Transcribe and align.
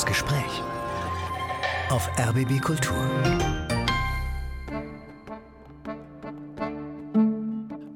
Das 0.00 0.06
Gespräch 0.06 0.62
auf 1.90 2.08
RBB 2.18 2.58
Kultur. 2.62 2.96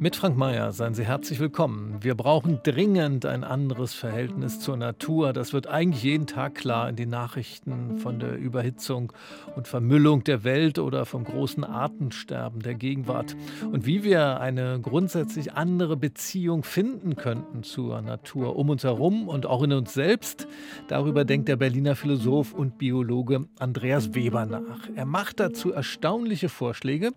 Mit 0.05 0.17
Frank 0.17 0.37
Mayer 0.37 0.71
seien 0.73 0.93
Sie 0.93 1.07
herzlich 1.07 1.41
willkommen. 1.41 1.97
Wir 2.03 2.15
brauchen 2.15 2.61
dringend 2.63 3.25
ein 3.25 3.43
anderes 3.43 3.95
Verhältnis 3.95 4.61
zur 4.61 4.77
Natur. 4.77 5.33
Das 5.33 5.55
wird 5.55 5.67
eigentlich 5.67 6.03
jeden 6.03 6.27
Tag 6.27 6.57
klar 6.57 6.91
in 6.91 6.97
den 6.97 7.09
Nachrichten 7.09 7.97
von 7.97 8.19
der 8.19 8.37
Überhitzung 8.37 9.15
und 9.57 9.67
Vermüllung 9.67 10.23
der 10.23 10.45
Welt 10.45 10.79
oder 10.79 11.07
vom 11.07 11.25
großen 11.25 11.65
Artensterben 11.65 12.61
der 12.61 12.75
Gegenwart. 12.75 13.35
Und 13.73 13.87
wie 13.87 14.05
wir 14.05 14.41
eine 14.41 14.79
grundsätzlich 14.79 15.55
andere 15.55 15.97
Beziehung 15.97 16.65
finden 16.65 17.17
könnten 17.17 17.63
zur 17.63 18.03
Natur 18.03 18.57
um 18.57 18.69
uns 18.69 18.85
herum 18.85 19.27
und 19.27 19.47
auch 19.47 19.63
in 19.63 19.73
uns 19.73 19.95
selbst, 19.95 20.47
darüber 20.87 21.25
denkt 21.25 21.49
der 21.49 21.57
Berliner 21.57 21.97
Philosoph 21.97 22.53
und 22.53 22.77
Biologe 22.77 23.47
Andreas 23.59 24.15
Weber 24.15 24.45
nach. 24.45 24.87
Er 24.95 25.07
macht 25.07 25.41
dazu 25.41 25.73
erstaunliche 25.73 26.51
Vorschläge. 26.51 27.13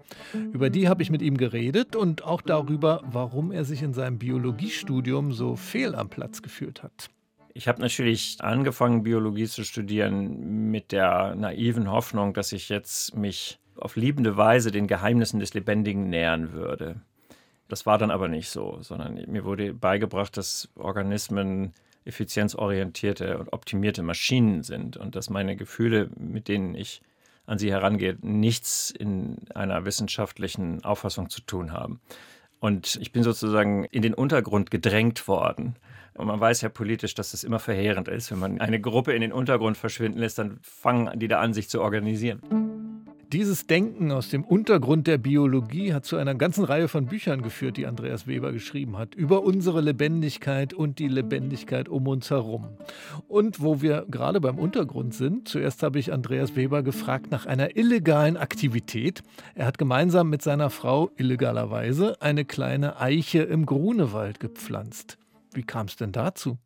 Über 0.53 0.69
die 0.69 0.87
habe 0.87 1.03
ich 1.03 1.11
mit 1.11 1.21
ihm 1.21 1.35
geredet 1.35 1.93
und 1.97 2.23
auch 2.23 2.41
darüber, 2.41 2.76
darüber, 2.77 3.01
warum 3.11 3.51
er 3.51 3.65
sich 3.65 3.81
in 3.81 3.93
seinem 3.93 4.19
Biologiestudium 4.19 5.33
so 5.33 5.55
fehl 5.55 5.95
am 5.95 6.09
Platz 6.09 6.41
gefühlt 6.41 6.83
hat. 6.83 7.09
Ich 7.53 7.67
habe 7.67 7.81
natürlich 7.81 8.37
angefangen, 8.41 9.03
Biologie 9.03 9.47
zu 9.47 9.63
studieren 9.63 10.69
mit 10.69 10.91
der 10.91 11.33
naiven 11.35 11.89
Hoffnung, 11.89 12.33
dass 12.33 12.51
ich 12.51 12.69
jetzt 12.69 13.15
mich 13.15 13.59
auf 13.77 13.95
liebende 13.95 14.37
Weise 14.37 14.71
den 14.71 14.85
Geheimnissen 14.85 15.39
des 15.39 15.55
Lebendigen 15.55 16.09
nähern 16.09 16.53
würde. 16.53 17.01
Das 17.67 17.85
war 17.85 17.97
dann 17.97 18.11
aber 18.11 18.27
nicht 18.27 18.49
so, 18.49 18.77
sondern 18.81 19.15
mir 19.27 19.43
wurde 19.43 19.73
beigebracht, 19.73 20.37
dass 20.37 20.69
Organismen 20.75 21.73
effizienzorientierte 22.05 23.39
und 23.39 23.51
optimierte 23.51 24.03
Maschinen 24.03 24.63
sind 24.63 24.97
und 24.97 25.15
dass 25.15 25.29
meine 25.29 25.55
Gefühle, 25.55 26.09
mit 26.15 26.47
denen 26.47 26.75
ich 26.75 27.01
an 27.47 27.57
sie 27.57 27.71
herangehe, 27.71 28.17
nichts 28.21 28.91
in 28.91 29.37
einer 29.53 29.83
wissenschaftlichen 29.83 30.83
Auffassung 30.83 31.29
zu 31.29 31.41
tun 31.41 31.71
haben. 31.71 31.99
Und 32.59 32.97
ich 33.01 33.11
bin 33.11 33.23
sozusagen 33.23 33.85
in 33.85 34.01
den 34.01 34.13
Untergrund 34.13 34.71
gedrängt 34.71 35.27
worden. 35.27 35.75
Und 36.15 36.27
man 36.27 36.39
weiß 36.39 36.61
ja 36.61 36.69
politisch, 36.69 37.13
dass 37.13 37.31
das 37.31 37.43
immer 37.43 37.59
verheerend 37.59 38.07
ist. 38.07 38.31
Wenn 38.31 38.39
man 38.39 38.59
eine 38.59 38.81
Gruppe 38.81 39.13
in 39.13 39.21
den 39.21 39.31
Untergrund 39.31 39.77
verschwinden 39.77 40.19
lässt, 40.19 40.39
dann 40.39 40.59
fangen 40.63 41.19
die 41.19 41.27
da 41.27 41.39
an, 41.39 41.53
sich 41.53 41.69
zu 41.69 41.81
organisieren. 41.81 42.41
Dieses 43.33 43.67
Denken 43.67 44.13
aus 44.13 44.29
dem 44.29 44.45
Untergrund 44.45 45.05
der 45.05 45.17
Biologie 45.17 45.93
hat 45.93 46.05
zu 46.05 46.15
einer 46.15 46.33
ganzen 46.33 46.63
Reihe 46.63 46.87
von 46.87 47.07
Büchern 47.07 47.41
geführt, 47.41 47.75
die 47.75 47.85
Andreas 47.85 48.25
Weber 48.25 48.53
geschrieben 48.53 48.97
hat, 48.97 49.15
über 49.15 49.43
unsere 49.43 49.81
Lebendigkeit 49.81 50.73
und 50.73 50.97
die 50.97 51.09
Lebendigkeit 51.09 51.89
um 51.89 52.07
uns 52.07 52.29
herum. 52.29 52.69
Und 53.27 53.61
wo 53.61 53.81
wir 53.81 54.05
gerade 54.09 54.39
beim 54.39 54.57
Untergrund 54.57 55.13
sind, 55.13 55.49
zuerst 55.49 55.83
habe 55.83 55.99
ich 55.99 56.13
Andreas 56.13 56.55
Weber 56.55 56.83
gefragt 56.83 57.29
nach 57.29 57.45
einer 57.45 57.75
illegalen 57.75 58.37
Aktivität. 58.37 59.23
Er 59.55 59.65
hat 59.65 59.77
gemeinsam 59.77 60.29
mit 60.29 60.41
seiner 60.41 60.69
Frau 60.69 61.11
illegalerweise 61.17 62.21
eine 62.21 62.45
kleine 62.45 63.01
Eiche 63.01 63.39
im 63.39 63.65
Grunewald 63.65 64.39
gepflanzt. 64.39 65.17
Wie 65.53 65.63
kam 65.63 65.87
es 65.87 65.97
denn 65.97 66.13
dazu? 66.13 66.59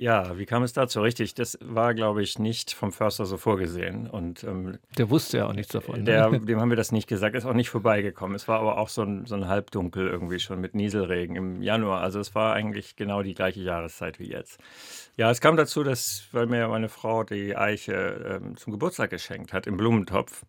Ja, 0.00 0.38
wie 0.38 0.46
kam 0.46 0.62
es 0.62 0.72
dazu? 0.72 1.00
Richtig, 1.00 1.34
das 1.34 1.58
war, 1.62 1.94
glaube 1.94 2.22
ich, 2.22 2.38
nicht 2.38 2.72
vom 2.72 2.92
Förster 2.92 3.26
so 3.26 3.36
vorgesehen. 3.36 4.08
Und, 4.08 4.44
ähm, 4.44 4.78
der 4.96 5.10
wusste 5.10 5.38
ja 5.38 5.46
auch 5.46 5.52
nichts 5.52 5.72
davon. 5.72 6.00
Ne? 6.00 6.04
Der, 6.04 6.30
dem 6.30 6.60
haben 6.60 6.70
wir 6.70 6.76
das 6.76 6.92
nicht 6.92 7.08
gesagt, 7.08 7.34
ist 7.34 7.46
auch 7.46 7.54
nicht 7.54 7.70
vorbeigekommen. 7.70 8.34
Es 8.34 8.48
war 8.48 8.60
aber 8.60 8.78
auch 8.78 8.88
so 8.88 9.02
ein, 9.02 9.26
so 9.26 9.34
ein 9.34 9.48
Halbdunkel 9.48 10.06
irgendwie 10.06 10.38
schon 10.38 10.60
mit 10.60 10.74
Nieselregen 10.74 11.36
im 11.36 11.62
Januar. 11.62 12.00
Also 12.00 12.20
es 12.20 12.34
war 12.34 12.54
eigentlich 12.54 12.96
genau 12.96 13.22
die 13.22 13.34
gleiche 13.34 13.60
Jahreszeit 13.60 14.18
wie 14.18 14.30
jetzt. 14.30 14.60
Ja, 15.16 15.30
es 15.30 15.40
kam 15.40 15.56
dazu, 15.56 15.82
dass, 15.82 16.28
weil 16.32 16.46
mir 16.46 16.68
meine 16.68 16.88
Frau 16.88 17.24
die 17.24 17.56
Eiche 17.56 18.40
ähm, 18.42 18.56
zum 18.56 18.72
Geburtstag 18.72 19.10
geschenkt 19.10 19.52
hat 19.52 19.66
im 19.66 19.76
Blumentopf. 19.76 20.44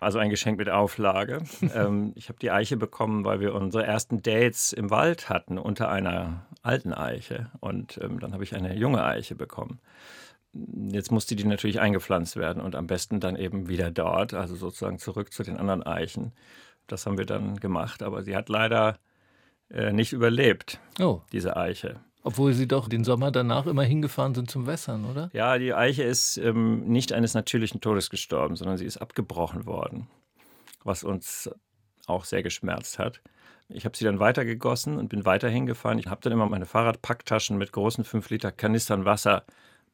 Also 0.00 0.18
ein 0.18 0.30
Geschenk 0.30 0.58
mit 0.58 0.68
Auflage. 0.68 1.42
ähm, 1.74 2.12
ich 2.16 2.28
habe 2.28 2.38
die 2.40 2.50
Eiche 2.50 2.76
bekommen, 2.76 3.24
weil 3.24 3.40
wir 3.40 3.54
unsere 3.54 3.84
ersten 3.84 4.22
Dates 4.22 4.72
im 4.72 4.90
Wald 4.90 5.28
hatten 5.28 5.58
unter 5.58 5.90
einer 5.90 6.46
alten 6.62 6.92
Eiche. 6.92 7.50
Und 7.60 7.98
ähm, 8.02 8.20
dann 8.20 8.32
habe 8.32 8.44
ich 8.44 8.54
eine 8.54 8.76
junge 8.76 9.04
Eiche 9.04 9.34
bekommen. 9.34 9.80
Jetzt 10.90 11.10
musste 11.10 11.34
die 11.34 11.44
natürlich 11.44 11.80
eingepflanzt 11.80 12.36
werden 12.36 12.62
und 12.62 12.74
am 12.74 12.86
besten 12.86 13.20
dann 13.20 13.36
eben 13.36 13.68
wieder 13.68 13.90
dort, 13.90 14.34
also 14.34 14.54
sozusagen 14.54 14.98
zurück 14.98 15.32
zu 15.32 15.42
den 15.42 15.56
anderen 15.56 15.82
Eichen. 15.82 16.32
Das 16.86 17.06
haben 17.06 17.16
wir 17.16 17.24
dann 17.24 17.56
gemacht, 17.56 18.02
aber 18.02 18.22
sie 18.22 18.36
hat 18.36 18.48
leider 18.48 18.98
äh, 19.70 19.92
nicht 19.92 20.12
überlebt, 20.12 20.78
oh. 21.00 21.22
diese 21.32 21.56
Eiche. 21.56 22.00
Obwohl 22.24 22.52
Sie 22.52 22.68
doch 22.68 22.88
den 22.88 23.02
Sommer 23.02 23.32
danach 23.32 23.66
immer 23.66 23.82
hingefahren 23.82 24.34
sind 24.34 24.50
zum 24.50 24.66
Wässern, 24.66 25.04
oder? 25.04 25.28
Ja, 25.32 25.58
die 25.58 25.74
Eiche 25.74 26.04
ist 26.04 26.36
ähm, 26.36 26.84
nicht 26.84 27.12
eines 27.12 27.34
natürlichen 27.34 27.80
Todes 27.80 28.10
gestorben, 28.10 28.54
sondern 28.54 28.76
sie 28.76 28.84
ist 28.84 28.98
abgebrochen 28.98 29.66
worden, 29.66 30.06
was 30.84 31.02
uns 31.02 31.50
auch 32.06 32.24
sehr 32.24 32.42
geschmerzt 32.44 32.98
hat. 32.98 33.20
Ich 33.74 33.84
habe 33.84 33.96
sie 33.96 34.04
dann 34.04 34.20
weitergegossen 34.20 34.98
und 34.98 35.08
bin 35.08 35.24
weiter 35.24 35.48
hingefahren. 35.48 35.98
Ich 35.98 36.06
habe 36.06 36.20
dann 36.20 36.32
immer 36.32 36.48
meine 36.48 36.66
Fahrradpacktaschen 36.66 37.56
mit 37.58 37.72
großen 37.72 38.04
5 38.04 38.30
Liter 38.30 38.52
Kanistern 38.52 39.04
Wasser 39.04 39.44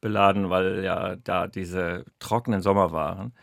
beladen, 0.01 0.49
weil 0.49 0.83
ja 0.83 1.15
da 1.17 1.47
diese 1.47 2.05
trockenen 2.19 2.61
Sommer 2.61 2.91
waren. 2.91 3.33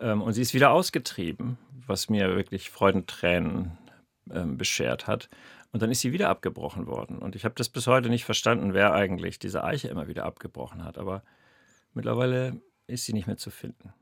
Ähm, 0.00 0.22
und 0.22 0.32
sie 0.32 0.42
ist 0.42 0.54
wieder 0.54 0.70
ausgetrieben, 0.70 1.58
was 1.86 2.08
mir 2.08 2.34
wirklich 2.34 2.70
Freudentränen 2.70 3.78
ähm, 4.32 4.56
beschert 4.56 5.06
hat. 5.06 5.28
Und 5.72 5.82
dann 5.82 5.90
ist 5.90 6.00
sie 6.00 6.12
wieder 6.12 6.28
abgebrochen 6.28 6.86
worden. 6.86 7.18
Und 7.18 7.36
ich 7.36 7.44
habe 7.44 7.54
das 7.56 7.68
bis 7.68 7.86
heute 7.86 8.08
nicht 8.08 8.24
verstanden, 8.24 8.74
wer 8.74 8.92
eigentlich 8.92 9.38
diese 9.38 9.62
Eiche 9.62 9.88
immer 9.88 10.08
wieder 10.08 10.24
abgebrochen 10.24 10.84
hat. 10.84 10.98
Aber 10.98 11.22
mittlerweile 11.94 12.60
ist 12.86 13.04
sie 13.04 13.12
nicht 13.12 13.28
mehr 13.28 13.36
zu 13.36 13.50
finden. 13.50 13.92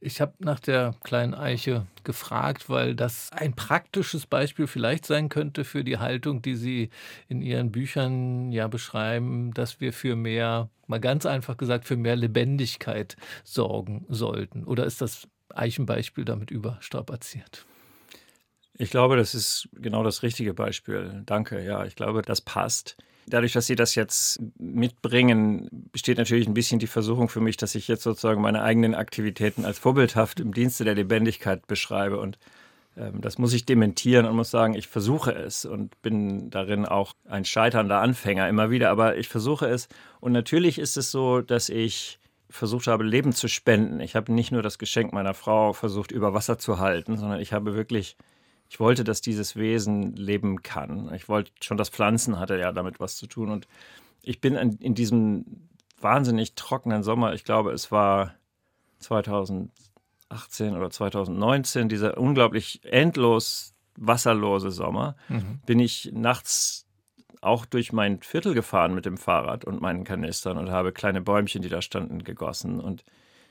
Ich 0.00 0.20
habe 0.20 0.34
nach 0.38 0.60
der 0.60 0.94
kleinen 1.04 1.34
Eiche 1.34 1.86
gefragt, 2.04 2.68
weil 2.68 2.94
das 2.94 3.30
ein 3.32 3.54
praktisches 3.54 4.26
Beispiel 4.26 4.66
vielleicht 4.66 5.06
sein 5.06 5.28
könnte 5.28 5.64
für 5.64 5.84
die 5.84 5.98
Haltung, 5.98 6.42
die 6.42 6.54
Sie 6.54 6.90
in 7.28 7.42
Ihren 7.42 7.72
Büchern 7.72 8.52
ja 8.52 8.68
beschreiben, 8.68 9.52
dass 9.52 9.80
wir 9.80 9.92
für 9.92 10.16
mehr, 10.16 10.68
mal 10.86 11.00
ganz 11.00 11.26
einfach 11.26 11.56
gesagt, 11.56 11.86
für 11.86 11.96
mehr 11.96 12.16
Lebendigkeit 12.16 13.16
sorgen 13.44 14.04
sollten. 14.08 14.64
Oder 14.64 14.84
ist 14.84 15.00
das 15.00 15.28
Eichenbeispiel 15.54 16.24
damit 16.24 16.50
überstrapaziert? 16.50 17.66
Ich 18.78 18.90
glaube, 18.90 19.16
das 19.16 19.34
ist 19.34 19.68
genau 19.72 20.02
das 20.04 20.22
richtige 20.22 20.52
Beispiel. 20.52 21.22
Danke, 21.24 21.64
ja, 21.64 21.84
ich 21.86 21.96
glaube, 21.96 22.22
das 22.22 22.42
passt. 22.42 22.96
Dadurch, 23.28 23.52
dass 23.52 23.66
Sie 23.66 23.74
das 23.74 23.94
jetzt 23.94 24.40
mitbringen, 24.58 25.68
besteht 25.92 26.18
natürlich 26.18 26.46
ein 26.46 26.54
bisschen 26.54 26.78
die 26.78 26.86
Versuchung 26.86 27.28
für 27.28 27.40
mich, 27.40 27.56
dass 27.56 27.74
ich 27.74 27.88
jetzt 27.88 28.04
sozusagen 28.04 28.40
meine 28.40 28.62
eigenen 28.62 28.94
Aktivitäten 28.94 29.64
als 29.64 29.78
vorbildhaft 29.78 30.38
im 30.38 30.54
Dienste 30.54 30.84
der 30.84 30.94
Lebendigkeit 30.94 31.66
beschreibe. 31.66 32.20
Und 32.20 32.38
ähm, 32.96 33.20
das 33.20 33.38
muss 33.38 33.52
ich 33.52 33.66
dementieren 33.66 34.26
und 34.26 34.36
muss 34.36 34.50
sagen, 34.50 34.74
ich 34.74 34.86
versuche 34.86 35.32
es 35.32 35.64
und 35.64 36.00
bin 36.02 36.50
darin 36.50 36.86
auch 36.86 37.14
ein 37.28 37.44
scheiternder 37.44 38.00
Anfänger 38.00 38.48
immer 38.48 38.70
wieder, 38.70 38.90
aber 38.90 39.16
ich 39.16 39.28
versuche 39.28 39.66
es. 39.66 39.88
Und 40.20 40.32
natürlich 40.32 40.78
ist 40.78 40.96
es 40.96 41.10
so, 41.10 41.40
dass 41.40 41.68
ich 41.68 42.18
versucht 42.48 42.86
habe, 42.86 43.04
Leben 43.04 43.32
zu 43.32 43.48
spenden. 43.48 44.00
Ich 44.00 44.14
habe 44.14 44.32
nicht 44.32 44.52
nur 44.52 44.62
das 44.62 44.78
Geschenk 44.78 45.12
meiner 45.12 45.34
Frau 45.34 45.72
versucht, 45.72 46.12
über 46.12 46.32
Wasser 46.32 46.58
zu 46.58 46.78
halten, 46.78 47.16
sondern 47.16 47.40
ich 47.40 47.52
habe 47.52 47.74
wirklich 47.74 48.16
ich 48.68 48.80
wollte, 48.80 49.04
dass 49.04 49.20
dieses 49.20 49.56
Wesen 49.56 50.14
leben 50.16 50.62
kann. 50.62 51.12
Ich 51.14 51.28
wollte 51.28 51.52
schon, 51.60 51.76
das 51.76 51.88
Pflanzen 51.88 52.38
hatte 52.38 52.58
ja 52.58 52.72
damit 52.72 53.00
was 53.00 53.16
zu 53.16 53.26
tun. 53.26 53.50
Und 53.50 53.68
ich 54.22 54.40
bin 54.40 54.54
in, 54.54 54.72
in 54.78 54.94
diesem 54.94 55.68
wahnsinnig 56.00 56.54
trockenen 56.54 57.02
Sommer, 57.02 57.32
ich 57.32 57.44
glaube, 57.44 57.72
es 57.72 57.92
war 57.92 58.34
2018 58.98 59.70
oder 60.74 60.90
2019, 60.90 61.88
dieser 61.88 62.18
unglaublich 62.18 62.80
endlos 62.84 63.74
wasserlose 63.96 64.70
Sommer, 64.70 65.16
mhm. 65.28 65.60
bin 65.64 65.78
ich 65.80 66.10
nachts 66.12 66.86
auch 67.40 67.66
durch 67.66 67.92
mein 67.92 68.20
Viertel 68.22 68.54
gefahren 68.54 68.94
mit 68.94 69.06
dem 69.06 69.16
Fahrrad 69.16 69.64
und 69.64 69.80
meinen 69.80 70.04
Kanistern 70.04 70.58
und 70.58 70.70
habe 70.70 70.92
kleine 70.92 71.20
Bäumchen, 71.20 71.62
die 71.62 71.68
da 71.68 71.80
standen, 71.80 72.24
gegossen. 72.24 72.80
Und 72.80 73.04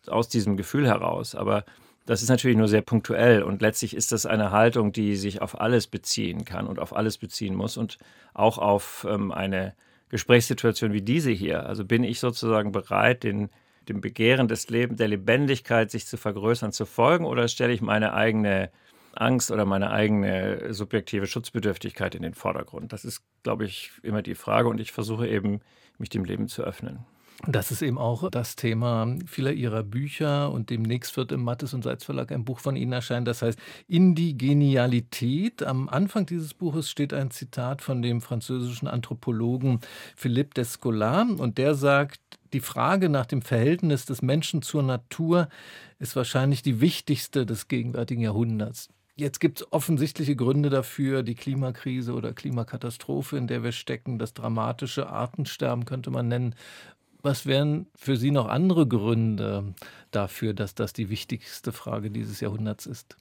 aus 0.08 0.28
diesem 0.28 0.58
Gefühl 0.58 0.88
heraus. 0.88 1.36
Aber 1.36 1.66
das 2.06 2.22
ist 2.22 2.30
natürlich 2.30 2.57
nur 2.57 2.68
sehr 2.68 2.81
punktuell 2.81 3.42
und 3.42 3.62
letztlich 3.62 3.96
ist 3.96 4.12
das 4.12 4.25
eine 4.25 4.52
Haltung, 4.52 4.92
die 4.92 5.16
sich 5.16 5.42
auf 5.42 5.60
alles 5.60 5.88
beziehen 5.88 6.46
kann 6.46 6.68
und 6.68 6.80
auf 6.80 6.96
alles 6.96 7.18
beziehen 7.18 7.56
muss 7.56 7.78
und 7.78 7.98
auch 8.34 8.57
auf 8.57 9.07
ähm, 9.10 9.31
eine 9.31 9.74
Gesprächssituation 10.10 10.94
wie 10.94 11.02
diese 11.02 11.31
hier. 11.31 11.66
Also 11.66 11.84
bin 11.84 12.04
ich 12.04 12.19
sozusagen 12.19 12.72
bereit, 12.72 13.24
den, 13.24 13.50
dem 13.90 14.02
Begehren 14.02 14.48
des 14.48 14.69
Lebens, 14.69 15.00
der 15.00 15.07
Lebendigkeit, 15.07 15.90
sich 15.90 16.06
zu 16.06 16.18
vergrößern, 16.18 16.72
zu 16.72 16.86
folgen 16.86 17.25
oder 17.25 17.48
stelle 17.48 17.74
ich 17.74 17.81
meine 17.81 18.13
eigene 18.13 18.69
Angst 19.13 19.50
oder 19.50 19.66
meine 19.66 19.90
eigene 19.90 20.74
subjektive 20.74 21.25
Schutzbedürftigkeit 21.25 22.13
in 22.13 22.22
den 22.22 22.36
Vordergrund? 22.36 22.94
Das 22.94 23.04
ist, 23.04 23.24
glaube 23.42 23.66
ich, 23.66 23.92
immer 24.04 24.22
die 24.22 24.36
Frage 24.36 24.69
und 24.69 24.80
ich 24.80 24.92
versuche 24.92 25.28
eben, 25.28 25.62
mich 25.98 26.10
dem 26.10 26.25
Leben 26.25 26.48
zu 26.48 26.62
öffnen. 26.62 27.00
Das 27.48 27.70
ist 27.70 27.84
eben 27.84 28.00
auch 28.00 28.30
das 28.32 28.56
Thema 28.56 29.16
vieler 29.28 29.52
Ihrer 29.52 29.84
Bücher 29.84 30.52
und 30.52 30.72
demnächst 30.72 31.16
wird 31.16 31.32
im 31.32 31.44
Mattes 31.44 31.76
und 31.76 31.84
Seitz 31.84 32.04
Verlag 32.04 32.32
ein 32.32 32.44
Buch 32.44 32.60
von 32.60 32.76
Ihnen 32.76 32.92
erscheinen, 32.92 33.26
das 33.26 33.44
heißt 33.44 33.60
Indigenialität. 33.88 35.62
Am 35.62 35.88
Anfang 35.88 36.26
dieses 36.26 36.56
Buches 36.56 36.90
steht 36.90 37.14
ein 37.14 37.30
Zitat 37.30 37.84
von 37.84 38.02
dem 38.02 38.22
französischen 38.22 38.88
Anthropologen 38.88 39.80
Philippe 40.16 40.56
Descola 40.56 41.22
und 41.22 41.60
der 41.60 41.76
sagt, 41.76 42.20
Die 42.54 42.62
Frage 42.62 43.10
nach 43.10 43.28
dem 43.28 43.44
Verhältnis 43.44 44.06
des 44.06 44.24
Menschen 44.24 44.64
zur 44.64 44.82
Natur 44.82 45.50
ist 46.00 46.16
wahrscheinlich 46.16 46.64
die 46.64 46.82
wichtigste 46.82 47.46
des 47.46 47.68
gegenwärtigen 47.68 48.22
Jahrhunderts. 48.22 48.90
Jetzt 49.18 49.40
gibt 49.40 49.62
es 49.62 49.72
offensichtliche 49.72 50.36
Gründe 50.36 50.70
dafür, 50.70 51.24
die 51.24 51.36
Klimakrise 51.36 52.12
oder 52.14 52.34
Klimakatastrophe, 52.34 53.38
in 53.38 53.48
der 53.48 53.64
wir 53.64 53.72
stecken, 53.72 54.20
das 54.20 54.34
dramatische 54.34 55.08
Artensterben 55.08 55.86
könnte 55.86 56.12
man 56.12 56.28
nennen. 56.28 56.54
Was 57.25 57.48
wären 57.48 57.88
für 57.95 58.18
Sie 58.18 58.30
noch 58.30 58.48
andere 58.48 58.86
Gründe 58.86 59.74
dafür, 60.12 60.54
dass 60.54 60.75
das 60.75 60.94
die 60.94 61.10
wichtigste 61.10 61.72
Frage 61.72 62.12
dieses 62.12 62.39
Jahrhunderts 62.39 62.86
ist? 62.86 63.18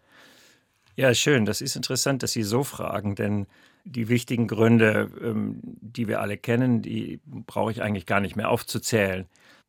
Ja, 0.95 1.15
schön. 1.15 1.47
Das 1.47 1.63
ist 1.63 1.75
interessant, 1.75 2.23
dass 2.23 2.33
Sie 2.33 2.43
so 2.43 2.65
fragen, 2.65 3.15
denn 3.15 3.47
die 3.87 4.11
wichtigen 4.11 4.47
Gründe, 4.47 5.11
ähm, 5.23 5.59
die 5.81 6.07
wir 6.07 6.21
alle 6.21 6.37
kennen, 6.37 6.83
die 6.83 7.19
brauche 7.25 7.71
ich 7.71 7.81
eigentlich 7.81 8.05
gar 8.05 8.21
nicht 8.21 8.37
mehr 8.37 8.51
aufzuzählen. 8.51 9.25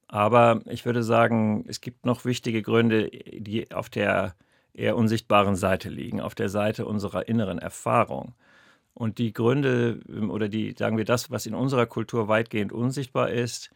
Aber 0.09 0.59
ich 0.65 0.85
würde 0.85 1.01
sagen, 1.01 1.63
es 1.69 1.79
gibt 1.79 2.05
noch 2.05 2.25
wichtige 2.25 2.61
Gründe, 2.61 3.09
die 3.09 3.71
auf 3.71 3.87
der 3.87 4.35
eher 4.73 4.97
unsichtbaren 4.97 5.55
Seite 5.55 5.87
liegen, 5.87 6.19
auf 6.19 6.35
der 6.35 6.49
Seite 6.49 6.85
unserer 6.85 7.29
inneren 7.29 7.57
Erfahrung. 7.57 8.33
Und 8.93 9.17
die 9.17 9.31
Gründe 9.31 10.01
ähm, 10.09 10.29
oder 10.29 10.49
die, 10.49 10.75
sagen 10.77 10.97
wir, 10.97 11.05
das, 11.05 11.31
was 11.31 11.45
in 11.45 11.55
unserer 11.55 11.85
Kultur 11.85 12.27
weitgehend 12.27 12.73
unsichtbar 12.73 13.29
ist, 13.29 13.71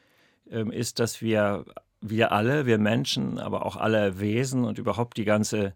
ist, 0.50 1.00
dass 1.00 1.22
wir, 1.22 1.66
wir 2.02 2.32
alle, 2.32 2.66
wir 2.66 2.78
Menschen, 2.78 3.40
aber 3.40 3.66
auch 3.66 3.76
alle 3.76 4.20
Wesen 4.20 4.66
und 4.66 4.80
überhaupt 4.80 5.18
die 5.18 5.26
ganze 5.26 5.74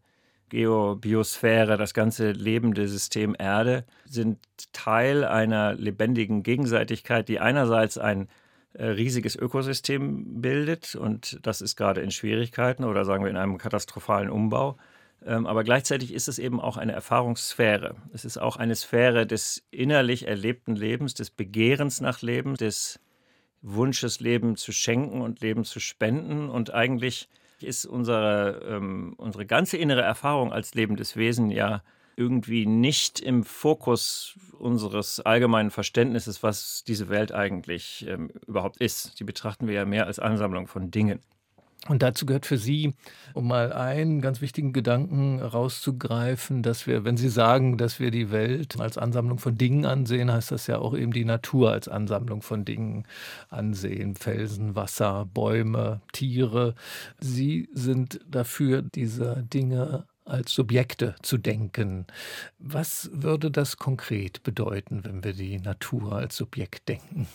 Geobiosphäre, 0.49 1.77
das 1.77 1.93
ganze 1.93 2.31
lebende 2.31 2.87
System 2.87 3.35
Erde, 3.37 3.85
sind 4.05 4.37
Teil 4.71 5.25
einer 5.25 5.73
lebendigen 5.73 6.43
Gegenseitigkeit, 6.43 7.27
die 7.27 7.39
einerseits 7.39 7.97
ein 7.97 8.27
äh, 8.73 8.85
riesiges 8.85 9.35
Ökosystem 9.35 10.41
bildet 10.41 10.95
und 10.95 11.39
das 11.41 11.61
ist 11.61 11.75
gerade 11.75 12.01
in 12.01 12.11
Schwierigkeiten 12.11 12.83
oder 12.83 13.05
sagen 13.05 13.23
wir 13.23 13.31
in 13.31 13.37
einem 13.37 13.57
katastrophalen 13.57 14.29
Umbau. 14.29 14.77
Ähm, 15.25 15.47
aber 15.47 15.63
gleichzeitig 15.63 16.13
ist 16.13 16.27
es 16.27 16.37
eben 16.37 16.59
auch 16.59 16.77
eine 16.77 16.91
Erfahrungssphäre. 16.91 17.95
Es 18.13 18.25
ist 18.25 18.37
auch 18.37 18.57
eine 18.57 18.75
Sphäre 18.75 19.25
des 19.25 19.63
innerlich 19.71 20.27
erlebten 20.27 20.75
Lebens, 20.75 21.13
des 21.13 21.29
Begehrens 21.29 22.01
nach 22.01 22.21
Leben, 22.21 22.55
des 22.55 22.99
Wunsches, 23.63 24.19
Leben 24.19 24.55
zu 24.55 24.71
schenken 24.71 25.21
und 25.21 25.41
Leben 25.41 25.63
zu 25.63 25.79
spenden. 25.79 26.49
Und 26.49 26.73
eigentlich 26.73 27.29
ist 27.61 27.85
unsere, 27.85 28.61
ähm, 28.67 29.15
unsere 29.17 29.45
ganze 29.45 29.77
innere 29.77 30.01
Erfahrung 30.01 30.53
als 30.53 30.75
lebendes 30.75 31.15
Wesen 31.15 31.49
ja 31.49 31.81
irgendwie 32.15 32.65
nicht 32.65 33.19
im 33.19 33.43
Fokus 33.43 34.37
unseres 34.59 35.19
allgemeinen 35.19 35.71
Verständnisses, 35.71 36.43
was 36.43 36.83
diese 36.85 37.09
Welt 37.09 37.31
eigentlich 37.31 38.05
ähm, 38.07 38.29
überhaupt 38.45 38.77
ist. 38.77 39.19
Die 39.19 39.23
betrachten 39.23 39.67
wir 39.67 39.73
ja 39.73 39.85
mehr 39.85 40.05
als 40.05 40.19
Ansammlung 40.19 40.67
von 40.67 40.91
Dingen. 40.91 41.19
Und 41.89 42.01
dazu 42.01 42.25
gehört 42.25 42.45
für 42.45 42.57
Sie, 42.57 42.93
um 43.33 43.47
mal 43.47 43.73
einen 43.73 44.21
ganz 44.21 44.39
wichtigen 44.39 44.71
Gedanken 44.71 45.41
rauszugreifen, 45.41 46.63
dass 46.63 46.87
wir, 46.87 47.03
wenn 47.03 47.17
Sie 47.17 47.27
sagen, 47.27 47.77
dass 47.77 47.99
wir 47.99 48.09
die 48.09 48.31
Welt 48.31 48.79
als 48.79 48.97
Ansammlung 48.97 49.37
von 49.37 49.57
Dingen 49.57 49.85
ansehen, 49.85 50.31
heißt 50.31 50.51
das 50.51 50.67
ja 50.67 50.77
auch 50.79 50.95
eben 50.95 51.11
die 51.11 51.25
Natur 51.25 51.71
als 51.71 51.89
Ansammlung 51.89 52.41
von 52.41 52.63
Dingen 52.63 53.05
ansehen. 53.49 54.15
Felsen, 54.15 54.77
Wasser, 54.77 55.25
Bäume, 55.33 55.99
Tiere. 56.13 56.73
Sie 57.19 57.67
sind 57.73 58.21
dafür, 58.29 58.81
diese 58.81 59.43
Dinge 59.53 60.05
als 60.23 60.53
Subjekte 60.53 61.15
zu 61.21 61.37
denken. 61.37 62.07
Was 62.59 63.09
würde 63.13 63.51
das 63.51 63.75
konkret 63.75 64.41
bedeuten, 64.43 65.03
wenn 65.03 65.21
wir 65.25 65.33
die 65.33 65.59
Natur 65.59 66.13
als 66.13 66.37
Subjekt 66.37 66.87
denken? 66.87 67.27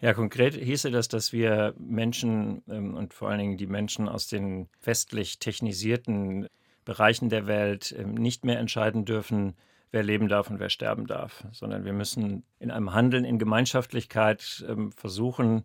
Ja, 0.00 0.14
konkret 0.14 0.54
hieße 0.54 0.90
das, 0.90 1.08
dass 1.08 1.32
wir 1.32 1.74
Menschen 1.78 2.62
ähm, 2.68 2.94
und 2.94 3.12
vor 3.12 3.28
allen 3.28 3.38
Dingen 3.38 3.56
die 3.58 3.66
Menschen 3.66 4.08
aus 4.08 4.26
den 4.28 4.68
westlich 4.82 5.38
technisierten 5.38 6.48
Bereichen 6.86 7.28
der 7.28 7.46
Welt 7.46 7.94
ähm, 7.98 8.14
nicht 8.14 8.44
mehr 8.44 8.58
entscheiden 8.58 9.04
dürfen, 9.04 9.54
wer 9.90 10.02
leben 10.02 10.28
darf 10.28 10.48
und 10.48 10.58
wer 10.58 10.70
sterben 10.70 11.06
darf, 11.06 11.44
sondern 11.52 11.84
wir 11.84 11.92
müssen 11.92 12.44
in 12.58 12.70
einem 12.70 12.94
Handeln 12.94 13.24
in 13.24 13.38
Gemeinschaftlichkeit 13.38 14.64
ähm, 14.66 14.90
versuchen, 14.92 15.64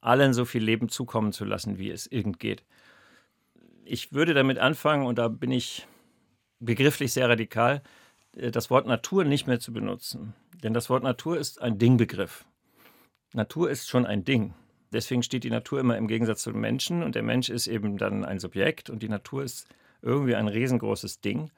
allen 0.00 0.32
so 0.32 0.46
viel 0.46 0.62
Leben 0.62 0.88
zukommen 0.88 1.32
zu 1.32 1.44
lassen, 1.44 1.76
wie 1.76 1.90
es 1.90 2.06
irgend 2.06 2.38
geht. 2.40 2.64
Ich 3.84 4.12
würde 4.12 4.32
damit 4.32 4.58
anfangen, 4.58 5.06
und 5.06 5.18
da 5.18 5.28
bin 5.28 5.50
ich 5.50 5.86
begrifflich 6.58 7.12
sehr 7.12 7.28
radikal, 7.28 7.82
äh, 8.34 8.50
das 8.50 8.70
Wort 8.70 8.86
Natur 8.86 9.24
nicht 9.24 9.46
mehr 9.46 9.60
zu 9.60 9.74
benutzen. 9.74 10.32
Denn 10.62 10.72
das 10.72 10.88
Wort 10.88 11.02
Natur 11.02 11.36
ist 11.36 11.60
ein 11.60 11.78
Dingbegriff. 11.78 12.47
Natur 13.32 13.70
ist 13.70 13.88
schon 13.88 14.06
ein 14.06 14.24
Ding. 14.24 14.54
Deswegen 14.92 15.22
steht 15.22 15.44
die 15.44 15.50
Natur 15.50 15.80
immer 15.80 15.96
im 15.96 16.08
Gegensatz 16.08 16.42
zum 16.42 16.58
Menschen 16.60 17.02
und 17.02 17.14
der 17.14 17.22
Mensch 17.22 17.50
ist 17.50 17.66
eben 17.66 17.98
dann 17.98 18.24
ein 18.24 18.38
Subjekt 18.38 18.88
und 18.88 19.02
die 19.02 19.08
Natur 19.08 19.44
ist 19.44 19.68
irgendwie 20.00 20.34
ein 20.34 20.48
riesengroßes 20.48 21.20
Ding. 21.20 21.50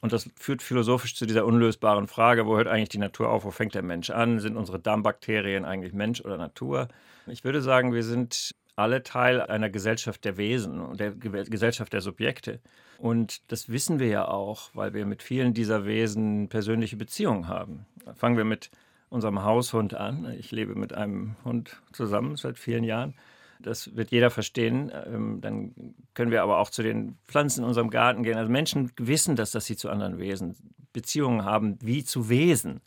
Und 0.00 0.12
das 0.12 0.28
führt 0.34 0.62
philosophisch 0.62 1.14
zu 1.14 1.26
dieser 1.26 1.46
unlösbaren 1.46 2.08
Frage, 2.08 2.46
wo 2.46 2.56
hört 2.56 2.66
eigentlich 2.66 2.88
die 2.88 2.98
Natur 2.98 3.30
auf, 3.30 3.44
wo 3.44 3.52
fängt 3.52 3.74
der 3.74 3.84
Mensch 3.84 4.10
an? 4.10 4.40
Sind 4.40 4.56
unsere 4.56 4.80
Darmbakterien 4.80 5.64
eigentlich 5.64 5.92
Mensch 5.92 6.20
oder 6.20 6.36
Natur? 6.38 6.88
Ich 7.28 7.44
würde 7.44 7.62
sagen, 7.62 7.92
wir 7.92 8.02
sind 8.02 8.52
alle 8.74 9.04
Teil 9.04 9.40
einer 9.40 9.70
Gesellschaft 9.70 10.24
der 10.24 10.36
Wesen 10.36 10.80
und 10.80 10.98
der 10.98 11.12
Gesellschaft 11.12 11.92
der 11.92 12.00
Subjekte. 12.00 12.60
Und 12.98 13.52
das 13.52 13.68
wissen 13.68 14.00
wir 14.00 14.08
ja 14.08 14.26
auch, 14.26 14.70
weil 14.74 14.92
wir 14.92 15.06
mit 15.06 15.22
vielen 15.22 15.54
dieser 15.54 15.84
Wesen 15.86 16.48
persönliche 16.48 16.96
Beziehungen 16.96 17.46
haben. 17.46 17.86
Fangen 18.14 18.36
wir 18.36 18.44
mit 18.44 18.70
unserem 19.12 19.42
Haushund 19.44 19.94
an. 19.94 20.34
Ich 20.38 20.50
lebe 20.50 20.74
mit 20.74 20.92
einem 20.92 21.36
Hund 21.44 21.80
zusammen 21.92 22.36
seit 22.36 22.58
vielen 22.58 22.84
Jahren. 22.84 23.14
Das 23.60 23.94
wird 23.94 24.10
jeder 24.10 24.30
verstehen. 24.30 24.90
Ähm, 25.06 25.40
dann 25.40 25.94
können 26.14 26.30
wir 26.30 26.42
aber 26.42 26.58
auch 26.58 26.70
zu 26.70 26.82
den 26.82 27.16
Pflanzen 27.26 27.60
in 27.60 27.66
unserem 27.66 27.90
Garten 27.90 28.22
gehen. 28.22 28.36
Also 28.36 28.50
Menschen 28.50 28.90
wissen 28.96 29.36
das, 29.36 29.52
dass 29.52 29.66
sie 29.66 29.76
zu 29.76 29.88
anderen 29.88 30.18
Wesen 30.18 30.56
Beziehungen 30.92 31.44
haben, 31.44 31.78
wie 31.80 32.04
zu 32.04 32.28
Wesen. 32.28 32.80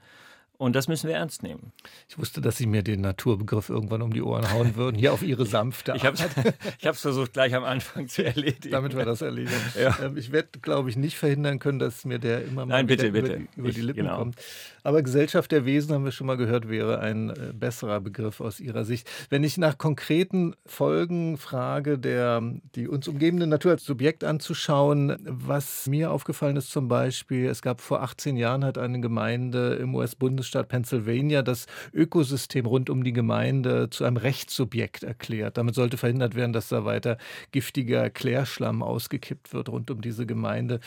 Und 0.57 0.75
das 0.75 0.88
müssen 0.88 1.10
wir 1.10 1.16
ernst 1.16 1.44
nehmen. 1.44 1.74
Ich 2.07 2.18
wusste, 2.18 2.39
dass 2.39 2.57
Sie 2.57 2.66
mir 2.66 2.81
den 2.81 3.01
Naturbegriff 3.01 3.69
irgendwann 3.69 4.01
um 4.01 4.13
die 4.13 4.22
Ohren 4.22 4.51
hauen 4.54 4.75
würden, 4.75 4.98
hier 4.98 5.12
auf 5.12 5.22
Ihre 5.22 5.45
sanfte 5.45 5.94
Art. 5.94 6.01
Ich 6.80 6.86
habe 6.86 6.95
es 6.95 7.01
versucht, 7.01 7.33
gleich 7.33 7.54
am 7.54 7.66
Anfang 7.66 8.07
zu 8.07 8.24
erledigen. 8.24 8.72
Damit 8.72 8.95
wir 8.95 9.04
das 9.04 9.22
erledigen. 9.22 9.60
Ja. 9.77 9.98
Ähm, 10.01 10.16
ich 10.16 10.31
werde, 10.31 10.60
glaube 10.62 10.89
ich, 10.89 10.95
nicht 10.95 11.18
verhindern 11.18 11.60
können, 11.60 11.80
dass 11.80 12.06
mir 12.06 12.19
der 12.19 12.45
immer 12.45 12.66
mal 12.66 12.75
Nein, 12.75 12.88
bitte, 12.88 13.07
über, 13.07 13.22
bitte. 13.22 13.39
Die, 13.39 13.60
über 13.60 13.69
ich, 13.69 13.75
die 13.75 13.81
Lippen 13.81 14.04
genau. 14.04 14.18
kommt. 14.18 14.38
Aber 14.86 15.02
Gesellschaft 15.02 15.52
der 15.52 15.66
Wesen, 15.66 15.96
haben 15.96 16.06
wir 16.06 16.12
schon 16.12 16.28
mal 16.28 16.38
gehört, 16.38 16.70
wäre 16.70 17.00
ein 17.00 17.32
äh, 17.32 17.54
besserer 17.56 18.00
Begriff 18.00 18.40
aus 18.40 18.60
Ihrer 18.60 18.86
Sicht. 18.86 19.10
Wenn 19.32 19.44
ich 19.44 19.58
nach 19.58 19.80
konkreten 19.80 20.54
Folgen 20.68 21.38
frage, 21.38 21.98
der, 21.98 22.44
die 22.75 22.88
uns 22.88 23.08
umgebende 23.08 23.48
Natur 23.48 23.72
als 23.72 23.84
Subjekt 23.84 24.24
anzuschauen, 24.24 25.18
was 25.25 25.88
mir 25.88 26.12
aufgefallen 26.12 26.56
ist 26.56 26.70
zum 26.70 26.88
Beispiel, 26.88 27.48
es 27.48 27.63
gab 27.63 27.82
vor 27.82 28.04
18 28.04 28.38
Jahren 28.38 28.63
hat 28.63 28.77
eine 28.77 29.01
Gemeinde 29.01 29.74
im 29.74 29.96
US-Bundesstaat 29.96 30.68
Pennsylvania 30.68 31.42
das 31.42 31.65
Ökosystem 31.92 32.68
rund 32.68 32.92
um 32.92 33.04
die 33.04 33.13
Gemeinde 33.13 33.89
zu 33.89 34.04
einem 34.04 34.18
Rechtssubjekt 34.18 35.01
erklärt. 35.01 35.58
Damit 35.58 35.74
sollte 35.74 35.98
verhindert 35.98 36.36
werden, 36.36 36.54
dass 36.54 36.70
da 36.70 36.86
weiter 36.86 37.18
giftiger 37.51 38.12
Klärschlamm 38.12 38.84
ausgekippt 38.84 39.51
wird 39.51 39.68
rund 39.68 39.89
um 39.89 40.01
diese 40.01 40.27
Gemeinde. 40.27 40.80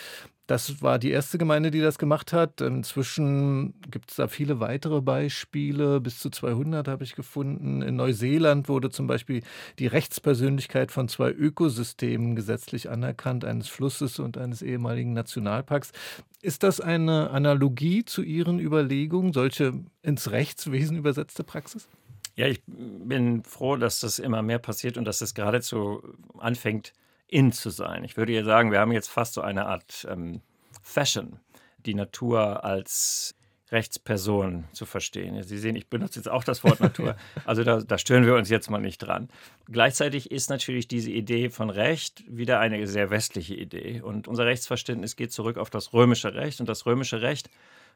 Das 0.49 0.81
war 0.81 0.99
die 0.99 1.11
erste 1.11 1.37
Gemeinde, 1.37 1.71
die 1.71 1.83
das 1.83 1.99
gemacht 1.99 2.33
hat. 2.33 2.63
Inzwischen 2.63 3.75
gibt 3.91 4.11
es 4.11 4.17
da 4.17 4.29
viele 4.29 4.61
weitere 4.61 5.03
Beispiele. 5.03 6.01
Bis 6.01 6.21
zu 6.21 6.31
200 6.31 6.89
habe 6.89 7.05
ich 7.05 7.15
gefunden. 7.15 7.83
In 7.83 7.97
Neuseeland 7.97 8.67
wurde 8.67 8.89
zum 8.89 9.07
Beispiel 9.07 9.43
die 9.79 9.87
Rechtspersönlichkeit 9.87 10.91
von 10.91 11.07
zwei 11.07 11.31
Ökosystemen 11.33 12.35
gesetzlich 12.35 12.89
anerkannt, 12.89 13.45
eines 13.45 13.69
Flusses 13.69 14.19
und 14.21 14.39
eines 14.39 14.63
ehemaligen 14.63 15.13
Nationalparks. 15.13 15.93
Ist 16.41 16.63
das 16.63 16.81
eine 16.81 17.29
Analogie 17.29 18.07
zu 18.07 18.23
Ihren 18.23 18.59
Überlegungen, 18.59 19.35
solche 19.35 19.75
ins 20.01 20.31
Rechtswesen 20.31 20.97
übersetzte 20.97 21.45
Praxis? 21.45 21.91
Ja, 22.37 22.47
ich 22.47 22.63
bin 22.67 23.45
froh, 23.45 23.77
dass 23.77 24.01
das 24.01 24.19
immer 24.19 24.41
mehr 24.41 24.61
passiert 24.61 24.97
und 24.97 25.05
dass 25.05 25.21
es 25.21 25.35
geradezu 25.35 26.03
anfängt, 26.39 26.95
in 27.29 27.53
zu 27.53 27.71
sein. 27.71 28.05
Ich 28.05 28.17
würde 28.17 28.33
ja 28.33 28.43
sagen, 28.43 28.73
wir 28.73 28.81
haben 28.81 28.93
jetzt 28.93 29.09
fast 29.09 29.35
so 29.35 29.41
eine 29.41 29.67
Art 29.67 30.07
ähm, 30.11 30.41
Fashion, 30.83 31.39
die 31.85 31.95
Natur 31.95 32.65
als 32.65 33.35
Rechtsperson 33.71 34.65
zu 34.73 34.87
verstehen. 34.87 35.43
Sie 35.43 35.59
sehen, 35.59 35.77
ich 35.77 35.89
benutze 35.89 36.19
jetzt 36.19 36.29
auch 36.29 36.43
das 36.43 36.65
Wort 36.65 36.81
Natur. 36.81 37.17
Also 37.45 37.65
da, 37.65 37.81
da 37.81 37.99
stören 37.99 38.27
wir 38.27 38.35
uns 38.35 38.49
jetzt 38.49 38.71
mal 38.71 38.81
nicht 38.81 38.99
dran. 38.99 39.29
Gleichzeitig 39.71 40.31
ist 40.31 40.51
natürlich 40.51 40.89
diese 40.89 41.11
Idee 41.11 41.51
von 41.51 41.71
Recht 41.71 42.25
wieder 42.29 42.61
eine 42.61 42.87
sehr 42.87 43.11
westliche 43.11 43.55
Idee. 43.55 44.01
Und 44.01 44.29
unser 44.29 44.47
Rechtsverständnis 44.47 45.17
geht 45.17 45.33
zurück 45.33 45.59
auf 45.59 45.71
das 45.71 45.93
römische 45.93 46.35
Recht. 46.35 46.61
Und 46.61 46.69
das 46.69 46.87
römische 46.87 47.21
Recht 47.21 47.51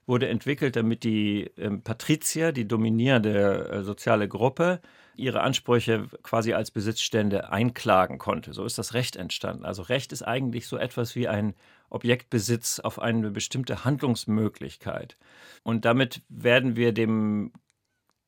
wurde 0.06 0.28
entwickelt, 0.28 0.76
damit 0.76 1.04
die 1.04 1.50
ähm, 1.56 1.82
Patrizier, 1.82 2.52
die 2.52 2.66
dominierende 2.66 3.68
äh, 3.68 3.82
soziale 3.82 4.28
Gruppe, 4.28 4.80
ihre 5.14 5.42
Ansprüche 5.42 6.08
quasi 6.22 6.54
als 6.54 6.70
Besitzstände 6.70 7.50
einklagen 7.50 8.18
konnte. 8.18 8.52
So 8.52 8.64
ist 8.64 8.78
das 8.78 8.94
Recht 8.94 9.16
entstanden. 9.16 9.64
Also 9.64 9.82
Recht 9.82 10.12
ist 10.12 10.22
eigentlich 10.22 10.66
so 10.66 10.76
etwas 10.76 11.14
wie 11.14 11.28
ein 11.28 11.54
Objektbesitz 11.90 12.80
auf 12.80 12.98
eine 12.98 13.30
bestimmte 13.30 13.84
Handlungsmöglichkeit. 13.84 15.16
Und 15.62 15.84
damit 15.84 16.22
werden 16.28 16.76
wir 16.76 16.92
dem 16.92 17.52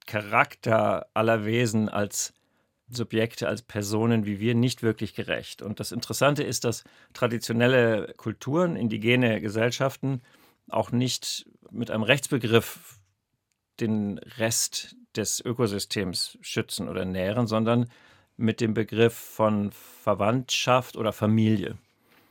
Charakter 0.06 1.06
aller 1.14 1.46
Wesen 1.46 1.88
als 1.88 2.34
Subjekte, 2.88 3.48
als 3.48 3.62
Personen 3.62 4.26
wie 4.26 4.38
wir 4.38 4.54
nicht 4.54 4.82
wirklich 4.82 5.14
gerecht. 5.14 5.62
Und 5.62 5.80
das 5.80 5.90
Interessante 5.90 6.42
ist, 6.42 6.64
dass 6.64 6.84
traditionelle 7.14 8.12
Kulturen, 8.18 8.76
indigene 8.76 9.40
Gesellschaften 9.40 10.20
auch 10.68 10.92
nicht 10.92 11.46
mit 11.74 11.90
einem 11.90 12.02
Rechtsbegriff 12.02 12.98
den 13.80 14.18
Rest 14.38 14.96
des 15.16 15.40
Ökosystems 15.44 16.38
schützen 16.40 16.88
oder 16.88 17.04
nähren, 17.04 17.46
sondern 17.46 17.86
mit 18.36 18.60
dem 18.60 18.74
Begriff 18.74 19.14
von 19.14 19.70
Verwandtschaft 19.72 20.96
oder 20.96 21.12
Familie. 21.12 21.76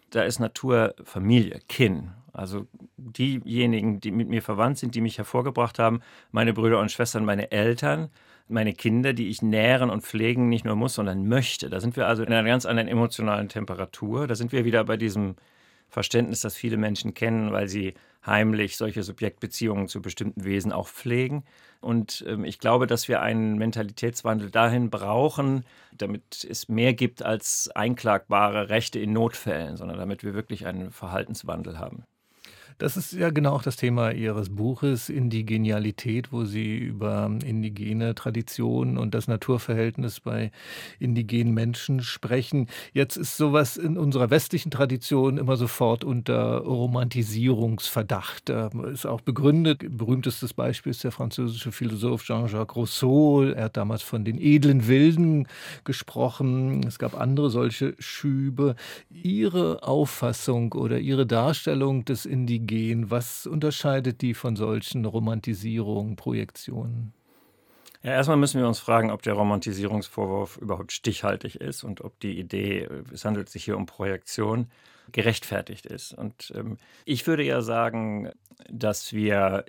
Da 0.10 0.24
ist 0.24 0.40
Natur 0.40 0.96
Familie, 1.04 1.62
Kin. 1.68 2.12
Also 2.34 2.68
diejenigen, 2.98 4.00
die 4.00 4.12
mit 4.12 4.28
mir 4.28 4.42
verwandt 4.42 4.80
sind, 4.80 4.96
die 4.96 5.02
mich 5.02 5.18
hervorgebracht 5.18 5.78
haben, 5.80 6.02
meine 6.32 6.54
Brüder 6.54 6.80
und 6.80 6.92
Schwestern, 6.92 7.26
meine 7.26 7.52
Eltern, 7.52 8.10
meine 8.48 8.74
Kinder, 8.74 9.14
die 9.14 9.30
ich 9.30 9.42
nähren 9.42 9.90
und 9.90 10.02
pflegen 10.04 10.50
nicht 10.50 10.66
nur 10.66 10.76
muss, 10.76 10.96
sondern 10.96 11.28
möchte. 11.28 11.70
Da 11.70 11.80
sind 11.80 11.96
wir 11.96 12.08
also 12.08 12.24
in 12.24 12.34
einer 12.34 12.48
ganz 12.48 12.66
anderen 12.66 12.90
emotionalen 12.90 13.50
Temperatur. 13.50 14.28
Da 14.28 14.36
sind 14.36 14.52
wir 14.52 14.66
wieder 14.66 14.84
bei 14.84 14.98
diesem 14.98 15.36
Verständnis, 15.90 16.42
das 16.42 16.56
viele 16.56 16.78
Menschen 16.78 17.14
kennen, 17.14 17.52
weil 17.52 17.68
sie 17.68 17.94
heimlich 18.25 18.77
solche 18.77 19.03
Subjektbeziehungen 19.03 19.88
zu 19.88 20.01
bestimmten 20.01 20.46
Wesen 20.46 20.72
auch 20.72 20.88
pflegen. 20.88 21.44
Und 21.82 22.24
ähm, 22.27 22.46
ich 22.46 22.60
glaube, 22.60 22.88
dass 22.88 23.08
wir 23.08 23.22
einen 23.22 23.58
Mentalitätswandel 23.58 24.51
dahin 24.51 24.89
brauchen, 24.89 25.65
damit 25.92 26.48
es 26.50 26.70
mehr 26.70 26.94
gibt 26.94 27.24
als 27.24 27.70
einklagbare 27.75 28.70
Rechte 28.70 29.00
in 29.00 29.13
Notfällen, 29.13 29.77
sondern 29.77 29.98
damit 29.98 30.24
wir 30.24 30.34
wirklich 30.34 30.65
einen 30.65 30.92
Verhaltenswandel 30.92 31.80
haben. 31.80 32.06
Das 32.84 32.98
ist 32.98 33.13
ja 33.13 33.30
genau 33.30 33.54
auch 33.54 33.63
das 33.63 33.78
Thema 33.78 34.12
Ihres 34.12 34.50
Buches 34.50 35.08
Indigenialität, 35.08 36.34
wo 36.34 36.44
Sie 36.44 36.75
über 36.75 37.32
indigene 37.46 38.13
Traditionen 38.13 38.98
und 38.98 39.13
das 39.13 39.30
Naturverhältnis 39.30 40.20
bei 40.20 40.52
indigenen 41.00 41.54
Menschen 41.54 42.02
sprechen. 42.02 42.68
Jetzt 42.92 43.16
ist 43.16 43.38
sowas 43.38 43.78
in 43.78 43.98
unserer 43.98 44.32
westlichen 44.32 44.70
Tradition 44.70 45.38
immer 45.38 45.56
sofort 45.56 46.04
unter 46.04 46.58
Romantisierungsverdacht. 46.58 48.50
Ist 48.92 49.06
auch 49.06 49.22
begründet. 49.22 49.86
Berühmtestes 49.98 50.54
Beispiel 50.54 50.90
ist 50.90 51.06
der 51.06 51.13
französische 51.13 51.72
Philosoph 51.72 52.24
Jean-Jacques 52.24 52.75
Rousseau. 52.75 53.44
Er 53.44 53.63
hat 53.63 53.78
damals 53.78 54.02
von 54.02 54.25
den 54.25 54.38
edlen 54.38 54.90
Wilden 54.90 55.48
gesprochen. 55.86 56.86
Es 56.86 57.00
gab 57.00 57.18
andere 57.18 57.50
solche 57.50 57.96
Schübe. 57.98 58.75
Ihre 59.10 59.84
Auffassung 59.84 60.74
oder 60.74 61.00
Ihre 61.00 61.25
Darstellung 61.25 62.04
des 62.04 62.25
Indigenen 62.25 62.73
gehen? 62.74 63.12
Was 63.12 63.46
unterscheidet 63.46 64.22
die 64.22 64.34
von 64.34 64.56
solchen 64.56 65.06
Romantisierungen, 65.06 66.15
Projektionen? 66.15 67.13
Ja, 68.01 68.12
erstmal 68.12 68.38
müssen 68.38 68.60
wir 68.60 68.68
uns 68.68 68.80
fragen, 68.80 69.12
ob 69.12 69.22
der 69.22 69.34
Romantisierungsvorwurf 69.34 70.58
überhaupt 70.58 70.92
stichhaltig 70.92 71.56
ist 71.56 71.84
und 71.84 72.01
ob 72.01 72.20
die 72.20 72.38
Idee, 72.39 72.89
es 73.13 73.25
handelt 73.25 73.50
sich 73.50 73.63
hier 73.63 73.77
um 73.77 73.86
Projektion, 73.86 74.68
gerechtfertigt 75.12 75.86
ist. 75.86 76.13
Und 76.13 76.51
ähm, 76.56 76.77
ich 77.06 77.27
würde 77.27 77.44
ja 77.44 77.62
sagen, 77.62 78.32
dass 78.70 79.13
wir 79.13 79.65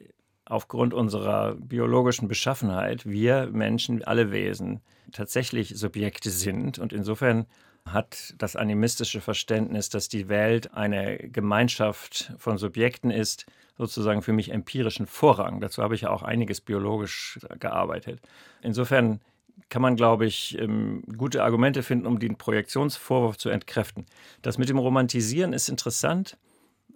aufgrund 0.47 0.95
unserer 0.95 1.57
biologischen 1.57 2.29
Beschaffenheit, 2.29 3.05
wir 3.05 3.49
Menschen, 3.53 4.03
alle 4.03 4.31
Wesen, 4.31 4.81
tatsächlich 5.13 5.77
Subjekte 5.77 6.31
sind 6.31 6.79
und 6.79 6.93
insofern 6.93 7.47
hat 7.87 8.35
das 8.39 8.57
animistische 8.57 9.21
Verständnis, 9.21 9.89
dass 9.89 10.09
die 10.09 10.29
Welt 10.29 10.75
eine 10.75 11.19
Gemeinschaft 11.19 12.33
von 12.39 12.59
Subjekten 12.59 13.11
ist, 13.11 13.47
sozusagen 13.77 14.23
für 14.23 14.33
mich 14.33 14.53
empirischen 14.53 15.07
Vorrang. 15.07 15.61
Dazu 15.61 15.83
habe 15.83 15.95
ich 15.95 16.03
ja 16.03 16.11
auch 16.11 16.23
einiges 16.23 16.61
biologisch 16.61 17.39
gearbeitet. 17.59 18.21
Insofern 18.63 19.21
kann 19.69 19.83
man, 19.83 19.97
glaube 19.97 20.27
ich, 20.27 20.59
ähm, 20.59 21.03
gute 21.17 21.43
Argumente 21.43 21.83
finden, 21.83 22.07
um 22.07 22.19
den 22.19 22.37
Projektionsvorwurf 22.37 23.37
zu 23.37 23.51
entkräften. 23.51 24.07
Das 24.43 24.59
mit 24.59 24.69
dem 24.69 24.79
Romantisieren 24.79 25.53
ist 25.53 25.69
interessant. 25.69 26.37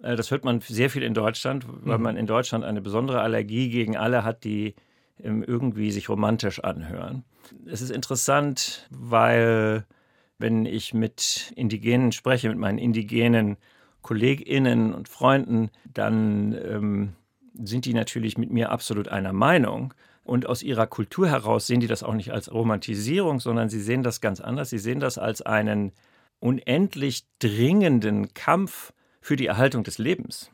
Äh, 0.01 0.15
das 0.15 0.31
hört 0.31 0.43
man 0.43 0.61
sehr 0.61 0.89
viel 0.89 1.03
in 1.03 1.13
Deutschland, 1.13 1.65
weil 1.67 1.97
mhm. 1.97 2.03
man 2.03 2.17
in 2.17 2.27
Deutschland 2.27 2.65
eine 2.65 2.81
besondere 2.81 3.21
Allergie 3.21 3.69
gegen 3.69 3.95
alle 3.95 4.23
hat, 4.23 4.43
die 4.43 4.75
ähm, 5.21 5.43
irgendwie 5.43 5.91
sich 5.91 6.09
romantisch 6.09 6.63
anhören. 6.63 7.23
Es 7.65 7.81
ist 7.81 7.91
interessant, 7.91 8.87
weil 8.89 9.85
wenn 10.39 10.65
ich 10.65 10.93
mit 10.93 11.53
Indigenen 11.55 12.11
spreche, 12.11 12.49
mit 12.49 12.57
meinen 12.57 12.77
indigenen 12.77 13.57
KollegInnen 14.01 14.93
und 14.93 15.09
Freunden, 15.09 15.69
dann 15.93 16.53
ähm, 16.53 17.13
sind 17.53 17.85
die 17.85 17.93
natürlich 17.93 18.37
mit 18.37 18.49
mir 18.49 18.71
absolut 18.71 19.09
einer 19.09 19.33
Meinung. 19.33 19.93
Und 20.23 20.45
aus 20.45 20.63
ihrer 20.63 20.87
Kultur 20.87 21.27
heraus 21.27 21.67
sehen 21.67 21.81
die 21.81 21.87
das 21.87 22.03
auch 22.03 22.13
nicht 22.13 22.31
als 22.31 22.51
Romantisierung, 22.51 23.39
sondern 23.39 23.69
sie 23.69 23.81
sehen 23.81 24.03
das 24.03 24.21
ganz 24.21 24.39
anders. 24.39 24.69
Sie 24.69 24.77
sehen 24.77 24.99
das 24.99 25.17
als 25.17 25.41
einen 25.41 25.91
unendlich 26.39 27.25
dringenden 27.39 28.33
Kampf 28.33 28.93
für 29.21 29.35
die 29.35 29.47
Erhaltung 29.47 29.83
des 29.83 29.97
Lebens. 29.97 30.51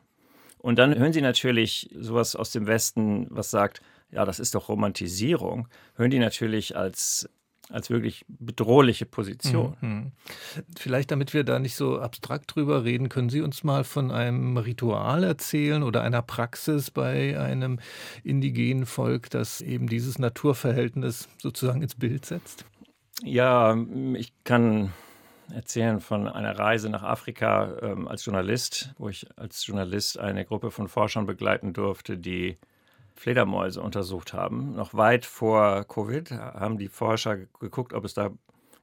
Und 0.58 0.78
dann 0.78 0.98
hören 0.98 1.12
sie 1.12 1.20
natürlich 1.20 1.90
sowas 1.96 2.34
aus 2.34 2.50
dem 2.50 2.66
Westen, 2.66 3.28
was 3.30 3.50
sagt, 3.50 3.82
ja, 4.10 4.24
das 4.24 4.40
ist 4.40 4.54
doch 4.54 4.68
Romantisierung, 4.68 5.68
hören 5.94 6.10
die 6.10 6.18
natürlich 6.18 6.76
als 6.76 7.28
als 7.70 7.90
wirklich 7.90 8.24
bedrohliche 8.28 9.06
Position. 9.06 9.76
Mhm. 9.80 10.12
Vielleicht, 10.76 11.10
damit 11.10 11.34
wir 11.34 11.44
da 11.44 11.58
nicht 11.58 11.74
so 11.74 11.98
abstrakt 11.98 12.54
drüber 12.54 12.84
reden, 12.84 13.08
können 13.08 13.28
Sie 13.28 13.40
uns 13.40 13.64
mal 13.64 13.84
von 13.84 14.10
einem 14.10 14.56
Ritual 14.56 15.24
erzählen 15.24 15.82
oder 15.82 16.02
einer 16.02 16.22
Praxis 16.22 16.90
bei 16.90 17.38
einem 17.38 17.80
indigenen 18.22 18.86
Volk, 18.86 19.30
das 19.30 19.60
eben 19.60 19.88
dieses 19.88 20.18
Naturverhältnis 20.18 21.28
sozusagen 21.38 21.82
ins 21.82 21.94
Bild 21.94 22.24
setzt? 22.24 22.64
Ja, 23.22 23.76
ich 24.14 24.32
kann 24.44 24.92
erzählen 25.52 26.00
von 26.00 26.28
einer 26.28 26.58
Reise 26.58 26.90
nach 26.90 27.02
Afrika 27.02 27.76
ähm, 27.80 28.08
als 28.08 28.24
Journalist, 28.24 28.94
wo 28.98 29.08
ich 29.08 29.26
als 29.36 29.66
Journalist 29.66 30.18
eine 30.18 30.44
Gruppe 30.44 30.70
von 30.70 30.88
Forschern 30.88 31.26
begleiten 31.26 31.72
durfte, 31.72 32.18
die 32.18 32.58
Fledermäuse 33.16 33.80
untersucht 33.80 34.32
haben. 34.32 34.74
Noch 34.74 34.94
weit 34.94 35.24
vor 35.24 35.84
Covid 35.84 36.30
haben 36.30 36.78
die 36.78 36.88
Forscher 36.88 37.36
geguckt, 37.36 37.92
ob 37.92 38.04
es 38.04 38.14
da 38.14 38.30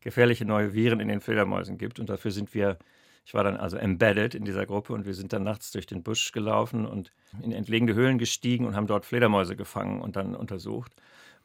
gefährliche 0.02 0.46
neue 0.46 0.74
Viren 0.74 1.00
in 1.00 1.08
den 1.08 1.22
Fledermäusen 1.22 1.78
gibt. 1.78 2.00
Und 2.00 2.10
dafür 2.10 2.32
sind 2.32 2.54
wir, 2.54 2.78
ich 3.25 3.34
war 3.34 3.44
dann 3.44 3.56
also 3.56 3.78
embedded 3.78 4.36
in 4.36 4.44
dieser 4.44 4.66
Gruppe 4.66 4.94
und 4.94 5.06
wir 5.06 5.13
sind 5.13 5.34
dann 5.34 5.44
nachts 5.44 5.72
durch 5.72 5.86
den 5.86 6.04
Busch 6.04 6.32
gelaufen 6.32 6.86
und 6.86 7.12
in 7.42 7.52
entlegene 7.52 7.94
Höhlen 7.94 8.18
gestiegen 8.18 8.66
und 8.66 8.75
haben 8.75 8.88
dort 8.88 9.06
Fledermäuse 9.06 9.56
gefangen 9.56 10.02
und 10.02 10.16
dann 10.16 10.36
untersucht. 10.36 10.94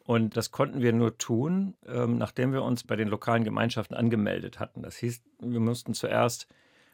Und 0.05 0.37
das 0.37 0.51
konnten 0.51 0.81
wir 0.81 0.95
nur 0.95 1.19
tun, 1.19 1.75
ähm, 1.87 2.17
nachdem 2.17 2.53
wir 2.53 2.63
uns 2.63 2.83
bei 2.83 2.97
den 2.97 3.09
lokalen 3.09 3.45
Gemeinschaften 3.45 3.95
angemeldet 3.95 4.59
hatten. 4.59 4.83
Das 4.83 4.97
hieß, 4.97 5.23
wir 5.41 5.61
mussten 5.61 5.93
zuerst 5.93 6.49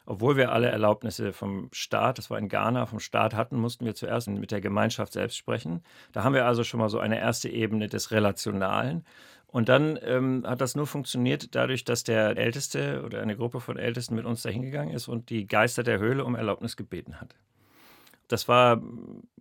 obwohl 0.07 0.37
wir 0.37 0.53
alle 0.53 0.69
Erlaubnisse 0.69 1.33
vom 1.33 1.69
Staat, 1.73 2.19
das 2.19 2.31
war 2.31 2.39
in 2.39 2.49
Ghana, 2.49 2.87
vom 2.87 3.01
Staat 3.01 3.35
hatten, 3.35 3.57
mussten 3.57 3.87
wir 3.87 3.95
zuerst 3.95 4.29
mit 4.29 4.51
der 4.51 4.61
Gemeinschaft 4.61 5.13
selbst 5.13 5.37
sprechen. 5.37 5.83
Da 6.13 6.25
haben 6.25 6.35
wir 6.35 6.47
also 6.47 6.63
schon 6.63 6.81
mal 6.81 6.91
so 6.91 6.99
eine 6.99 7.19
erste 7.19 7.49
Ebene 7.49 7.89
des 7.89 8.11
Relationalen. 8.11 9.05
Und 9.47 9.69
dann 9.69 9.99
ähm, 10.03 10.43
hat 10.47 10.61
das 10.61 10.75
nur 10.75 10.87
funktioniert 10.87 11.55
dadurch, 11.55 11.85
dass 11.85 12.03
der 12.03 12.37
Älteste 12.37 13.03
oder 13.05 13.23
eine 13.23 13.37
Gruppe 13.37 13.61
von 13.61 13.79
Ältesten 13.79 14.17
mit 14.17 14.25
uns 14.25 14.43
dahin 14.43 14.63
gegangen 14.63 14.93
ist 14.93 15.07
und 15.09 15.31
die 15.31 15.47
Geister 15.47 15.83
der 15.85 16.01
Höhle 16.01 16.25
um 16.25 16.35
Erlaubnis 16.35 16.77
gebeten 16.77 17.21
hat. 17.21 17.37
Das 18.29 18.49
war 18.49 18.83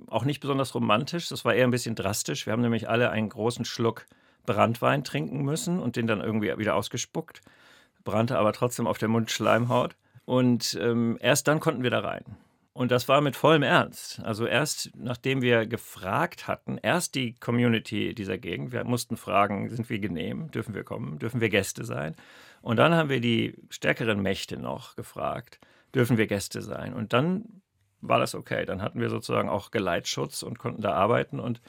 auch 0.07 0.23
nicht 0.23 0.39
besonders 0.39 0.75
romantisch, 0.75 1.29
das 1.29 1.45
war 1.45 1.55
eher 1.55 1.65
ein 1.65 1.71
bisschen 1.71 1.95
drastisch. 1.95 2.45
Wir 2.45 2.53
haben 2.53 2.61
nämlich 2.61 2.89
alle 2.89 3.09
einen 3.09 3.29
großen 3.29 3.65
Schluck 3.65 4.05
Brandwein 4.45 5.03
trinken 5.03 5.41
müssen 5.43 5.79
und 5.79 5.95
den 5.95 6.05
dann 6.05 6.21
irgendwie 6.21 6.57
wieder 6.57 6.75
ausgespuckt, 6.75 7.41
brannte 8.03 8.37
aber 8.37 8.53
trotzdem 8.53 8.87
auf 8.87 8.97
der 8.97 9.07
Mundschleimhaut. 9.07 9.95
Und 10.25 10.77
ähm, 10.81 11.17
erst 11.19 11.47
dann 11.47 11.59
konnten 11.59 11.83
wir 11.83 11.89
da 11.89 11.99
rein. 11.99 12.23
Und 12.73 12.91
das 12.91 13.07
war 13.07 13.21
mit 13.21 13.35
vollem 13.35 13.61
Ernst. 13.61 14.19
Also 14.23 14.47
erst 14.47 14.91
nachdem 14.95 15.43
wir 15.43 15.67
gefragt 15.67 16.47
hatten, 16.47 16.79
erst 16.81 17.13
die 17.13 17.35
Community 17.35 18.15
dieser 18.15 18.39
Gegend, 18.39 18.71
wir 18.71 18.83
mussten 18.83 19.15
fragen, 19.15 19.69
sind 19.69 19.89
wir 19.91 19.99
genehm, 19.99 20.49
dürfen 20.49 20.73
wir 20.73 20.83
kommen, 20.83 21.19
dürfen 21.19 21.39
wir 21.39 21.49
Gäste 21.49 21.85
sein? 21.85 22.15
Und 22.63 22.77
dann 22.77 22.95
haben 22.95 23.09
wir 23.09 23.21
die 23.21 23.55
stärkeren 23.69 24.21
Mächte 24.23 24.57
noch 24.57 24.95
gefragt, 24.95 25.59
dürfen 25.93 26.17
wir 26.17 26.25
Gäste 26.25 26.63
sein? 26.63 26.95
Und 26.95 27.13
dann 27.13 27.61
war 28.01 28.19
das 28.19 28.33
okay. 28.33 28.65
Dann 28.65 28.81
hatten 28.81 28.99
wir 28.99 29.09
sozusagen 29.09 29.49
auch 29.49 29.69
Geleitschutz 29.69 30.41
und 30.41 30.57
konnten 30.57 30.81
da 30.81 30.93
arbeiten. 30.93 31.39
Und 31.39 31.61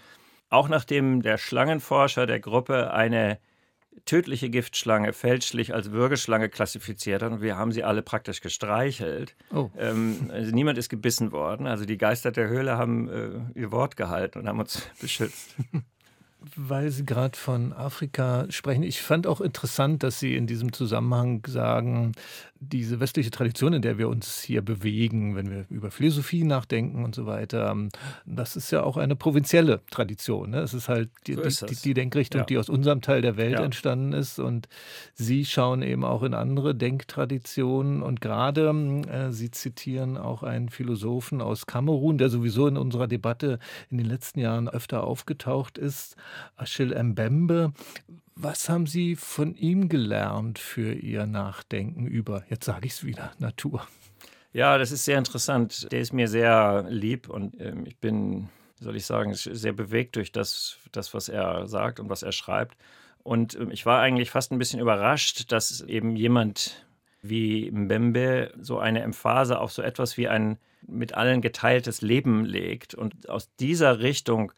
auch 0.48 0.68
nachdem 0.68 1.20
der 1.20 1.36
Schlangenforscher 1.36 2.26
der 2.26 2.40
Gruppe 2.40 2.92
eine 2.92 3.38
tödliche 4.04 4.50
Giftschlange 4.50 5.12
fälschlich 5.12 5.74
als 5.74 5.90
Würgeschlange 5.90 6.48
klassifiziert 6.48 7.22
hat 7.22 7.32
und 7.32 7.40
wir 7.42 7.56
haben 7.56 7.72
sie 7.72 7.84
alle 7.84 8.02
praktisch 8.02 8.40
gestreichelt. 8.40 9.34
Oh. 9.52 9.70
Ähm, 9.78 10.30
also 10.32 10.52
niemand 10.52 10.78
ist 10.78 10.88
gebissen 10.88 11.32
worden. 11.32 11.66
Also 11.66 11.84
die 11.84 11.98
Geister 11.98 12.32
der 12.32 12.48
Höhle 12.48 12.76
haben 12.76 13.08
äh, 13.08 13.60
ihr 13.60 13.72
Wort 13.72 13.96
gehalten 13.96 14.40
und 14.40 14.48
haben 14.48 14.60
uns 14.60 14.82
beschützt. 15.00 15.54
Weil 16.56 16.90
Sie 16.90 17.06
gerade 17.06 17.38
von 17.38 17.72
Afrika 17.72 18.46
sprechen, 18.50 18.82
ich 18.82 19.00
fand 19.00 19.26
auch 19.26 19.40
interessant, 19.40 20.02
dass 20.02 20.20
Sie 20.20 20.36
in 20.36 20.46
diesem 20.46 20.72
Zusammenhang 20.72 21.44
sagen, 21.46 22.12
diese 22.68 23.00
westliche 23.00 23.30
Tradition, 23.30 23.72
in 23.72 23.82
der 23.82 23.98
wir 23.98 24.08
uns 24.08 24.42
hier 24.42 24.62
bewegen, 24.62 25.36
wenn 25.36 25.50
wir 25.50 25.66
über 25.70 25.90
Philosophie 25.90 26.44
nachdenken 26.44 27.04
und 27.04 27.14
so 27.14 27.26
weiter, 27.26 27.76
das 28.26 28.56
ist 28.56 28.70
ja 28.70 28.82
auch 28.82 28.96
eine 28.96 29.16
provinzielle 29.16 29.80
Tradition. 29.90 30.50
Ne? 30.50 30.60
Es 30.60 30.74
ist 30.74 30.88
halt 30.88 31.10
die, 31.26 31.34
so 31.34 31.42
ist 31.42 31.68
die, 31.68 31.76
die 31.76 31.94
Denkrichtung, 31.94 32.42
ja. 32.42 32.44
die 32.46 32.58
aus 32.58 32.68
unserem 32.68 33.00
Teil 33.00 33.22
der 33.22 33.36
Welt 33.36 33.54
ja. 33.58 33.64
entstanden 33.64 34.12
ist. 34.12 34.38
Und 34.38 34.68
Sie 35.14 35.44
schauen 35.44 35.82
eben 35.82 36.04
auch 36.04 36.22
in 36.22 36.34
andere 36.34 36.74
Denktraditionen. 36.74 38.02
Und 38.02 38.20
gerade, 38.20 38.68
äh, 39.08 39.32
Sie 39.32 39.50
zitieren 39.50 40.16
auch 40.16 40.42
einen 40.42 40.68
Philosophen 40.68 41.40
aus 41.40 41.66
Kamerun, 41.66 42.18
der 42.18 42.28
sowieso 42.28 42.66
in 42.66 42.76
unserer 42.76 43.08
Debatte 43.08 43.58
in 43.90 43.98
den 43.98 44.06
letzten 44.06 44.40
Jahren 44.40 44.68
öfter 44.68 45.04
aufgetaucht 45.04 45.78
ist, 45.78 46.16
Achille 46.56 47.02
Mbembe. 47.02 47.72
Was 48.34 48.68
haben 48.68 48.86
Sie 48.86 49.16
von 49.16 49.54
ihm 49.54 49.88
gelernt 49.88 50.58
für 50.58 50.92
Ihr 50.92 51.26
Nachdenken 51.26 52.06
über, 52.06 52.44
jetzt 52.50 52.64
sage 52.64 52.86
ich 52.86 52.92
es 52.92 53.04
wieder, 53.04 53.32
Natur? 53.38 53.86
Ja, 54.52 54.78
das 54.78 54.92
ist 54.92 55.04
sehr 55.04 55.18
interessant. 55.18 55.90
Der 55.92 56.00
ist 56.00 56.12
mir 56.12 56.28
sehr 56.28 56.84
lieb 56.88 57.28
und 57.28 57.60
äh, 57.60 57.74
ich 57.84 57.98
bin, 57.98 58.48
soll 58.80 58.96
ich 58.96 59.04
sagen, 59.04 59.34
sehr 59.34 59.72
bewegt 59.72 60.16
durch 60.16 60.32
das, 60.32 60.78
das, 60.92 61.12
was 61.12 61.28
er 61.28 61.66
sagt 61.66 62.00
und 62.00 62.08
was 62.08 62.22
er 62.22 62.32
schreibt. 62.32 62.76
Und 63.24 63.54
äh, 63.54 63.66
ich 63.70 63.84
war 63.84 64.00
eigentlich 64.00 64.30
fast 64.30 64.52
ein 64.52 64.58
bisschen 64.58 64.80
überrascht, 64.80 65.50
dass 65.50 65.80
eben 65.80 66.14
jemand 66.14 66.86
wie 67.20 67.70
Mbembe 67.70 68.52
so 68.60 68.78
eine 68.78 69.02
Emphase 69.02 69.58
auf 69.58 69.72
so 69.72 69.82
etwas 69.82 70.16
wie 70.16 70.28
ein 70.28 70.58
mit 70.86 71.14
allen 71.14 71.40
geteiltes 71.40 72.02
Leben 72.02 72.44
legt 72.44 72.94
und 72.94 73.28
aus 73.28 73.54
dieser 73.56 74.00
Richtung 74.00 74.52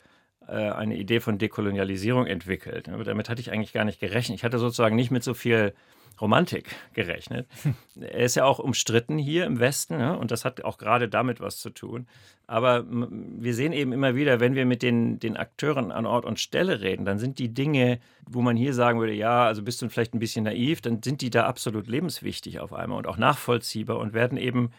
eine 0.52 0.96
Idee 0.96 1.20
von 1.20 1.38
Dekolonialisierung 1.38 2.26
entwickelt. 2.26 2.88
Aber 2.88 3.04
damit 3.04 3.28
hatte 3.28 3.40
ich 3.40 3.50
eigentlich 3.50 3.72
gar 3.72 3.84
nicht 3.84 4.00
gerechnet. 4.00 4.38
Ich 4.38 4.44
hatte 4.44 4.58
sozusagen 4.58 4.96
nicht 4.96 5.10
mit 5.10 5.24
so 5.24 5.34
viel 5.34 5.74
Romantik 6.20 6.74
gerechnet. 6.94 7.46
er 8.00 8.24
ist 8.24 8.36
ja 8.36 8.44
auch 8.44 8.58
umstritten 8.58 9.18
hier 9.18 9.44
im 9.44 9.60
Westen 9.60 9.98
ne? 9.98 10.18
und 10.18 10.30
das 10.30 10.44
hat 10.44 10.64
auch 10.64 10.78
gerade 10.78 11.08
damit 11.08 11.40
was 11.40 11.58
zu 11.58 11.70
tun. 11.70 12.06
Aber 12.46 12.84
wir 12.88 13.54
sehen 13.54 13.72
eben 13.72 13.92
immer 13.92 14.14
wieder, 14.14 14.40
wenn 14.40 14.54
wir 14.54 14.66
mit 14.66 14.82
den, 14.82 15.18
den 15.18 15.36
Akteuren 15.36 15.90
an 15.90 16.06
Ort 16.06 16.24
und 16.24 16.38
Stelle 16.38 16.80
reden, 16.80 17.04
dann 17.04 17.18
sind 17.18 17.38
die 17.38 17.52
Dinge, 17.52 17.98
wo 18.28 18.40
man 18.40 18.56
hier 18.56 18.72
sagen 18.72 19.00
würde, 19.00 19.12
ja, 19.12 19.44
also 19.44 19.62
bist 19.62 19.82
du 19.82 19.88
vielleicht 19.88 20.14
ein 20.14 20.20
bisschen 20.20 20.44
naiv, 20.44 20.80
dann 20.80 21.02
sind 21.02 21.22
die 21.22 21.30
da 21.30 21.46
absolut 21.46 21.88
lebenswichtig 21.88 22.60
auf 22.60 22.72
einmal 22.72 22.98
und 22.98 23.06
auch 23.06 23.18
nachvollziehbar 23.18 23.98
und 23.98 24.14
werden 24.14 24.38
eben 24.38 24.70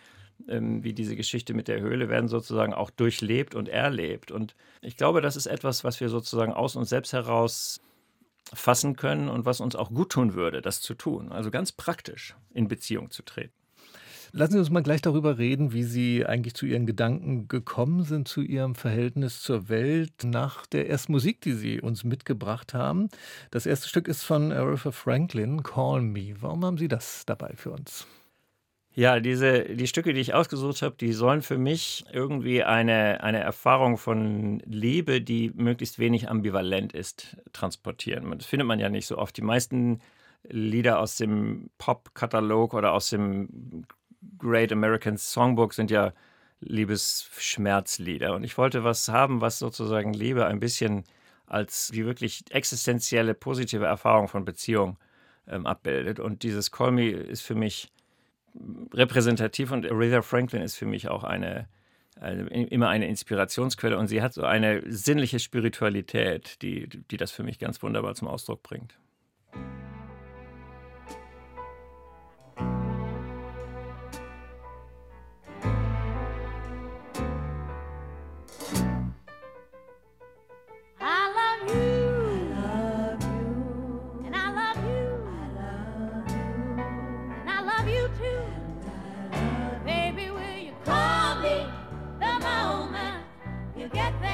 ähm, 0.48 0.84
wie 0.84 0.94
diese 0.94 1.16
Geschichte 1.16 1.54
mit 1.54 1.68
der 1.68 1.80
Höhle, 1.80 2.10
werden 2.10 2.28
sozusagen 2.28 2.74
auch 2.74 2.90
durchlebt 2.90 3.56
und 3.56 3.70
erlebt. 3.70 4.32
Und 4.32 4.56
ich 4.82 4.98
glaube, 4.98 5.22
das 5.22 5.36
ist 5.36 5.48
etwas, 5.48 5.84
was 5.84 6.00
wir 6.00 6.10
sozusagen 6.10 6.54
aus 6.54 6.76
uns 6.76 6.90
selbst 6.90 7.14
heraus 7.14 7.82
fassen 8.54 8.96
können 8.96 9.30
und 9.30 9.46
was 9.46 9.60
uns 9.60 9.76
auch 9.76 9.90
gut 9.90 10.12
tun 10.12 10.34
würde, 10.34 10.62
das 10.62 10.82
zu 10.82 10.94
tun. 10.94 11.32
Also 11.32 11.52
ganz 11.52 11.72
praktisch 11.72 12.36
in 12.54 12.68
Beziehung 12.68 13.12
zu 13.12 13.24
treten. 13.24 13.54
Lassen 14.34 14.54
Sie 14.54 14.60
uns 14.60 14.70
mal 14.70 14.84
gleich 14.84 15.02
darüber 15.02 15.38
reden, 15.38 15.72
wie 15.72 15.84
Sie 15.84 16.26
eigentlich 16.26 16.54
zu 16.54 16.66
Ihren 16.66 16.86
Gedanken 16.86 17.48
gekommen 17.48 18.04
sind, 18.04 18.28
zu 18.28 18.42
Ihrem 18.42 18.76
Verhältnis 18.76 19.42
zur 19.42 19.70
Welt 19.70 20.24
nach 20.24 20.66
der 20.66 20.90
ersten 20.90 21.14
Musik, 21.14 21.42
die 21.42 21.54
Sie 21.54 21.80
uns 21.80 22.04
mitgebracht 22.04 22.74
haben. 22.74 23.10
Das 23.52 23.66
erste 23.66 23.88
Stück 23.88 24.08
ist 24.08 24.24
von 24.24 24.52
Aretha 24.52 24.92
Franklin, 24.92 25.64
Call 25.64 26.02
Me. 26.02 26.36
Warum 26.42 26.66
haben 26.66 26.78
Sie 26.78 26.90
das 26.90 27.26
dabei 27.26 27.54
für 27.56 27.72
uns? 27.72 28.06
Ja, 28.98 29.20
diese, 29.20 29.64
die 29.76 29.86
Stücke, 29.86 30.12
die 30.12 30.22
ich 30.22 30.34
ausgesucht 30.34 30.82
habe, 30.82 30.96
die 31.00 31.14
sollen 31.14 31.44
für 31.44 31.60
mich 31.60 32.04
irgendwie 32.12 32.64
eine, 32.64 33.24
eine 33.24 33.40
Erfahrung 33.42 33.96
von 34.00 34.58
Liebe, 34.66 35.22
die 35.22 35.52
möglichst 35.54 36.00
wenig 36.00 36.32
ambivalent 36.32 36.94
ist, 36.94 37.38
transportieren. 37.54 38.36
Das 38.36 38.48
findet 38.48 38.68
man 38.68 38.80
ja 38.80 38.90
nicht 38.90 39.06
so 39.06 39.20
oft. 39.20 39.38
Die 39.38 39.44
meisten 39.44 40.02
Lieder 40.50 40.98
aus 40.98 41.16
dem 41.16 41.70
Pop-Katalog 41.78 42.74
oder 42.74 42.94
aus 42.94 43.12
dem 43.12 43.86
Great 44.40 44.72
American 44.72 45.16
Songbook 45.20 45.76
sind 45.76 45.92
ja 45.92 46.12
Liebesschmerzlieder. 46.62 48.34
Und 48.34 48.44
ich 48.44 48.58
wollte 48.58 48.84
was 48.84 49.10
haben, 49.10 49.42
was 49.42 49.60
sozusagen 49.60 50.12
Liebe 50.12 50.48
ein 50.48 50.60
bisschen 50.60 51.04
als 51.46 51.90
die 51.94 52.04
wirklich 52.04 52.46
existenzielle, 52.50 53.36
positive 53.36 53.86
Erfahrung 53.86 54.28
von 54.28 54.44
Beziehung 54.44 54.98
ähm, 55.48 55.68
abbildet. 55.68 56.20
Und 56.20 56.42
dieses 56.42 56.72
Call 56.72 56.94
Me 56.94 57.12
ist 57.12 57.44
für 57.44 57.54
mich 57.54 57.92
repräsentativ 58.94 59.72
und 59.72 59.90
Aretha 59.90 60.22
Franklin 60.22 60.62
ist 60.62 60.76
für 60.76 60.86
mich 60.86 61.10
auch 61.10 61.24
eine, 61.24 61.68
eine, 62.20 62.48
immer 62.68 62.90
eine 62.90 63.08
Inspirationsquelle 63.08 63.98
und 63.98 64.08
sie 64.08 64.22
hat 64.22 64.34
so 64.34 64.44
eine 64.44 64.82
sinnliche 64.86 65.40
Spiritualität, 65.40 66.62
die, 66.62 66.88
die 66.88 67.18
das 67.18 67.32
für 67.32 67.44
mich 67.44 67.60
ganz 67.60 67.82
wunderbar 67.84 68.16
zum 68.16 68.28
Ausdruck 68.28 68.64
bringt. 68.64 68.98
you 93.88 93.94
get 93.94 94.22
there. 94.22 94.27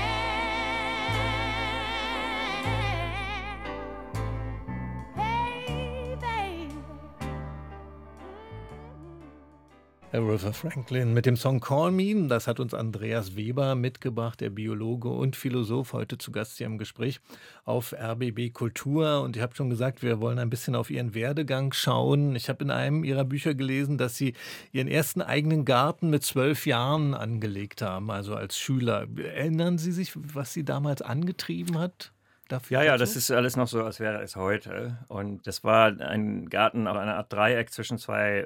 Aretha 10.14 10.52
Franklin 10.52 11.12
mit 11.12 11.26
dem 11.26 11.36
Song 11.36 11.60
Call 11.60 11.90
Me. 11.90 12.28
Das 12.28 12.46
hat 12.46 12.60
uns 12.60 12.76
Andreas 12.76 13.36
Weber 13.36 13.74
mitgebracht, 13.74 14.42
der 14.42 14.52
Biologe 14.52 15.10
und 15.10 15.36
Philosoph, 15.36 15.94
heute 15.94 16.20
zu 16.20 16.32
Gast 16.32 16.60
hier 16.60 16.68
im 16.68 16.78
Gespräch 16.78 17.20
auf 17.66 17.94
RBB 17.94 18.54
Kultur. 18.54 19.24
Und 19.24 19.36
ich 19.36 19.42
habe 19.42 19.56
schon 19.56 19.72
gesagt, 19.72 20.04
wir 20.04 20.22
wollen 20.22 20.38
ein 20.38 20.52
bisschen 20.52 20.76
auf 20.76 20.92
Ihren 20.92 21.16
Werdegang 21.16 21.74
schauen. 21.74 22.36
Ich 22.36 22.48
habe 22.48 22.64
in 22.64 22.70
einem 22.70 23.04
Ihrer 23.04 23.26
Bücher 23.26 23.56
gelesen, 23.56 23.98
dass 23.98 24.16
Sie 24.16 24.36
Ihren 24.72 24.88
ersten 24.88 25.24
eigenen 25.24 25.66
Garten 25.66 26.12
mit 26.12 26.22
zwölf 26.22 26.68
Jahren 26.68 27.16
angelegt 27.16 27.82
haben, 27.82 28.12
also 28.12 28.36
als 28.36 28.56
Schüler. 28.56 29.08
Erinnern 29.18 29.80
Sie 29.80 29.92
sich, 29.92 30.12
was 30.16 30.54
Sie 30.54 30.64
damals 30.64 31.02
angetrieben 31.02 31.80
hat? 31.80 32.14
Dafür 32.50 32.80
ja, 32.80 32.84
ja, 32.84 32.98
das 32.98 33.16
ist 33.16 33.32
alles 33.32 33.56
noch 33.56 33.68
so, 33.68 33.84
als 33.84 34.00
wäre 34.00 34.22
es 34.22 34.36
heute. 34.36 35.00
Und 35.08 35.48
das 35.48 35.64
war 35.64 36.00
ein 36.00 36.50
Garten 36.50 36.88
auf 36.88 36.98
einer 36.98 37.16
Art 37.16 37.34
Dreieck 37.34 37.72
zwischen 37.72 37.98
zwei 37.98 38.46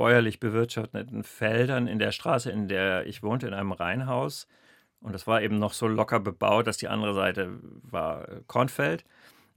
bäuerlich 0.00 0.40
bewirtschafteten 0.40 1.24
Feldern 1.24 1.86
in 1.86 1.98
der 1.98 2.10
Straße, 2.10 2.50
in 2.50 2.68
der 2.68 3.04
ich 3.04 3.22
wohnte, 3.22 3.46
in 3.46 3.52
einem 3.52 3.72
Reihenhaus. 3.72 4.48
Und 5.02 5.12
das 5.12 5.26
war 5.26 5.42
eben 5.42 5.58
noch 5.58 5.74
so 5.74 5.86
locker 5.86 6.20
bebaut, 6.20 6.66
dass 6.66 6.78
die 6.78 6.88
andere 6.88 7.12
Seite 7.12 7.58
war 7.82 8.26
Kornfeld. 8.46 9.04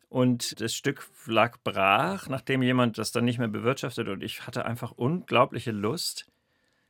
Und 0.09 0.59
das 0.59 0.75
Stück 0.75 1.07
lag 1.27 1.59
brach, 1.63 2.27
nachdem 2.27 2.61
jemand 2.61 2.97
das 2.97 3.13
dann 3.13 3.23
nicht 3.23 3.39
mehr 3.39 3.47
bewirtschaftet. 3.47 4.09
Und 4.09 4.21
ich 4.21 4.45
hatte 4.45 4.65
einfach 4.65 4.91
unglaubliche 4.91 5.71
Lust, 5.71 6.29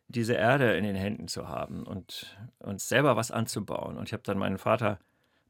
diese 0.08 0.34
Erde 0.34 0.76
in 0.76 0.84
den 0.84 0.96
Händen 0.96 1.28
zu 1.28 1.48
haben 1.48 1.84
und, 1.84 2.36
und 2.58 2.82
selber 2.82 3.16
was 3.18 3.30
anzubauen. 3.30 4.00
Und 4.00 4.08
ich 4.08 4.14
habe 4.14 4.24
dann 4.24 4.40
meinen 4.40 4.58
Vater 4.58 4.98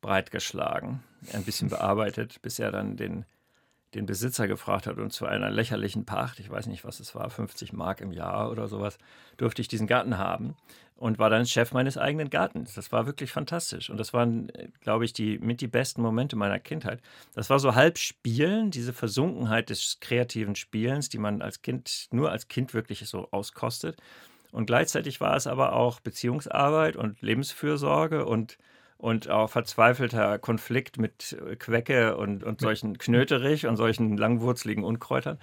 breitgeschlagen, 0.01 1.01
ein 1.31 1.45
bisschen 1.45 1.69
bearbeitet, 1.69 2.41
bis 2.41 2.59
er 2.59 2.69
dann 2.73 2.97
den 2.97 3.23
den 3.95 4.05
Besitzer 4.05 4.47
gefragt 4.47 4.87
hat 4.87 4.97
und 4.97 5.11
zu 5.11 5.25
einer 5.25 5.49
lächerlichen 5.49 6.05
Pacht, 6.05 6.39
ich 6.39 6.49
weiß 6.49 6.67
nicht, 6.67 6.83
was 6.83 6.99
es 6.99 7.15
war, 7.15 7.29
50 7.29 7.73
Mark 7.73 8.01
im 8.01 8.11
Jahr 8.11 8.51
oder 8.51 8.67
sowas, 8.67 8.97
durfte 9.37 9.61
ich 9.61 9.67
diesen 9.67 9.87
Garten 9.87 10.17
haben 10.17 10.55
und 10.95 11.19
war 11.19 11.29
dann 11.29 11.45
Chef 11.45 11.73
meines 11.73 11.97
eigenen 11.97 12.29
Gartens. 12.29 12.73
Das 12.73 12.91
war 12.91 13.05
wirklich 13.05 13.31
fantastisch 13.31 13.89
und 13.89 13.97
das 13.97 14.13
waren, 14.13 14.51
glaube 14.81 15.05
ich, 15.05 15.13
die 15.13 15.37
mit 15.39 15.61
die 15.61 15.67
besten 15.67 16.01
Momente 16.01 16.35
meiner 16.35 16.59
Kindheit. 16.59 17.01
Das 17.35 17.49
war 17.49 17.59
so 17.59 17.75
halb 17.75 17.97
Spielen, 17.97 18.71
diese 18.71 18.93
Versunkenheit 18.93 19.69
des 19.69 19.97
kreativen 19.99 20.55
Spielens, 20.55 21.09
die 21.09 21.17
man 21.17 21.41
als 21.41 21.61
Kind 21.61 22.07
nur 22.11 22.31
als 22.31 22.47
Kind 22.47 22.73
wirklich 22.73 23.07
so 23.07 23.27
auskostet. 23.31 23.97
Und 24.51 24.67
gleichzeitig 24.67 25.19
war 25.19 25.35
es 25.35 25.47
aber 25.47 25.73
auch 25.73 25.99
Beziehungsarbeit 25.99 26.95
und 26.95 27.21
Lebensfürsorge 27.21 28.25
und 28.25 28.57
und 29.03 29.29
auch 29.29 29.49
verzweifelter 29.49 30.39
Konflikt 30.39 30.97
mit 30.97 31.35
Quecke 31.59 32.15
und, 32.15 32.41
und 32.45 32.61
solchen 32.61 32.97
Knöterich 32.97 33.67
und 33.67 33.75
solchen 33.75 34.15
langwurzligen 34.15 34.85
Unkräutern. 34.85 35.39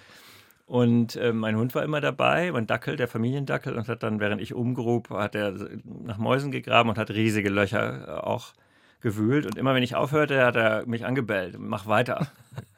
Und 0.65 1.17
äh, 1.17 1.35
mein 1.35 1.57
Hund 1.57 1.75
war 1.75 1.83
immer 1.83 2.01
dabei, 2.01 2.51
mein 2.53 2.67
Dackel, 2.67 2.97
der 2.97 3.07
Familiendackel, 3.07 3.77
und 3.77 3.87
hat 3.87 4.03
dann, 4.03 4.19
während 4.19 4.41
ich 4.41 4.55
umgrub, 4.55 5.11
hat 5.11 5.35
er 5.35 5.53
nach 5.85 6.17
Mäusen 6.17 6.51
gegraben 6.53 6.89
und 6.89 6.97
hat 6.97 7.11
riesige 7.11 7.51
Löcher 7.51 8.09
äh, 8.09 8.11
auch 8.23 8.55
gewühlt. 9.03 9.45
Und 9.45 9.59
immer 9.59 9.75
wenn 9.75 9.83
ich 9.83 9.95
aufhörte, 9.95 10.43
hat 10.43 10.57
er 10.57 10.87
mich 10.87 11.05
angebellt. 11.05 11.57
Mach 11.59 11.87
weiter. 11.87 12.29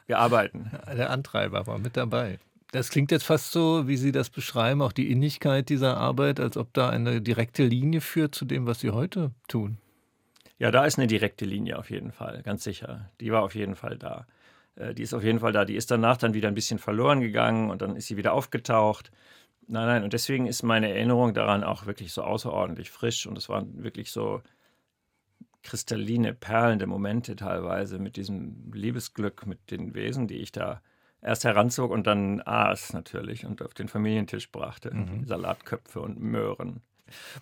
Wir 0.09 0.19
arbeiten. 0.19 0.73
Der 0.97 1.11
Antreiber 1.11 1.65
war 1.69 1.79
mit 1.79 1.97
dabei. 1.97 2.41
Das 2.73 2.89
klingt 2.89 3.13
jetzt 3.13 3.25
fast 3.25 3.53
so, 3.53 3.87
wie 3.87 3.97
Sie 3.97 4.11
das 4.11 4.31
beschreiben, 4.31 4.83
auch 4.83 4.93
die 4.93 5.13
Innigkeit 5.13 5.69
dieser 5.69 5.97
Arbeit, 5.97 6.41
als 6.41 6.57
ob 6.57 6.75
da 6.75 6.91
eine 6.91 7.21
direkte 7.21 7.63
Linie 7.63 8.01
führt 8.01 8.35
zu 8.35 8.45
dem, 8.45 8.67
was 8.67 8.81
Sie 8.81 8.91
heute 8.91 9.31
tun. 9.47 9.79
Ja, 10.63 10.71
da 10.71 10.85
ist 10.85 10.97
eine 10.97 11.09
direkte 11.09 11.45
Linie 11.45 11.77
auf 11.77 11.91
jeden 11.91 12.13
Fall, 12.13 12.41
ganz 12.45 12.63
sicher. 12.63 13.11
Die 13.21 13.33
war 13.33 13.43
auf 13.43 13.57
jeden 13.57 13.75
Fall 13.75 13.99
da. 13.99 14.29
Äh, 14.77 14.95
die 14.95 15.03
ist 15.03 15.13
auf 15.13 15.25
jeden 15.25 15.41
Fall 15.41 15.51
da. 15.51 15.65
Die 15.65 15.75
ist 15.75 15.91
danach 15.91 16.19
dann 16.19 16.35
wieder 16.35 16.47
ein 16.47 16.55
bisschen 16.55 16.79
verloren 16.79 17.21
gegangen 17.21 17.69
und 17.69 17.83
dann 17.83 17.97
ist 17.97 18.07
sie 18.07 18.17
wieder 18.17 18.33
aufgetaucht. 18.33 19.11
Nein, 19.67 19.87
nein, 19.89 20.05
und 20.05 20.13
deswegen 20.13 20.47
ist 20.47 20.63
meine 20.63 20.89
Erinnerung 20.89 21.35
daran 21.35 21.65
auch 21.65 21.87
wirklich 21.87 22.13
so 22.13 22.23
außerordentlich 22.23 22.93
frisch 22.93 23.27
und 23.27 23.37
es 23.39 23.49
waren 23.49 23.83
wirklich 23.83 24.13
so 24.13 24.41
kristalline, 25.65 26.33
perlende 26.33 26.87
Momente 26.87 27.35
teilweise 27.35 27.99
mit 27.99 28.15
diesem 28.15 28.71
Liebesglück 28.73 29.49
mit 29.49 29.73
den 29.73 29.97
Wesen, 29.97 30.29
die 30.29 30.37
ich 30.37 30.53
da 30.53 30.81
erst 31.21 31.43
heranzog 31.43 31.91
und 31.91 32.07
dann 32.07 32.41
aß 32.41 32.93
natürlich 32.93 33.47
und 33.47 33.63
auf 33.63 33.75
den 33.75 33.89
Familientisch 33.89 34.53
brachte. 34.53 34.95
Mhm. 34.95 35.27
Salatköpfe 35.27 36.01
und 36.01 36.21
Möhren. 36.21 36.83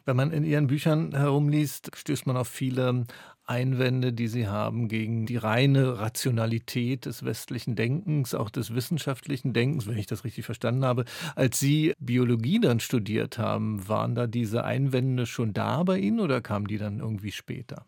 Wenn 0.05 0.17
man 0.17 0.31
in 0.31 0.45
Ihren 0.45 0.67
Büchern 0.67 1.15
herumliest, 1.15 1.91
stößt 1.95 2.27
man 2.27 2.37
auf 2.37 2.49
viele 2.49 3.05
Einwände, 3.45 4.13
die 4.13 4.29
Sie 4.29 4.47
haben 4.47 4.89
gegen 4.89 5.27
die 5.27 5.37
reine 5.37 5.99
Rationalität 5.99 7.07
des 7.07 7.25
westlichen 7.25 7.75
Denkens, 7.75 8.35
auch 8.35 8.49
des 8.49 8.75
wissenschaftlichen 8.75 9.53
Denkens, 9.53 9.87
wenn 9.87 9.99
ich 9.99 10.07
das 10.07 10.25
richtig 10.25 10.45
verstanden 10.45 10.85
habe. 10.85 11.05
Als 11.35 11.59
Sie 11.59 11.95
Biologie 11.99 12.61
dann 12.61 12.81
studiert 12.81 13.39
haben, 13.39 13.89
waren 13.89 14.15
da 14.15 14.27
diese 14.27 14.65
Einwände 14.65 15.27
schon 15.27 15.53
da 15.53 15.83
bei 15.83 15.99
Ihnen 15.99 16.21
oder 16.21 16.41
kamen 16.41 16.67
die 16.67 16.79
dann 16.79 17.01
irgendwie 17.01 17.33
später? 17.33 17.87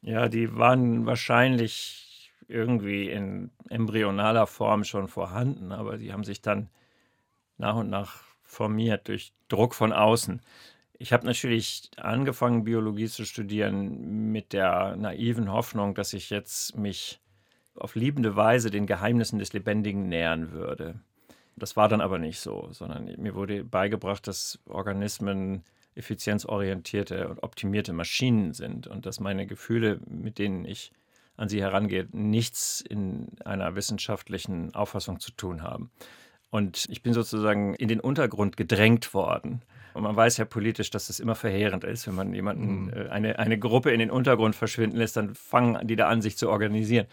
Ja, 0.00 0.28
die 0.28 0.56
waren 0.56 1.06
wahrscheinlich 1.06 2.32
irgendwie 2.48 3.08
in 3.08 3.50
embryonaler 3.68 4.46
Form 4.46 4.84
schon 4.84 5.06
vorhanden, 5.06 5.70
aber 5.70 5.96
die 5.96 6.12
haben 6.12 6.24
sich 6.24 6.42
dann 6.42 6.70
nach 7.56 7.76
und 7.76 7.88
nach 7.90 8.31
formiert 8.52 9.08
durch 9.08 9.32
Druck 9.48 9.74
von 9.74 9.92
außen. 9.92 10.42
Ich 10.98 11.12
habe 11.12 11.26
natürlich 11.26 11.90
angefangen, 11.96 12.64
Biologie 12.64 13.08
zu 13.08 13.24
studieren 13.24 14.30
mit 14.30 14.52
der 14.52 14.94
naiven 14.96 15.50
Hoffnung, 15.50 15.94
dass 15.94 16.12
ich 16.12 16.30
jetzt 16.30 16.76
mich 16.76 17.20
auf 17.74 17.94
liebende 17.94 18.36
Weise 18.36 18.70
den 18.70 18.86
Geheimnissen 18.86 19.38
des 19.38 19.54
Lebendigen 19.54 20.08
nähern 20.08 20.52
würde. 20.52 21.00
Das 21.56 21.76
war 21.76 21.88
dann 21.88 22.00
aber 22.00 22.18
nicht 22.18 22.40
so, 22.40 22.68
sondern 22.72 23.06
mir 23.16 23.34
wurde 23.34 23.64
beigebracht, 23.64 24.26
dass 24.28 24.58
Organismen 24.66 25.64
effizienzorientierte 25.94 27.28
und 27.28 27.42
optimierte 27.42 27.92
Maschinen 27.92 28.52
sind 28.52 28.86
und 28.86 29.06
dass 29.06 29.18
meine 29.18 29.46
Gefühle, 29.46 30.00
mit 30.06 30.38
denen 30.38 30.64
ich 30.64 30.92
an 31.36 31.48
sie 31.48 31.62
herangehe, 31.62 32.06
nichts 32.12 32.82
in 32.82 33.28
einer 33.44 33.74
wissenschaftlichen 33.74 34.74
Auffassung 34.74 35.20
zu 35.20 35.32
tun 35.32 35.62
haben. 35.62 35.90
Und 36.52 36.86
ich 36.88 37.02
bin 37.02 37.12
sozusagen 37.14 37.74
in 37.74 37.88
den 37.88 37.98
Untergrund 37.98 38.56
gedrängt 38.56 39.14
worden 39.14 39.62
und 39.94 40.02
man 40.02 40.16
weiß 40.16 40.38
ja 40.38 40.44
politisch, 40.44 40.90
dass 40.90 41.08
das 41.08 41.20
immer 41.20 41.34
verheerend 41.34 41.84
ist, 41.84 42.06
wenn 42.06 42.14
man 42.14 42.32
jemanden, 42.32 42.84
mhm. 42.84 42.92
Äh, 42.92 43.08
eine, 43.08 43.38
eine 43.38 43.58
Gruppe 43.58 43.90
in 43.90 43.98
den 43.98 44.10
Untergrund 44.10 44.56
verschwinden 44.56 44.96
lässt, 44.96 45.16
dann 45.16 45.34
fangen 45.34 45.86
die 45.86 45.96
da 45.96 46.08
an, 46.08 46.22
sich 46.22 46.36
zu 46.36 46.48
organisieren. 46.48 47.06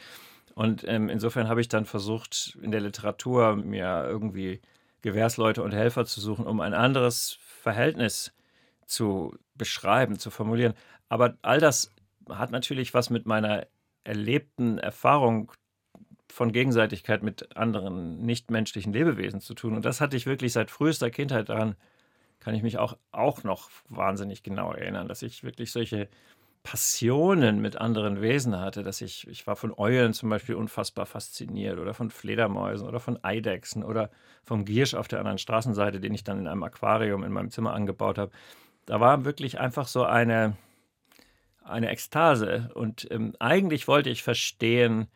Und 0.56 0.84
ähm, 0.88 1.10
insofern 1.10 1.48
habe 1.48 1.62
ich 1.62 1.68
dann 1.68 1.86
versucht, 1.86 2.58
in 2.62 2.72
der 2.72 2.82
Literatur 2.82 3.56
mir 3.56 4.06
irgendwie 4.08 4.62
Gewährsleute 5.02 5.64
und 5.64 5.74
Helfer 5.74 6.06
zu 6.06 6.20
suchen, 6.20 6.46
um 6.46 6.60
ein 6.60 6.74
anderes 6.74 7.38
Verhältnis 7.40 8.34
zu 8.86 9.36
beschreiben, 9.56 10.18
zu 10.18 10.30
formulieren. 10.30 10.74
Aber 11.08 11.38
all 11.42 11.60
das 11.60 11.94
hat 12.30 12.52
natürlich 12.52 12.94
was 12.94 13.10
mit 13.10 13.26
meiner 13.26 13.68
erlebten 14.04 14.78
Erfahrung 14.78 15.52
von 16.32 16.52
Gegenseitigkeit 16.52 17.24
mit 17.24 17.58
anderen 17.58 18.22
nichtmenschlichen 18.22 18.94
Lebewesen 18.94 19.42
zu 19.42 19.54
tun. 19.54 19.76
Und 19.76 19.86
das 19.86 20.02
hatte 20.02 20.16
ich 20.16 20.26
wirklich 20.26 20.54
seit 20.54 20.72
frühester 20.72 21.10
Kindheit 21.10 21.50
daran 21.50 21.76
kann 22.40 22.56
ich 22.56 22.64
mich 22.64 22.78
auch, 22.78 22.98
auch 23.12 23.44
noch 23.44 23.70
wahnsinnig 23.90 24.44
genau 24.44 24.72
erinnern, 24.72 25.08
dass 25.08 25.22
ich 25.22 25.44
wirklich 25.44 25.72
solche 25.72 26.08
Passionen 26.64 27.62
mit 27.62 27.78
anderen 27.78 28.22
Wesen 28.22 28.60
hatte, 28.60 28.84
dass 28.84 29.02
ich, 29.02 29.28
ich 29.28 29.48
war 29.48 29.56
von 29.56 29.74
Eulen 29.78 30.14
zum 30.14 30.30
Beispiel 30.30 30.56
unfassbar 30.56 31.06
fasziniert 31.06 31.80
oder 31.80 31.94
von 31.94 32.12
Fledermäusen 32.12 32.88
oder 32.88 33.00
von 33.00 33.24
Eidechsen 33.24 33.84
oder 33.84 34.10
vom 34.44 34.66
Giersch 34.66 34.94
auf 34.94 35.08
der 35.08 35.20
anderen 35.20 35.38
Straßenseite, 35.38 36.00
den 36.00 36.14
ich 36.14 36.24
dann 36.24 36.40
in 36.40 36.48
einem 36.48 36.64
Aquarium 36.64 37.24
in 37.24 37.32
meinem 37.32 37.50
Zimmer 37.50 37.74
angebaut 37.74 38.18
habe. 38.18 38.32
Da 38.86 39.00
war 39.00 39.24
wirklich 39.24 39.60
einfach 39.60 39.88
so 39.88 40.04
eine, 40.04 40.58
eine 41.64 41.90
Ekstase 41.90 42.72
und 42.74 43.08
ähm, 43.10 43.36
eigentlich 43.40 43.88
wollte 43.88 44.10
ich 44.10 44.24
verstehen, 44.24 45.08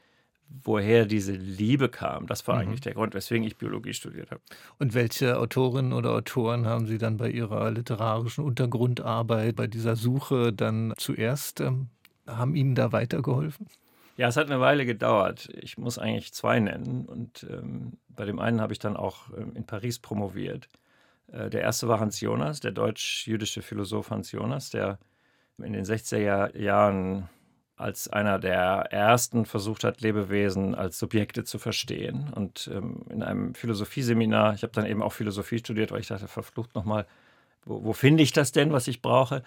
woher 0.62 1.06
diese 1.06 1.32
Liebe 1.32 1.90
kam. 1.90 2.28
Das 2.28 2.48
war 2.48 2.56
mhm. 2.56 2.62
eigentlich 2.62 2.82
der 2.82 2.94
Grund, 2.94 3.14
weswegen 3.14 3.46
ich 3.46 3.58
Biologie 3.58 3.94
studiert 3.94 4.32
habe. 4.32 4.42
Und 4.80 4.94
welche 4.94 5.40
Autorinnen 5.40 5.94
oder 5.94 6.12
Autoren 6.12 6.66
haben 6.66 6.86
Sie 6.86 6.98
dann 6.98 7.18
bei 7.18 7.30
Ihrer 7.30 7.72
literarischen 7.72 8.44
Untergrundarbeit, 8.44 9.56
bei 9.56 9.68
dieser 9.68 9.96
Suche 9.96 10.54
dann 10.54 10.94
zuerst, 10.98 11.62
ähm, 11.62 11.88
haben 12.28 12.56
Ihnen 12.56 12.76
da 12.76 12.92
weitergeholfen? 12.92 13.68
Ja, 14.16 14.28
es 14.28 14.38
hat 14.38 14.50
eine 14.50 14.60
Weile 14.60 14.86
gedauert. 14.86 15.50
Ich 15.60 15.78
muss 15.78 15.98
eigentlich 15.98 16.34
zwei 16.34 16.60
nennen. 16.60 17.06
Und 17.06 17.48
ähm, 17.50 17.94
bei 18.10 18.26
dem 18.26 18.40
einen 18.40 18.62
habe 18.62 18.74
ich 18.74 18.80
dann 18.80 18.96
auch 18.96 19.30
ähm, 19.36 19.54
in 19.56 19.66
Paris 19.66 19.98
promoviert. 20.00 20.70
Äh, 21.32 21.50
der 21.50 21.62
erste 21.62 21.88
war 21.88 22.00
Hans 22.00 22.22
Jonas, 22.22 22.60
der 22.60 22.72
deutsch-jüdische 22.72 23.64
Philosoph 23.64 24.12
Hans 24.12 24.32
Jonas, 24.32 24.70
der 24.70 25.00
in 25.58 25.74
den 25.74 25.86
60er 25.86 26.58
Jahren 26.58 27.30
als 27.84 28.08
einer 28.08 28.40
der 28.40 28.88
ersten 28.92 29.46
versucht 29.46 29.84
hat, 29.84 30.00
Lebewesen 30.00 30.74
als 30.74 30.98
Subjekte 30.98 31.44
zu 31.44 31.60
verstehen. 31.60 32.32
Und 32.34 32.72
ähm, 32.74 33.06
in 33.10 33.22
einem 33.22 33.56
Philosophieseminar, 33.56 34.54
ich 34.54 34.64
habe 34.64 34.72
dann 34.72 34.86
eben 34.86 35.04
auch 35.04 35.12
Philosophie 35.12 35.60
studiert, 35.60 35.92
weil 35.92 36.00
ich 36.00 36.08
dachte, 36.08 36.30
verflucht 36.30 36.76
nochmal, 36.76 37.06
wo, 37.66 37.84
wo 37.84 37.94
finde 37.94 38.24
ich 38.24 38.32
das 38.32 38.54
denn, 38.54 38.72
was 38.72 38.88
ich 38.88 39.02
brauche? 39.02 39.44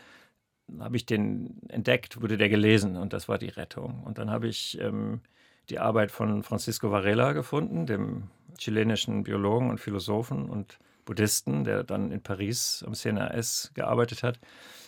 Habe 0.78 0.96
ich 0.96 1.06
den 1.06 1.62
entdeckt, 1.68 2.20
wurde 2.20 2.36
der 2.36 2.50
gelesen 2.50 2.96
und 2.96 3.14
das 3.14 3.26
war 3.26 3.38
die 3.38 3.48
Rettung. 3.48 4.02
Und 4.04 4.18
dann 4.18 4.30
habe 4.30 4.48
ich 4.48 4.78
ähm, 4.80 5.20
die 5.70 5.78
Arbeit 5.78 6.10
von 6.10 6.42
Francisco 6.42 6.90
Varela 6.90 7.32
gefunden, 7.32 7.86
dem 7.86 8.24
chilenischen 8.58 9.22
Biologen 9.22 9.70
und 9.70 9.80
Philosophen 9.80 10.50
und 10.50 10.78
Buddhisten, 11.06 11.64
der 11.64 11.84
dann 11.84 12.12
in 12.12 12.20
Paris 12.20 12.84
am 12.86 12.92
CNRS 12.92 13.70
gearbeitet 13.72 14.22
hat. 14.22 14.38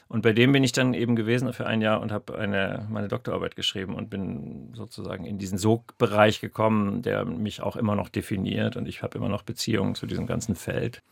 Und 0.09 0.23
bei 0.23 0.33
dem 0.33 0.53
bin 0.53 0.65
ich 0.65 0.73
dann 0.73 0.95
eben 0.95 1.17
gewesen 1.17 1.53
für 1.53 1.67
ein 1.67 1.83
Jahr 1.83 2.01
und 2.01 2.13
habe 2.13 2.39
eine, 2.39 2.87
meine 2.91 3.09
Doktorarbeit 3.09 3.57
geschrieben 3.57 3.95
und 3.95 4.09
bin 4.09 4.73
sozusagen 4.73 5.27
in 5.27 5.37
diesen 5.37 5.59
Sogbereich 5.59 6.41
gekommen, 6.41 7.03
der 7.03 7.27
mich 7.27 7.61
auch 7.61 7.77
immer 7.77 7.95
noch 7.95 8.09
definiert 8.09 8.77
und 8.77 8.89
ich 8.89 9.03
habe 9.03 9.19
immer 9.19 9.29
noch 9.29 9.43
Beziehungen 9.43 9.95
zu 9.95 10.07
diesem 10.07 10.27
ganzen 10.27 10.55
Feld. 10.55 11.03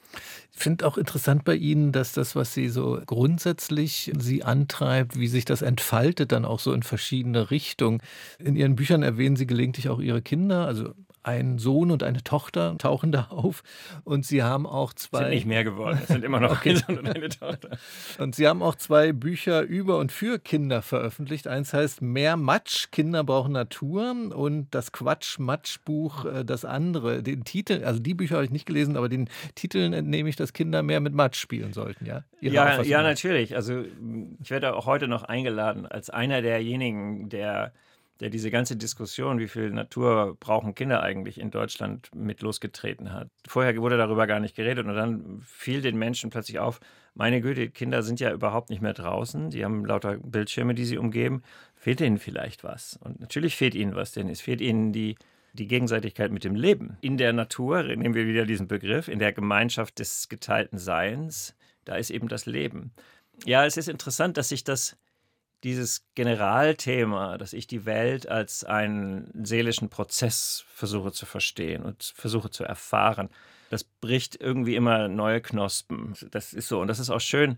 Ich 0.53 0.59
finde 0.59 0.87
auch 0.87 0.97
interessant 0.97 1.45
bei 1.45 1.57
Ihnen, 1.57 1.93
dass 1.93 2.13
das, 2.13 2.35
was 2.35 2.55
Sie 2.55 2.71
so 2.71 2.99
grundsätzlich 3.05 4.13
Sie 4.19 4.45
antreibt, 4.45 5.19
wie 5.19 5.29
sich 5.29 5.45
das 5.45 5.61
entfaltet, 5.61 6.33
dann 6.33 6.47
auch 6.47 6.61
so 6.61 6.73
in 6.73 6.83
verschiedene 6.83 7.51
Richtungen. 7.51 8.01
In 8.39 8.57
Ihren 8.57 8.77
Büchern 8.77 9.03
erwähnen 9.03 9.37
Sie 9.37 9.47
gelegentlich 9.47 9.91
auch 9.91 10.01
Ihre 10.01 10.23
Kinder, 10.23 10.67
also 10.67 10.95
ein 11.27 11.59
Sohn 11.59 11.91
und 11.91 12.05
eine 12.05 12.23
Tochter 12.23 12.77
tauchen 12.79 13.11
da 13.11 13.27
auf 13.31 13.65
und 14.05 14.25
sie 14.25 14.45
haben 14.45 14.65
auch 14.65 14.93
zwei. 14.93 15.19
Sind 15.19 15.31
nicht 15.31 15.47
mehr 15.47 15.65
geworden, 15.65 15.99
es 16.01 16.09
sind 16.09 16.25
immer 16.25 16.39
noch 16.39 16.53
okay. 16.59 16.71
ein 16.71 16.77
Sohn 16.77 16.99
und 16.99 17.09
eine 17.09 17.29
Tochter. 17.29 17.71
Und 18.19 18.37
sie 18.37 18.47
haben 18.47 18.63
auch 18.63 18.77
zwei 18.77 19.13
Bücher 19.13 19.63
über 19.63 19.99
und 19.99 20.13
für 20.13 20.39
Kinder 20.39 20.83
veröffentlicht. 20.83 21.49
Eins 21.49 21.73
heißt 21.73 22.01
Mehr 22.01 22.37
Matsch, 22.37 22.91
Kinder 22.93 23.25
brauchen 23.25 23.53
Natur 23.53 24.15
und 24.35 24.69
das 24.71 24.93
Quatsch-Matsch-Buch, 24.93 26.25
äh, 26.27 26.45
das 26.45 26.65
andere. 26.65 27.23
Den 27.25 27.43
Titel, 27.43 27.83
also 27.85 27.99
die 27.99 28.15
Bücher 28.15 28.37
habe 28.37 28.45
ich 28.45 28.53
nicht 28.53 28.67
gelesen, 28.67 28.97
aber 28.97 29.09
den 29.09 29.29
Titeln 29.57 29.93
entnehme 29.93 30.29
ich, 30.29 30.37
dass 30.37 30.53
Kinder 30.53 30.85
mehr 30.85 31.01
mit 31.01 31.13
Matsch 31.13 31.41
spielen 31.41 31.73
sollten, 31.73 32.07
ja? 32.07 32.23
ja, 32.41 32.83
ja, 32.83 33.03
natürlich. 33.03 33.57
Also 33.57 33.83
ich 34.41 34.51
werde 34.51 34.77
auch 34.77 34.87
heute 34.87 35.09
noch 35.09 35.25
eingeladen 35.25 35.87
als 35.87 36.09
einer 36.09 36.41
derjenigen, 36.41 37.29
der 37.29 37.73
der 38.21 38.31
diese 38.31 38.51
ganze 38.51 38.77
Diskussion, 38.77 39.39
wie 39.39 39.49
viel 39.49 39.71
Natur 39.71 40.37
brauchen 40.41 40.75
Kinder 40.75 41.03
eigentlich 41.03 41.39
in 41.39 41.51
Deutschland 41.51 42.11
mit 42.15 42.41
losgetreten 42.41 43.13
hat. 43.13 43.29
Vorher 43.47 43.77
wurde 43.77 43.97
darüber 43.97 44.27
gar 44.27 44.41
nicht 44.41 44.57
geredet 44.57 44.87
und 44.87 44.95
dann 44.95 45.43
fiel 45.45 45.83
den 45.83 45.99
Menschen 45.99 46.31
plötzlich 46.31 46.59
auf, 46.59 46.81
meine 47.15 47.41
Güte, 47.41 47.71
Kinder 47.71 48.03
sind 48.03 48.21
ja 48.21 48.31
überhaupt 48.33 48.69
nicht 48.69 48.83
mehr 48.83 48.93
draußen, 48.93 49.51
die 49.51 49.65
haben 49.65 49.87
lauter 49.87 50.19
Bildschirme, 50.19 50.75
die 50.75 50.85
sie 50.85 50.99
umgeben. 50.99 51.43
Fehlt 51.75 52.03
ihnen 52.03 52.19
vielleicht 52.19 52.63
was? 52.63 52.99
Und 53.03 53.21
natürlich 53.21 53.57
fehlt 53.57 53.75
ihnen 53.75 53.95
was, 53.95 54.13
denn 54.13 54.29
es 54.29 54.43
fehlt 54.43 54.61
ihnen 54.61 54.93
die, 54.93 55.17
die 55.55 55.67
Gegenseitigkeit 55.67 56.31
mit 56.31 56.45
dem 56.45 56.55
Leben. 56.55 56.99
In 57.01 57.17
der 57.17 57.33
Natur, 57.33 57.83
nehmen 57.83 58.15
wir 58.15 58.27
wieder 58.27 58.45
diesen 58.45 58.69
Begriff, 58.69 59.09
in 59.09 59.19
der 59.19 59.33
Gemeinschaft 59.33 59.99
des 59.99 60.29
geteilten 60.29 60.79
Seins, 60.79 61.55
da 61.87 61.97
ist 61.97 62.11
eben 62.11 62.29
das 62.29 62.45
Leben. 62.45 62.93
Ja, 63.45 63.65
es 63.65 63.79
ist 63.79 63.89
interessant, 63.89 64.37
dass 64.37 64.51
sich 64.51 64.65
das 64.65 64.97
dieses 65.65 66.05
Generalthema, 66.15 67.39
dass 67.39 67.53
ich 67.53 67.67
die 67.67 67.87
Welt 67.87 68.29
als 68.29 68.65
einen 68.65 69.31
seelischen 69.45 69.89
Prozess 69.89 70.65
versuche 70.69 71.13
zu 71.13 71.27
verstehen 71.27 71.83
und 71.83 72.13
versuche 72.15 72.51
zu 72.51 72.65
erfahren, 72.65 73.31
das 73.71 73.85
bricht 73.85 74.41
irgendwie 74.41 74.77
immer 74.77 75.09
neue 75.09 75.41
Knospen. 75.41 76.15
Das 76.31 76.53
ist 76.53 76.69
so 76.69 76.81
und 76.81 76.89
das 76.89 76.99
ist 76.99 77.11
auch 77.11 77.21
schön. 77.21 77.57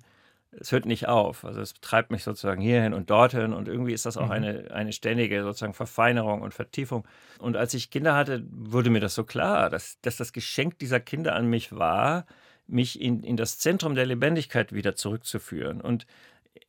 Es 0.51 0.73
hört 0.73 0.87
nicht 0.87 1.09
auf. 1.09 1.45
Also 1.45 1.61
es 1.61 1.75
treibt 1.75 2.11
mich 2.11 2.25
sozusagen 2.25 2.63
hierhin 2.63 2.95
und 2.95 3.11
dorthin 3.11 3.53
und 3.53 3.69
irgendwie 3.69 3.93
ist 3.93 4.07
das 4.07 4.17
auch 4.17 4.27
mhm. 4.27 4.33
eine, 4.33 4.71
eine 4.71 4.93
ständige 4.93 5.43
sozusagen 5.43 5.75
Verfeinerung 5.75 6.41
und 6.41 6.55
Vertiefung. 6.55 7.07
Und 7.39 7.57
als 7.57 7.75
ich 7.75 7.91
Kinder 7.91 8.15
hatte, 8.15 8.47
wurde 8.51 8.89
mir 8.89 9.01
das 9.01 9.15
so 9.15 9.25
klar, 9.25 9.69
dass, 9.69 10.01
dass 10.01 10.17
das 10.17 10.33
Geschenk 10.33 10.79
dieser 10.79 11.01
Kinder 11.01 11.35
an 11.35 11.47
mich 11.51 11.73
war, 11.73 12.25
mich 12.67 13.01
in, 13.01 13.23
in 13.23 13.37
das 13.37 13.59
Zentrum 13.59 13.95
der 13.95 14.07
Lebendigkeit 14.07 14.73
wieder 14.73 14.95
zurückzuführen 14.95 15.81
und 15.83 16.07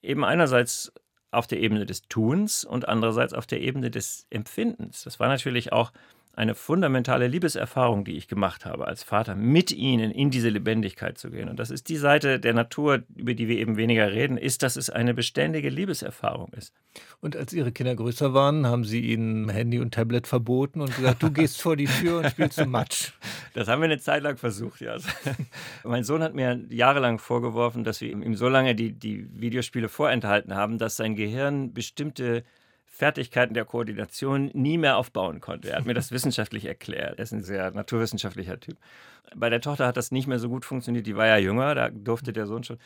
eben 0.01 0.25
einerseits 0.25 0.91
auf 1.31 1.47
der 1.47 1.59
Ebene 1.59 1.85
des 1.85 2.03
Tuns 2.03 2.63
und 2.63 2.87
andererseits 2.87 3.33
auf 3.33 3.45
der 3.45 3.61
Ebene 3.61 3.91
des 3.91 4.25
Empfindens. 4.29 5.03
Das 5.03 5.19
war 5.19 5.27
natürlich 5.27 5.71
auch 5.71 5.91
eine 6.39 6.55
fundamentale 6.55 7.27
Liebeserfahrung, 7.27 8.05
die 8.05 8.15
ich 8.15 8.29
gemacht 8.29 8.65
habe 8.65 8.87
als 8.87 9.03
Vater, 9.03 9.35
mit 9.35 9.73
ihnen 9.73 10.09
in 10.09 10.29
diese 10.29 10.47
Lebendigkeit 10.47 11.17
zu 11.17 11.31
gehen. 11.31 11.49
Und 11.49 11.59
das 11.59 11.69
ist 11.69 11.89
die 11.89 11.97
Seite 11.97 12.39
der 12.39 12.53
Natur, 12.53 13.03
über 13.13 13.33
die 13.33 13.49
wir 13.49 13.57
eben 13.57 13.75
weniger 13.75 14.09
reden, 14.13 14.37
ist, 14.37 14.63
dass 14.63 14.77
es 14.77 14.89
eine 14.89 15.13
beständige 15.13 15.69
Liebeserfahrung 15.69 16.53
ist. 16.53 16.73
Und 17.19 17.35
als 17.35 17.51
Ihre 17.51 17.73
Kinder 17.73 17.93
größer 17.93 18.33
waren, 18.33 18.65
haben 18.67 18.85
Sie 18.85 19.01
ihnen 19.11 19.49
Handy 19.49 19.79
und 19.79 19.93
Tablet 19.93 20.27
verboten 20.27 20.79
und 20.79 20.95
gesagt, 20.95 21.21
du 21.23 21.29
gehst 21.29 21.61
vor 21.61 21.75
die 21.75 21.87
Tür 21.87 22.19
und 22.19 22.29
spielst 22.29 22.57
zum 22.57 22.71
Matsch. 22.71 23.11
Das 23.53 23.67
haben 23.67 23.81
wir 23.81 23.85
eine 23.85 23.99
Zeit 23.99 24.23
lang 24.23 24.37
versucht, 24.37 24.81
ja. 24.81 24.97
mein 25.83 26.03
Sohn 26.03 26.23
hat 26.23 26.33
mir 26.33 26.59
jahrelang 26.69 27.19
vorgeworfen, 27.19 27.83
dass 27.83 28.01
wir 28.01 28.09
ihm 28.09 28.35
so 28.35 28.49
lange 28.49 28.75
die, 28.75 28.93
die 28.93 29.27
Videospiele 29.39 29.89
vorenthalten 29.89 30.55
haben, 30.55 30.77
dass 30.77 30.95
sein 30.95 31.15
Gehirn 31.15 31.73
bestimmte 31.73 32.43
Fertigkeiten 32.99 33.53
der 33.53 33.63
Koordination 33.63 34.51
nie 34.53 34.77
mehr 34.77 34.97
aufbauen 34.97 35.39
konnte. 35.39 35.69
Er 35.69 35.77
hat 35.77 35.85
mir 35.85 35.93
das 35.93 36.11
wissenschaftlich 36.11 36.65
erklärt. 36.65 37.17
Er 37.17 37.23
ist 37.23 37.31
ein 37.31 37.43
sehr 37.43 37.71
naturwissenschaftlicher 37.71 38.59
Typ. 38.59 38.77
Bei 39.35 39.49
der 39.49 39.61
Tochter 39.61 39.87
hat 39.87 39.95
das 39.95 40.11
nicht 40.11 40.27
mehr 40.27 40.39
so 40.39 40.49
gut 40.49 40.65
funktioniert. 40.65 41.07
Die 41.07 41.15
war 41.15 41.27
ja 41.27 41.37
jünger, 41.37 41.75
da 41.75 41.89
durfte 41.89 42.33
der 42.33 42.45
Sohn 42.45 42.63
schon. 42.63 42.77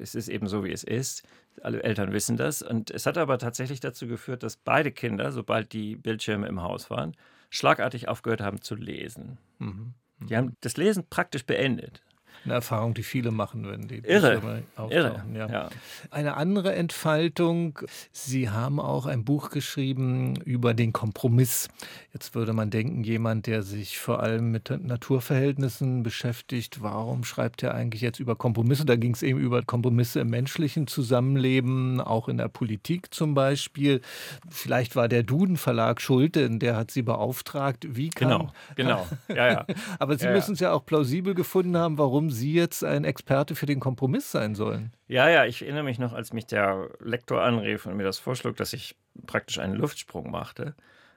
Es 0.00 0.14
ist 0.14 0.28
eben 0.28 0.46
so, 0.46 0.64
wie 0.64 0.72
es 0.72 0.84
ist. 0.84 1.22
Alle 1.60 1.82
Eltern 1.82 2.12
wissen 2.12 2.36
das. 2.36 2.62
Und 2.62 2.90
es 2.90 3.04
hat 3.04 3.18
aber 3.18 3.38
tatsächlich 3.38 3.80
dazu 3.80 4.06
geführt, 4.06 4.42
dass 4.42 4.56
beide 4.56 4.90
Kinder, 4.90 5.32
sobald 5.32 5.72
die 5.72 5.96
Bildschirme 5.96 6.46
im 6.46 6.62
Haus 6.62 6.88
waren, 6.88 7.14
schlagartig 7.50 8.08
aufgehört 8.08 8.40
haben 8.40 8.62
zu 8.62 8.74
lesen. 8.74 9.38
Mhm. 9.58 9.92
Die 10.20 10.36
haben 10.36 10.56
das 10.60 10.76
Lesen 10.76 11.04
praktisch 11.08 11.44
beendet 11.44 12.02
eine 12.48 12.54
Erfahrung, 12.54 12.94
die 12.94 13.02
viele 13.02 13.30
machen, 13.30 13.68
wenn 13.68 13.88
die 13.88 13.98
Irre. 13.98 14.62
Irre. 14.90 15.24
Ja. 15.34 15.48
ja. 15.48 15.68
Eine 16.10 16.36
andere 16.36 16.74
Entfaltung, 16.74 17.78
Sie 18.10 18.50
haben 18.50 18.80
auch 18.80 19.06
ein 19.06 19.24
Buch 19.24 19.50
geschrieben 19.50 20.36
über 20.44 20.74
den 20.74 20.92
Kompromiss. 20.92 21.68
Jetzt 22.12 22.34
würde 22.34 22.52
man 22.52 22.70
denken, 22.70 23.04
jemand, 23.04 23.46
der 23.46 23.62
sich 23.62 23.98
vor 23.98 24.20
allem 24.22 24.50
mit 24.50 24.70
Naturverhältnissen 24.70 26.02
beschäftigt, 26.02 26.82
warum 26.82 27.24
schreibt 27.24 27.62
er 27.62 27.74
eigentlich 27.74 28.02
jetzt 28.02 28.18
über 28.18 28.34
Kompromisse? 28.34 28.84
Da 28.84 28.96
ging 28.96 29.14
es 29.14 29.22
eben 29.22 29.38
über 29.38 29.62
Kompromisse 29.62 30.20
im 30.20 30.30
menschlichen 30.30 30.86
Zusammenleben, 30.86 32.00
auch 32.00 32.28
in 32.28 32.38
der 32.38 32.48
Politik 32.48 33.14
zum 33.14 33.34
Beispiel. 33.34 34.00
Vielleicht 34.48 34.96
war 34.96 35.08
der 35.08 35.22
Duden 35.22 35.56
Verlag 35.56 36.00
schuld, 36.00 36.36
denn 36.36 36.58
der 36.58 36.76
hat 36.76 36.90
Sie 36.90 37.02
beauftragt. 37.02 37.86
Wie 37.90 38.08
kann, 38.08 38.28
genau, 38.28 38.52
genau. 38.74 39.06
Ja, 39.28 39.52
ja. 39.52 39.66
Aber 39.98 40.16
Sie 40.16 40.26
ja, 40.26 40.32
müssen 40.32 40.54
es 40.54 40.60
ja 40.60 40.72
auch 40.72 40.86
plausibel 40.86 41.34
gefunden 41.34 41.76
haben, 41.76 41.98
warum 41.98 42.30
Sie 42.30 42.37
jetzt 42.46 42.84
ein 42.84 43.04
Experte 43.04 43.54
für 43.54 43.66
den 43.66 43.80
Kompromiss 43.80 44.30
sein 44.30 44.54
sollen. 44.54 44.92
Ja, 45.06 45.28
ja, 45.28 45.44
ich 45.44 45.62
erinnere 45.62 45.84
mich 45.84 45.98
noch, 45.98 46.12
als 46.12 46.32
mich 46.32 46.46
der 46.46 46.88
Lektor 47.00 47.42
anrief 47.42 47.86
und 47.86 47.96
mir 47.96 48.04
das 48.04 48.18
vorschlug, 48.18 48.56
dass 48.56 48.72
ich 48.72 48.96
praktisch 49.26 49.58
einen 49.58 49.74
Luftsprung 49.74 50.30
machte 50.30 50.74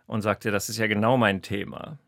und 0.07 0.21
sagte, 0.21 0.51
das 0.51 0.69
ist 0.69 0.77
ja 0.77 0.87
genau 0.87 1.17
mein 1.17 1.41
Thema. 1.41 1.99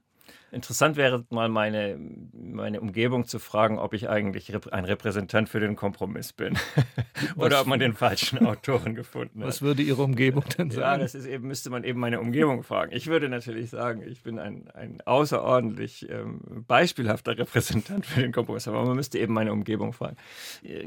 Interessant 0.53 0.97
wäre 0.97 1.25
mal 1.29 1.49
meine, 1.49 1.97
meine 2.31 2.79
Umgebung 2.79 3.25
zu 3.25 3.39
fragen, 3.39 3.79
ob 3.79 3.93
ich 3.93 4.07
eigentlich 4.07 4.53
ein 4.71 4.85
Repräsentant 4.85 5.49
für 5.49 5.59
den 5.59 5.75
Kompromiss 5.75 6.31
bin. 6.31 6.57
Oder 7.35 7.61
ob 7.61 7.67
man 7.67 7.79
den 7.79 7.93
falschen 7.93 8.45
Autoren 8.45 8.93
gefunden 8.93 9.41
hat. 9.41 9.47
Was 9.47 9.63
würde 9.63 9.81
Ihre 9.81 10.03
Umgebung 10.03 10.43
denn 10.57 10.69
sagen? 10.69 10.81
Ja, 10.81 10.97
das 10.97 11.15
ist 11.15 11.25
eben, 11.25 11.47
müsste 11.47 11.71
man 11.71 11.83
eben 11.83 11.99
meine 11.99 12.19
Umgebung 12.19 12.61
fragen. 12.61 12.91
Ich 12.93 13.07
würde 13.07 13.29
natürlich 13.29 13.71
sagen, 13.71 14.03
ich 14.05 14.21
bin 14.21 14.37
ein, 14.37 14.69
ein 14.75 15.01
außerordentlich 15.01 16.07
ähm, 16.09 16.41
beispielhafter 16.67 17.37
Repräsentant 17.37 18.05
für 18.05 18.21
den 18.21 18.31
Kompromiss, 18.31 18.67
aber 18.67 18.85
man 18.85 18.95
müsste 18.95 19.17
eben 19.17 19.33
meine 19.33 19.51
Umgebung 19.51 19.91
fragen. 19.91 20.17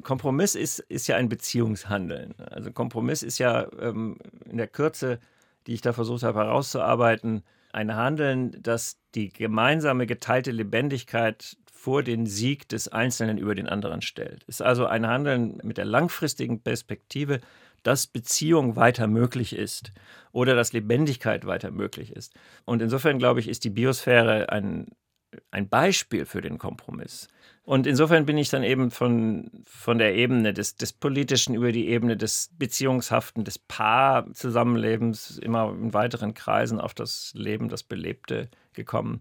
Kompromiss 0.02 0.54
ist, 0.54 0.78
ist 0.78 1.08
ja 1.08 1.16
ein 1.16 1.28
Beziehungshandeln. 1.28 2.34
Also 2.38 2.70
Kompromiss 2.70 3.24
ist 3.24 3.38
ja 3.38 3.66
ähm, 3.80 4.18
in 4.48 4.58
der 4.58 4.68
Kürze, 4.68 5.18
die 5.66 5.74
ich 5.74 5.80
da 5.80 5.92
versucht 5.92 6.22
habe 6.22 6.38
herauszuarbeiten, 6.38 7.42
ein 7.76 7.94
Handeln, 7.94 8.56
das 8.60 8.98
die 9.14 9.28
gemeinsame 9.28 10.06
geteilte 10.06 10.50
Lebendigkeit 10.50 11.56
vor 11.70 12.02
den 12.02 12.26
Sieg 12.26 12.68
des 12.68 12.88
Einzelnen 12.88 13.38
über 13.38 13.54
den 13.54 13.68
anderen 13.68 14.02
stellt. 14.02 14.42
Ist 14.44 14.62
also 14.62 14.86
ein 14.86 15.06
Handeln 15.06 15.60
mit 15.62 15.76
der 15.76 15.84
langfristigen 15.84 16.62
Perspektive, 16.62 17.40
dass 17.82 18.06
Beziehung 18.06 18.74
weiter 18.74 19.06
möglich 19.06 19.54
ist 19.54 19.92
oder 20.32 20.56
dass 20.56 20.72
Lebendigkeit 20.72 21.46
weiter 21.46 21.70
möglich 21.70 22.10
ist. 22.10 22.34
Und 22.64 22.82
insofern 22.82 23.18
glaube 23.18 23.40
ich, 23.40 23.48
ist 23.48 23.62
die 23.62 23.70
Biosphäre 23.70 24.48
ein, 24.50 24.88
ein 25.50 25.68
Beispiel 25.68 26.24
für 26.24 26.40
den 26.40 26.58
Kompromiss. 26.58 27.28
Und 27.64 27.86
insofern 27.86 28.26
bin 28.26 28.38
ich 28.38 28.48
dann 28.48 28.62
eben 28.62 28.92
von, 28.92 29.50
von 29.64 29.98
der 29.98 30.14
Ebene 30.14 30.54
des, 30.54 30.76
des 30.76 30.92
Politischen 30.92 31.54
über 31.54 31.72
die 31.72 31.88
Ebene 31.88 32.16
des 32.16 32.50
Beziehungshaften, 32.56 33.42
des 33.44 33.58
Paarzusammenlebens 33.58 35.38
immer 35.38 35.70
in 35.70 35.92
weiteren 35.92 36.32
Kreisen 36.32 36.80
auf 36.80 36.94
das 36.94 37.32
Leben, 37.34 37.68
das 37.68 37.82
Belebte 37.82 38.48
gekommen. 38.72 39.20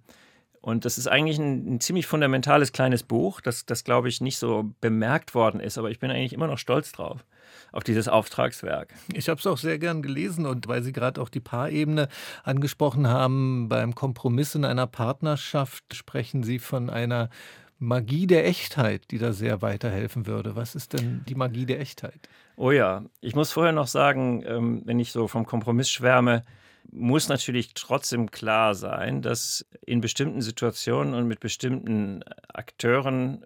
Und 0.66 0.84
das 0.84 0.98
ist 0.98 1.06
eigentlich 1.06 1.38
ein, 1.38 1.76
ein, 1.76 1.80
ziemlich 1.80 2.08
fundamentales 2.08 2.72
kleines 2.72 3.04
Buch, 3.04 3.40
das, 3.40 3.68
das, 3.68 3.84
glaube 3.84 4.10
ich, 4.10 4.20
nicht 4.20 4.40
so 4.40 4.74
bemerkt 4.82 5.36
worden 5.36 5.60
ist, 5.60 5.78
aber 5.78 5.92
ich 5.92 6.00
bin 6.00 6.10
eigentlich 6.10 6.34
immer 6.34 6.48
noch 6.48 6.58
stolz 6.58 6.92
drauf, 6.92 7.24
auf 7.72 7.84
dieses 7.84 8.08
Auftragswerk. 8.08 8.92
Ich 9.14 9.30
habe 9.30 9.40
es 9.40 9.46
auch 9.46 9.60
sehr 9.60 9.78
gern 9.78 10.02
gelesen 10.02 10.48
und 10.48 10.68
weil 10.68 10.82
Sie 10.82 10.92
gerade 10.92 11.22
auch 11.22 11.30
die 11.30 11.40
Paarebene 11.40 12.08
angesprochen 12.44 13.08
haben, 13.08 13.70
beim 13.70 13.94
Kompromiss 13.94 14.56
in 14.56 14.66
einer 14.66 14.88
Partnerschaft 14.88 15.84
sprechen 15.94 16.42
Sie 16.42 16.58
von 16.58 16.90
einer 16.90 17.30
Magie 17.78 18.26
der 18.26 18.48
Echtheit, 18.48 19.12
die 19.12 19.20
da 19.20 19.34
sehr 19.34 19.62
weiterhelfen 19.62 20.26
würde. 20.26 20.56
Was 20.56 20.74
ist 20.74 20.94
denn 20.94 21.24
die 21.30 21.36
Magie 21.36 21.68
der 21.68 21.80
Echtheit? 21.80 22.28
Oh 22.56 22.72
ja, 22.72 23.04
ich 23.22 23.36
muss 23.36 23.52
vorher 23.52 23.72
noch 23.72 23.86
sagen, 23.86 24.44
ähm, 24.48 24.82
wenn 24.86 25.00
ich 25.00 25.12
so 25.12 25.28
vom 25.28 25.46
Kompromiss 25.46 25.92
schwärme, 25.92 26.44
muss 26.92 27.30
natürlich 27.30 27.74
trotzdem 27.74 28.32
klar 28.32 28.76
sein, 28.76 29.22
dass 29.22 29.66
in 29.86 30.02
bestimmten 30.02 30.42
Situationen 30.42 31.14
und 31.14 31.28
mit 31.28 31.40
bestimmten 31.40 32.24
Akteuren 32.48 33.46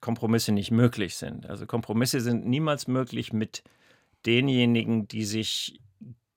Kompromisse 0.00 0.52
nicht 0.52 0.70
möglich 0.70 1.16
sind. 1.16 1.46
Also 1.46 1.66
Kompromisse 1.66 2.20
sind 2.20 2.46
niemals 2.46 2.86
möglich 2.86 3.32
mit 3.32 3.62
denjenigen, 4.26 5.08
die 5.08 5.24
sich 5.24 5.80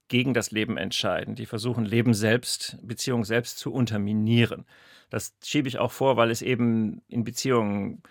gegen 0.08 0.34
das 0.34 0.52
Leben 0.52 0.78
entscheiden, 0.78 1.36
die 1.36 1.46
versuchen, 1.46 1.86
Leben 1.86 2.14
selbst, 2.14 2.78
Beziehung 2.82 3.24
selbst 3.24 3.58
zu 3.58 3.72
unterminieren. 3.72 4.66
Das 5.10 5.34
schiebe 5.44 5.68
ich 5.68 5.80
auch 5.80 5.92
vor, 5.92 6.18
weil 6.18 6.32
es 6.32 6.42
eben 6.42 7.02
in 7.08 7.24
Beziehungen 7.24 8.02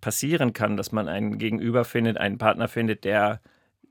passieren 0.00 0.52
kann, 0.52 0.76
dass 0.76 0.92
man 0.92 1.08
einen 1.08 1.38
Gegenüber 1.38 1.84
findet, 1.84 2.18
einen 2.18 2.38
Partner 2.38 2.68
findet, 2.68 3.04
der 3.04 3.40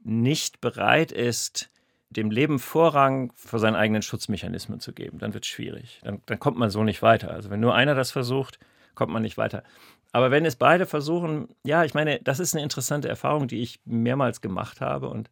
nicht 0.04 0.62
bereit 0.62 1.12
ist, 1.12 1.70
dem 2.12 2.30
Leben 2.30 2.60
Vorrang 2.60 3.32
vor 3.36 3.60
seinen 3.60 3.76
eigenen 3.76 4.02
Schutzmechanismen 4.02 4.80
zu 4.80 4.94
geben. 4.94 5.18
Dann 5.18 5.34
wird 5.34 5.46
es 5.46 5.50
schwierig. 5.50 6.02
Dann, 6.04 6.22
dann 6.26 6.40
kommt 6.40 6.58
man 6.58 6.70
so 6.70 6.84
nicht 6.84 7.02
weiter. 7.02 7.32
Also 7.32 7.50
wenn 7.50 7.60
nur 7.60 7.74
einer 7.74 7.96
das 7.96 8.12
versucht, 8.12 8.60
kommt 8.96 9.12
man 9.12 9.22
nicht 9.22 9.38
weiter. 9.38 9.64
Aber 10.12 10.30
wenn 10.30 10.46
es 10.46 10.58
beide 10.58 10.86
versuchen, 10.86 11.48
ja, 11.64 11.86
ich 11.86 11.94
meine, 11.94 12.20
das 12.22 12.40
ist 12.40 12.54
eine 12.54 12.64
interessante 12.64 13.08
Erfahrung, 13.08 13.48
die 13.48 13.62
ich 13.62 13.80
mehrmals 13.86 14.42
gemacht 14.42 14.82
habe 14.82 15.08
und 15.08 15.32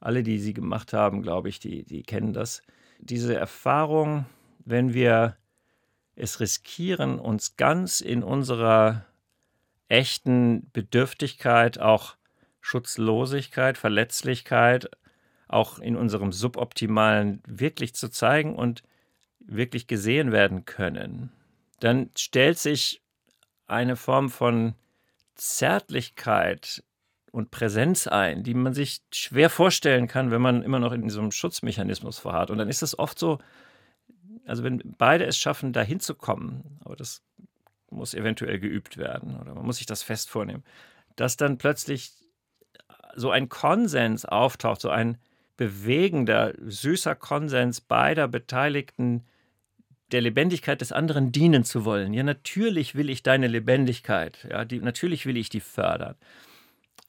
alle, 0.00 0.24
die 0.24 0.38
sie 0.38 0.52
gemacht 0.52 0.92
haben, 0.92 1.22
glaube 1.22 1.48
ich, 1.48 1.60
die, 1.60 1.84
die 1.84 2.02
kennen 2.02 2.32
das. 2.32 2.62
Diese 2.98 3.36
Erfahrung, 3.36 4.26
wenn 4.64 4.94
wir 4.94 5.36
es 6.16 6.40
riskieren, 6.40 7.20
uns 7.20 7.56
ganz 7.56 8.00
in 8.00 8.24
unserer 8.24 9.04
echten 9.88 10.70
Bedürftigkeit, 10.72 11.78
auch 11.78 12.16
Schutzlosigkeit, 12.60 13.78
Verletzlichkeit, 13.78 14.90
auch 15.48 15.78
in 15.78 15.96
unserem 15.96 16.32
Suboptimalen 16.32 17.42
wirklich 17.46 17.94
zu 17.94 18.08
zeigen 18.08 18.54
und 18.56 18.82
wirklich 19.40 19.86
gesehen 19.86 20.32
werden 20.32 20.64
können, 20.64 21.30
dann 21.80 22.10
stellt 22.16 22.58
sich 22.58 23.02
eine 23.66 23.96
Form 23.96 24.28
von 24.28 24.74
Zärtlichkeit 25.34 26.82
und 27.30 27.50
Präsenz 27.50 28.06
ein, 28.06 28.42
die 28.42 28.54
man 28.54 28.72
sich 28.72 29.02
schwer 29.12 29.50
vorstellen 29.50 30.08
kann, 30.08 30.30
wenn 30.30 30.40
man 30.40 30.62
immer 30.62 30.78
noch 30.78 30.92
in 30.92 31.02
diesem 31.02 31.30
Schutzmechanismus 31.30 32.18
verharrt. 32.18 32.50
Und 32.50 32.58
dann 32.58 32.68
ist 32.68 32.82
es 32.82 32.98
oft 32.98 33.18
so, 33.18 33.38
also 34.46 34.64
wenn 34.64 34.82
beide 34.96 35.26
es 35.26 35.36
schaffen, 35.36 35.72
da 35.72 35.82
hinzukommen, 35.82 36.80
aber 36.84 36.96
das 36.96 37.22
muss 37.90 38.14
eventuell 38.14 38.58
geübt 38.58 38.96
werden 38.96 39.36
oder 39.36 39.54
man 39.54 39.66
muss 39.66 39.76
sich 39.76 39.86
das 39.86 40.02
fest 40.02 40.30
vornehmen, 40.30 40.64
dass 41.14 41.36
dann 41.36 41.58
plötzlich 41.58 42.12
so 43.14 43.30
ein 43.30 43.48
Konsens 43.48 44.24
auftaucht, 44.24 44.80
so 44.80 44.90
ein 44.90 45.18
bewegender, 45.56 46.54
süßer 46.64 47.14
Konsens 47.14 47.80
beider 47.80 48.28
Beteiligten, 48.28 49.24
der 50.12 50.20
Lebendigkeit 50.20 50.80
des 50.80 50.92
anderen 50.92 51.32
dienen 51.32 51.64
zu 51.64 51.84
wollen. 51.84 52.14
Ja, 52.14 52.22
natürlich 52.22 52.94
will 52.94 53.10
ich 53.10 53.22
deine 53.22 53.48
Lebendigkeit, 53.48 54.46
ja, 54.50 54.64
die, 54.64 54.80
natürlich 54.80 55.26
will 55.26 55.36
ich 55.36 55.48
die 55.48 55.60
fördern. 55.60 56.14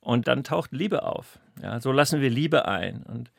Und 0.02 0.28
dann 0.28 0.44
taucht 0.44 0.72
Liebe 0.72 1.04
auf. 1.04 1.40
Ja, 1.62 1.80
so 1.80 1.92
lassen 1.92 2.22
wir 2.22 2.30
Liebe 2.30 2.68
ein. 2.68 3.04
Und 3.04 3.32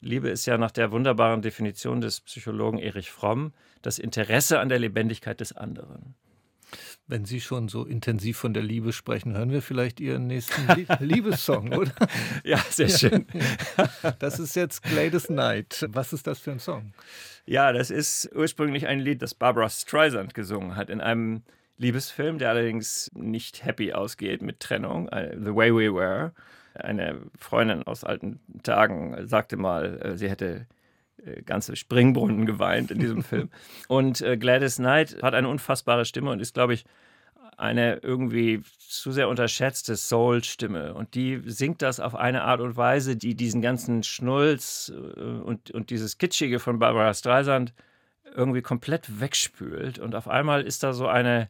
Liebe 0.00 0.28
ist 0.28 0.46
ja 0.46 0.58
nach 0.58 0.70
der 0.70 0.90
wunderbaren 0.90 1.42
Definition 1.42 2.00
des 2.00 2.20
Psychologen 2.20 2.78
Erich 2.78 3.10
Fromm 3.10 3.52
das 3.82 3.98
Interesse 3.98 4.60
an 4.60 4.68
der 4.68 4.78
Lebendigkeit 4.78 5.40
des 5.40 5.52
anderen. 5.56 6.14
Wenn 7.10 7.24
Sie 7.24 7.40
schon 7.40 7.68
so 7.68 7.86
intensiv 7.86 8.36
von 8.36 8.52
der 8.52 8.62
Liebe 8.62 8.92
sprechen, 8.92 9.34
hören 9.34 9.50
wir 9.50 9.62
vielleicht 9.62 9.98
Ihren 9.98 10.26
nächsten 10.26 10.62
Liebessong, 11.00 11.72
oder? 11.72 11.92
Ja, 12.44 12.58
sehr 12.68 12.90
schön. 12.90 13.26
Das 14.18 14.38
ist 14.38 14.54
jetzt 14.56 14.82
Gladys 14.82 15.28
Knight. 15.28 15.86
Was 15.88 16.12
ist 16.12 16.26
das 16.26 16.38
für 16.38 16.52
ein 16.52 16.58
Song? 16.58 16.92
Ja, 17.46 17.72
das 17.72 17.90
ist 17.90 18.30
ursprünglich 18.34 18.86
ein 18.86 19.00
Lied, 19.00 19.22
das 19.22 19.34
Barbara 19.34 19.70
Streisand 19.70 20.34
gesungen 20.34 20.76
hat 20.76 20.90
in 20.90 21.00
einem 21.00 21.42
Liebesfilm, 21.78 22.38
der 22.38 22.50
allerdings 22.50 23.10
nicht 23.14 23.64
happy 23.64 23.94
ausgeht 23.94 24.42
mit 24.42 24.60
Trennung. 24.60 25.08
Äh, 25.08 25.34
The 25.34 25.54
Way 25.54 25.74
We 25.74 25.94
Were. 25.94 26.32
Eine 26.74 27.22
Freundin 27.38 27.84
aus 27.84 28.04
alten 28.04 28.38
Tagen 28.62 29.26
sagte 29.26 29.56
mal, 29.56 29.98
äh, 30.02 30.18
sie 30.18 30.28
hätte 30.28 30.66
ganze 31.44 31.76
Springbrunnen 31.76 32.46
geweint 32.46 32.90
in 32.90 32.98
diesem 32.98 33.22
Film. 33.24 33.50
Und 33.88 34.24
Gladys 34.38 34.76
Knight 34.76 35.22
hat 35.22 35.34
eine 35.34 35.48
unfassbare 35.48 36.04
Stimme 36.04 36.30
und 36.30 36.40
ist, 36.40 36.54
glaube 36.54 36.74
ich, 36.74 36.84
eine 37.58 37.96
irgendwie 37.96 38.62
zu 38.78 39.10
sehr 39.10 39.28
unterschätzte 39.28 39.96
Soul-Stimme. 39.96 40.94
Und 40.94 41.14
die 41.16 41.42
singt 41.44 41.82
das 41.82 41.98
auf 41.98 42.14
eine 42.14 42.44
Art 42.44 42.60
und 42.60 42.76
Weise, 42.76 43.16
die 43.16 43.34
diesen 43.34 43.60
ganzen 43.60 44.04
Schnulz 44.04 44.92
und, 45.44 45.72
und 45.72 45.90
dieses 45.90 46.18
Kitschige 46.18 46.60
von 46.60 46.78
Barbara 46.78 47.12
Streisand 47.12 47.74
irgendwie 48.34 48.62
komplett 48.62 49.20
wegspült. 49.20 49.98
Und 49.98 50.14
auf 50.14 50.28
einmal 50.28 50.62
ist 50.62 50.84
da 50.84 50.92
so 50.92 51.08
eine, 51.08 51.48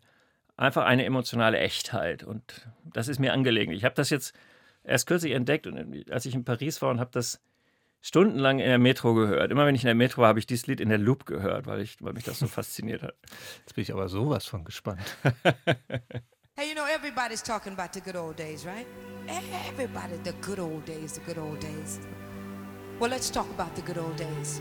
einfach 0.57 0.87
eine 0.87 1.05
emotionale 1.05 1.59
Echtheit. 1.59 2.23
Und 2.25 2.67
das 2.85 3.09
ist 3.09 3.19
mir 3.19 3.35
angelegen. 3.35 3.73
Ich 3.73 3.85
habe 3.85 3.95
das 3.95 4.09
jetzt 4.09 4.35
erst 4.85 5.07
kürzlich 5.07 5.33
entdeckt, 5.33 5.67
und 5.67 6.11
als 6.11 6.25
ich 6.25 6.35
in 6.35 6.45
Paris 6.45 6.81
war 6.81 6.91
und 6.91 7.01
habe 7.01 7.11
das 7.13 7.39
stundenlang 8.01 8.59
in 8.59 8.69
der 8.69 8.79
Metro 8.79 9.15
gehört. 9.15 9.51
Immer 9.51 9.67
wenn 9.67 9.75
ich 9.75 9.83
in 9.83 9.87
der 9.87 9.95
Metro 9.95 10.23
war, 10.23 10.29
habe 10.29 10.39
ich 10.39 10.47
dieses 10.47 10.67
Lied 10.67 10.81
in 10.81 10.89
der 10.89 10.99
Loop 10.99 11.27
gehört, 11.27 11.67
weil, 11.67 11.81
ich, 11.81 11.97
weil 12.01 12.13
mich 12.13 12.25
das 12.25 12.39
so 12.39 12.47
fasziniert 12.49 13.03
hat. 13.03 13.15
Jetzt 13.61 13.75
bin 13.75 13.83
ich 13.83 13.93
aber 13.93 14.09
sowas 14.09 14.47
von 14.47 14.65
gespannt. 14.65 15.01
hey, 16.57 16.69
you 16.69 16.75
know, 16.75 16.85
everybody's 16.87 17.43
talking 17.43 17.73
about 17.73 17.93
the 17.93 18.01
good 18.01 18.17
old 18.17 18.37
days, 18.37 18.65
right? 18.65 18.87
Everybody, 19.29 20.19
the 20.25 20.33
good 20.41 20.59
old 20.59 20.85
days, 20.87 21.15
the 21.15 21.21
good 21.21 21.39
old 21.39 21.61
days. 21.61 22.01
Well, 22.99 23.11
let's 23.11 23.31
talk 23.31 23.47
about 23.51 23.75
the 23.77 23.83
good 23.83 23.99
old 23.99 24.17
days. 24.17 24.61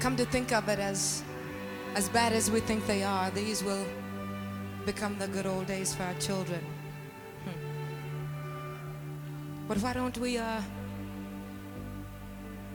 Come 0.00 0.16
to 0.16 0.24
think 0.24 0.52
of 0.52 0.68
it 0.68 0.78
as 0.78 1.22
as 1.94 2.08
bad 2.08 2.32
as 2.32 2.50
we 2.50 2.60
think 2.60 2.86
they 2.86 3.02
are, 3.02 3.30
these 3.30 3.62
will 3.62 3.84
become 4.86 5.18
the 5.18 5.28
good 5.28 5.46
old 5.46 5.66
days 5.66 5.94
for 5.94 6.04
our 6.04 6.14
children. 6.14 6.60
Hmm. 7.44 7.52
But 9.68 9.78
why 9.78 9.92
don't 9.92 10.16
we 10.18 10.38
uh, 10.38 10.62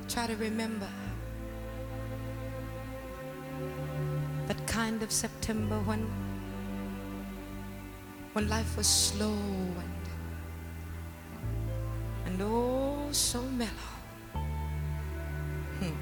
try 0.08 0.26
to 0.26 0.36
remember 0.38 0.90
that 4.48 4.66
kind 4.66 5.04
of 5.04 5.12
September 5.12 5.78
when 5.80 6.08
when 8.34 8.48
life 8.48 8.78
was 8.78 8.88
slow 8.88 9.34
and 9.84 10.04
and 12.26 12.42
oh 12.42 13.10
so 13.12 13.42
mellow. 13.42 13.72
Hmm. 15.80 15.96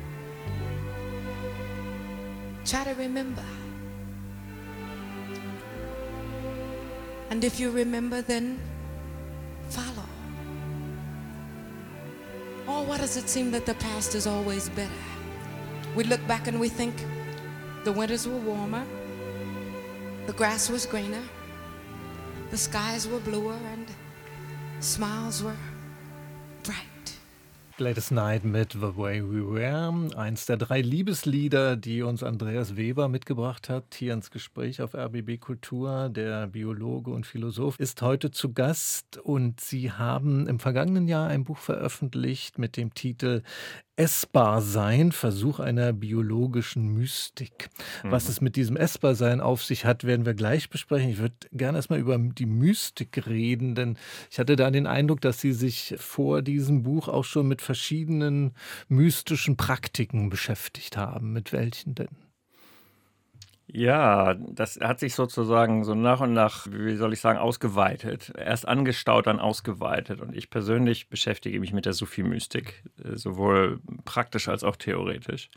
Try 2.65 2.83
to 2.83 2.93
remember. 2.95 3.43
And 7.29 7.43
if 7.43 7.59
you 7.59 7.71
remember, 7.71 8.21
then 8.21 8.59
why 12.85 12.97
does 12.97 13.17
it 13.17 13.27
seem 13.27 13.51
that 13.51 13.65
the 13.65 13.73
past 13.75 14.13
is 14.15 14.27
always 14.27 14.69
better? 14.69 14.91
We 15.95 16.03
look 16.03 16.25
back 16.27 16.47
and 16.47 16.59
we 16.59 16.69
think 16.69 16.93
the 17.83 17.91
winters 17.91 18.27
were 18.27 18.37
warmer, 18.37 18.85
the 20.27 20.33
grass 20.33 20.69
was 20.69 20.85
greener, 20.85 21.23
the 22.51 22.57
skies 22.57 23.07
were 23.07 23.19
bluer, 23.19 23.57
and 23.73 23.87
smiles 24.79 25.41
were. 25.41 25.74
Gladys 27.77 28.07
Knight 28.07 28.45
mit 28.45 28.71
The 28.71 28.95
Way 28.95 29.21
We 29.21 29.53
Were, 29.53 30.17
eins 30.17 30.45
der 30.45 30.55
drei 30.55 30.79
Liebeslieder, 30.79 31.75
die 31.75 32.03
uns 32.03 32.23
Andreas 32.23 32.77
Weber 32.77 33.09
mitgebracht 33.09 33.67
hat, 33.67 33.95
hier 33.95 34.13
ins 34.13 34.31
Gespräch 34.31 34.81
auf 34.81 34.95
RBB 34.95 35.41
Kultur. 35.41 36.07
Der 36.07 36.47
Biologe 36.47 37.11
und 37.11 37.25
Philosoph 37.25 37.77
ist 37.77 38.01
heute 38.01 38.31
zu 38.31 38.53
Gast 38.53 39.17
und 39.17 39.59
Sie 39.59 39.91
haben 39.91 40.47
im 40.47 40.59
vergangenen 40.59 41.09
Jahr 41.09 41.27
ein 41.27 41.43
Buch 41.43 41.57
veröffentlicht 41.57 42.57
mit 42.59 42.77
dem 42.77 42.93
Titel 42.93 43.43
Essbarsein, 43.97 45.11
Versuch 45.11 45.59
einer 45.59 45.93
biologischen 45.93 46.93
Mystik. 46.93 47.69
Mhm. 48.03 48.11
Was 48.11 48.27
es 48.27 48.41
mit 48.41 48.55
diesem 48.55 48.75
Essbarsein 48.75 49.39
auf 49.39 49.63
sich 49.63 49.85
hat, 49.85 50.03
werden 50.03 50.25
wir 50.25 50.33
gleich 50.33 50.69
besprechen. 50.69 51.09
Ich 51.09 51.17
würde 51.17 51.35
gerne 51.53 51.77
erstmal 51.77 51.99
über 51.99 52.17
die 52.17 52.45
Mystik 52.45 53.25
reden, 53.27 53.73
denn 53.75 53.97
ich 54.29 54.39
hatte 54.39 54.55
da 54.55 54.69
den 54.69 54.87
Eindruck, 54.87 55.21
dass 55.21 55.39
Sie 55.39 55.53
sich 55.53 55.95
vor 55.97 56.41
diesem 56.41 56.83
Buch 56.83 57.07
auch 57.07 57.23
schon 57.23 57.47
mit 57.47 57.61
verschiedenen 57.61 58.53
mystischen 58.89 59.55
Praktiken 59.55 60.29
beschäftigt 60.29 60.97
haben. 60.97 61.31
Mit 61.31 61.53
welchen 61.53 61.95
denn? 61.95 62.24
Ja, 63.67 64.35
das 64.35 64.79
hat 64.79 64.99
sich 64.99 65.15
sozusagen 65.15 65.83
so 65.83 65.95
nach 65.95 66.21
und 66.21 66.33
nach, 66.33 66.67
wie 66.69 66.95
soll 66.95 67.13
ich 67.13 67.19
sagen, 67.19 67.39
ausgeweitet. 67.39 68.31
Erst 68.37 68.67
angestaut, 68.67 69.25
dann 69.25 69.39
ausgeweitet. 69.39 70.21
Und 70.21 70.35
ich 70.35 70.49
persönlich 70.51 71.09
beschäftige 71.09 71.59
mich 71.59 71.73
mit 71.73 71.85
der 71.85 71.93
Sufi-Mystik, 71.93 72.83
äh, 73.03 73.15
sowohl 73.15 73.79
praktisch 74.05 74.47
als 74.49 74.63
auch 74.63 74.75
theoretisch. 74.75 75.49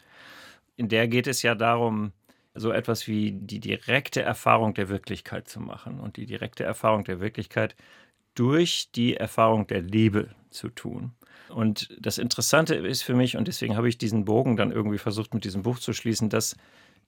In 0.77 0.89
der 0.89 1.09
geht 1.09 1.27
es 1.27 1.43
ja 1.43 1.55
darum, 1.55 2.13
so 2.55 2.73
etwas 2.73 3.07
wie 3.07 3.33
die 3.33 3.61
direkte 3.61 4.23
Erfahrung 4.23 4.75
der 4.75 4.89
Wirklichkeit 4.89 5.49
zu 5.49 5.61
machen 5.61 6.01
und 6.01 6.17
die 6.17 6.27
direkte 6.27 6.65
Erfahrung 6.65 7.05
der 7.05 7.21
Wirklichkeit 7.21 7.77
durch 8.35 8.91
die 8.93 9.17
Erfahrung 9.17 9.67
der 9.67 9.83
Liebe 9.83 10.31
zu 10.51 10.69
tun. 10.71 11.13
Und 11.49 11.97
das 12.01 12.19
Interessante 12.19 12.75
ist 12.75 13.03
für 13.03 13.15
mich, 13.15 13.37
und 13.37 13.49
deswegen 13.49 13.77
habe 13.77 13.89
ich 13.89 13.99
diesen 13.99 14.25
Bogen 14.25 14.57
dann 14.57 14.73
irgendwie 14.73 14.99
versucht, 14.99 15.35
mit 15.35 15.45
diesem 15.45 15.63
Buch 15.63 15.79
zu 15.79 15.93
schließen, 15.93 16.31
dass 16.31 16.57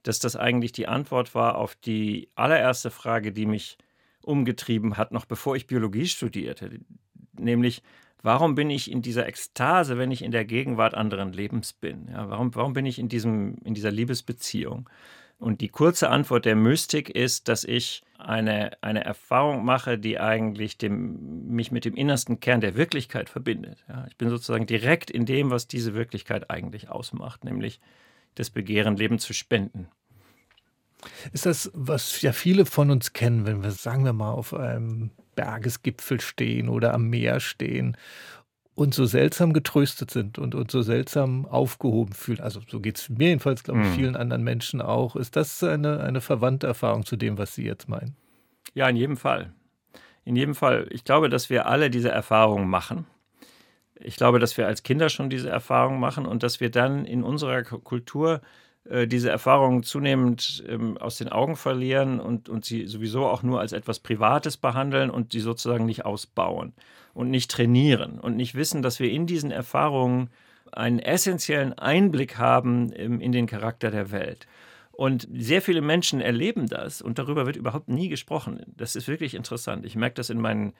dass 0.03 0.19
das 0.19 0.35
eigentlich 0.35 0.71
die 0.71 0.87
Antwort 0.87 1.35
war 1.35 1.55
auf 1.57 1.75
die 1.75 2.29
allererste 2.35 2.91
Frage, 2.91 3.31
die 3.31 3.45
mich 3.45 3.77
umgetrieben 4.21 4.97
hat, 4.97 5.11
noch 5.11 5.25
bevor 5.25 5.55
ich 5.55 5.67
Biologie 5.67 6.07
studierte. 6.07 6.79
Nämlich, 7.37 7.81
warum 8.21 8.55
bin 8.55 8.69
ich 8.69 8.91
in 8.91 9.01
dieser 9.01 9.27
Ekstase, 9.27 9.97
wenn 9.97 10.11
ich 10.11 10.21
in 10.21 10.31
der 10.31 10.45
Gegenwart 10.45 10.93
anderen 10.93 11.33
Lebens 11.33 11.73
bin? 11.73 12.07
Ja, 12.11 12.29
warum, 12.29 12.53
warum 12.55 12.73
bin 12.73 12.85
ich 12.85 12.99
in, 12.99 13.09
diesem, 13.09 13.57
in 13.63 13.73
dieser 13.73 13.91
Liebesbeziehung? 13.91 14.89
Und 15.39 15.61
die 15.61 15.69
kurze 15.69 16.09
Antwort 16.09 16.45
der 16.45 16.55
Mystik 16.55 17.09
ist, 17.09 17.47
dass 17.47 17.63
ich 17.63 18.03
eine, 18.19 18.77
eine 18.81 19.03
Erfahrung 19.03 19.65
mache, 19.65 19.97
die 19.97 20.19
eigentlich 20.19 20.77
dem, 20.77 21.47
mich 21.47 21.71
mit 21.71 21.83
dem 21.83 21.95
innersten 21.95 22.39
Kern 22.39 22.61
der 22.61 22.75
Wirklichkeit 22.75 23.27
verbindet. 23.27 23.83
Ja, 23.89 24.05
ich 24.07 24.15
bin 24.17 24.29
sozusagen 24.29 24.67
direkt 24.67 25.09
in 25.09 25.25
dem, 25.25 25.49
was 25.49 25.67
diese 25.67 25.95
Wirklichkeit 25.95 26.51
eigentlich 26.51 26.89
ausmacht, 26.89 27.43
nämlich 27.43 27.79
das 28.35 28.49
Begehren, 28.49 28.95
Leben 28.95 29.19
zu 29.19 29.33
spenden. 29.33 29.87
Ist 31.33 31.45
das, 31.45 31.71
was 31.73 32.21
ja 32.21 32.31
viele 32.31 32.65
von 32.65 32.91
uns 32.91 33.13
kennen, 33.13 33.45
wenn 33.45 33.63
wir, 33.63 33.71
sagen 33.71 34.05
wir 34.05 34.13
mal, 34.13 34.31
auf 34.31 34.53
einem 34.53 35.11
Bergesgipfel 35.35 36.21
stehen 36.21 36.69
oder 36.69 36.93
am 36.93 37.09
Meer 37.09 37.39
stehen 37.39 37.97
und 38.75 38.93
so 38.93 39.05
seltsam 39.05 39.53
getröstet 39.53 40.11
sind 40.11 40.37
und 40.37 40.55
uns 40.55 40.71
so 40.71 40.81
seltsam 40.81 41.45
aufgehoben 41.45 42.13
fühlen. 42.13 42.39
Also 42.39 42.61
so 42.67 42.79
geht 42.79 42.99
es 42.99 43.09
mir 43.09 43.29
jedenfalls, 43.29 43.63
glaube 43.63 43.81
ich, 43.81 43.87
mhm. 43.87 43.93
vielen 43.93 44.15
anderen 44.15 44.43
Menschen 44.43 44.81
auch. 44.81 45.15
Ist 45.15 45.35
das 45.35 45.63
eine, 45.63 46.01
eine 46.01 46.21
verwandte 46.21 46.67
Erfahrung 46.67 47.05
zu 47.05 47.15
dem, 47.15 47.37
was 47.37 47.55
Sie 47.55 47.65
jetzt 47.65 47.89
meinen? 47.89 48.15
Ja, 48.73 48.87
in 48.87 48.95
jedem 48.95 49.17
Fall. 49.17 49.53
In 50.23 50.35
jedem 50.35 50.55
Fall. 50.55 50.87
Ich 50.91 51.03
glaube, 51.03 51.29
dass 51.29 51.49
wir 51.49 51.65
alle 51.65 51.89
diese 51.89 52.09
Erfahrungen 52.09 52.69
machen 52.69 53.05
ich 54.03 54.15
glaube, 54.15 54.39
dass 54.39 54.57
wir 54.57 54.67
als 54.67 54.83
Kinder 54.83 55.09
schon 55.09 55.29
diese 55.29 55.49
Erfahrung 55.49 55.99
machen 55.99 56.25
und 56.25 56.43
dass 56.43 56.59
wir 56.59 56.69
dann 56.69 57.05
in 57.05 57.23
unserer 57.23 57.63
Kultur 57.63 58.41
äh, 58.89 59.07
diese 59.07 59.29
Erfahrungen 59.29 59.83
zunehmend 59.83 60.63
ähm, 60.67 60.97
aus 60.97 61.17
den 61.17 61.29
Augen 61.29 61.55
verlieren 61.55 62.19
und, 62.19 62.49
und 62.49 62.65
sie 62.65 62.87
sowieso 62.87 63.25
auch 63.25 63.43
nur 63.43 63.59
als 63.59 63.73
etwas 63.73 63.99
Privates 63.99 64.57
behandeln 64.57 65.09
und 65.09 65.31
sie 65.31 65.39
sozusagen 65.39 65.85
nicht 65.85 66.05
ausbauen 66.05 66.73
und 67.13 67.29
nicht 67.29 67.51
trainieren 67.51 68.19
und 68.19 68.35
nicht 68.35 68.55
wissen, 68.55 68.81
dass 68.81 68.99
wir 68.99 69.11
in 69.11 69.27
diesen 69.27 69.51
Erfahrungen 69.51 70.29
einen 70.71 70.99
essentiellen 70.99 71.73
Einblick 71.73 72.37
haben 72.37 72.91
ähm, 72.95 73.21
in 73.21 73.31
den 73.31 73.45
Charakter 73.45 73.91
der 73.91 74.11
Welt. 74.11 74.47
Und 74.91 75.27
sehr 75.33 75.61
viele 75.61 75.81
Menschen 75.81 76.21
erleben 76.21 76.67
das 76.67 77.01
und 77.01 77.17
darüber 77.17 77.45
wird 77.45 77.55
überhaupt 77.55 77.87
nie 77.87 78.09
gesprochen. 78.09 78.61
Das 78.77 78.95
ist 78.95 79.07
wirklich 79.07 79.35
interessant. 79.35 79.85
Ich 79.85 79.95
merke 79.95 80.15
das 80.15 80.29
in 80.29 80.39
meinen 80.39 80.73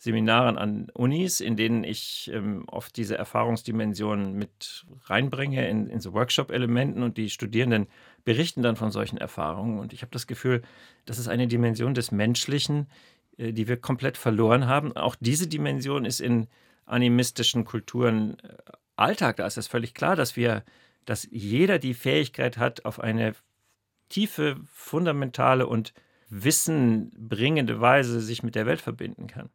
Seminaren 0.00 0.56
an 0.56 0.90
Unis, 0.94 1.40
in 1.40 1.56
denen 1.56 1.82
ich 1.82 2.30
ähm, 2.32 2.64
oft 2.68 2.96
diese 2.96 3.18
Erfahrungsdimensionen 3.18 4.32
mit 4.32 4.86
reinbringe 5.06 5.68
in, 5.68 5.88
in 5.88 6.00
so 6.00 6.12
Workshop-Elementen 6.12 7.02
und 7.02 7.16
die 7.16 7.30
Studierenden 7.30 7.88
berichten 8.24 8.62
dann 8.62 8.76
von 8.76 8.92
solchen 8.92 9.18
Erfahrungen. 9.18 9.80
Und 9.80 9.92
ich 9.92 10.02
habe 10.02 10.12
das 10.12 10.28
Gefühl, 10.28 10.62
das 11.04 11.18
ist 11.18 11.26
eine 11.26 11.48
Dimension 11.48 11.94
des 11.94 12.12
Menschlichen, 12.12 12.86
äh, 13.38 13.52
die 13.52 13.66
wir 13.66 13.76
komplett 13.76 14.16
verloren 14.16 14.68
haben. 14.68 14.96
Auch 14.96 15.16
diese 15.18 15.48
Dimension 15.48 16.04
ist 16.04 16.20
in 16.20 16.46
animistischen 16.86 17.64
Kulturen 17.64 18.38
äh, 18.38 18.54
Alltag. 18.94 19.38
Da 19.38 19.46
ist 19.48 19.58
es 19.58 19.66
völlig 19.66 19.94
klar, 19.94 20.14
dass 20.14 20.36
wir, 20.36 20.62
dass 21.06 21.26
jeder 21.32 21.80
die 21.80 21.94
Fähigkeit 21.94 22.56
hat, 22.56 22.84
auf 22.84 23.00
eine 23.00 23.34
tiefe, 24.08 24.58
fundamentale 24.72 25.66
und 25.66 25.92
wissenbringende 26.30 27.80
Weise 27.80 28.20
sich 28.20 28.44
mit 28.44 28.54
der 28.54 28.66
Welt 28.66 28.80
verbinden 28.80 29.26
kann. 29.26 29.50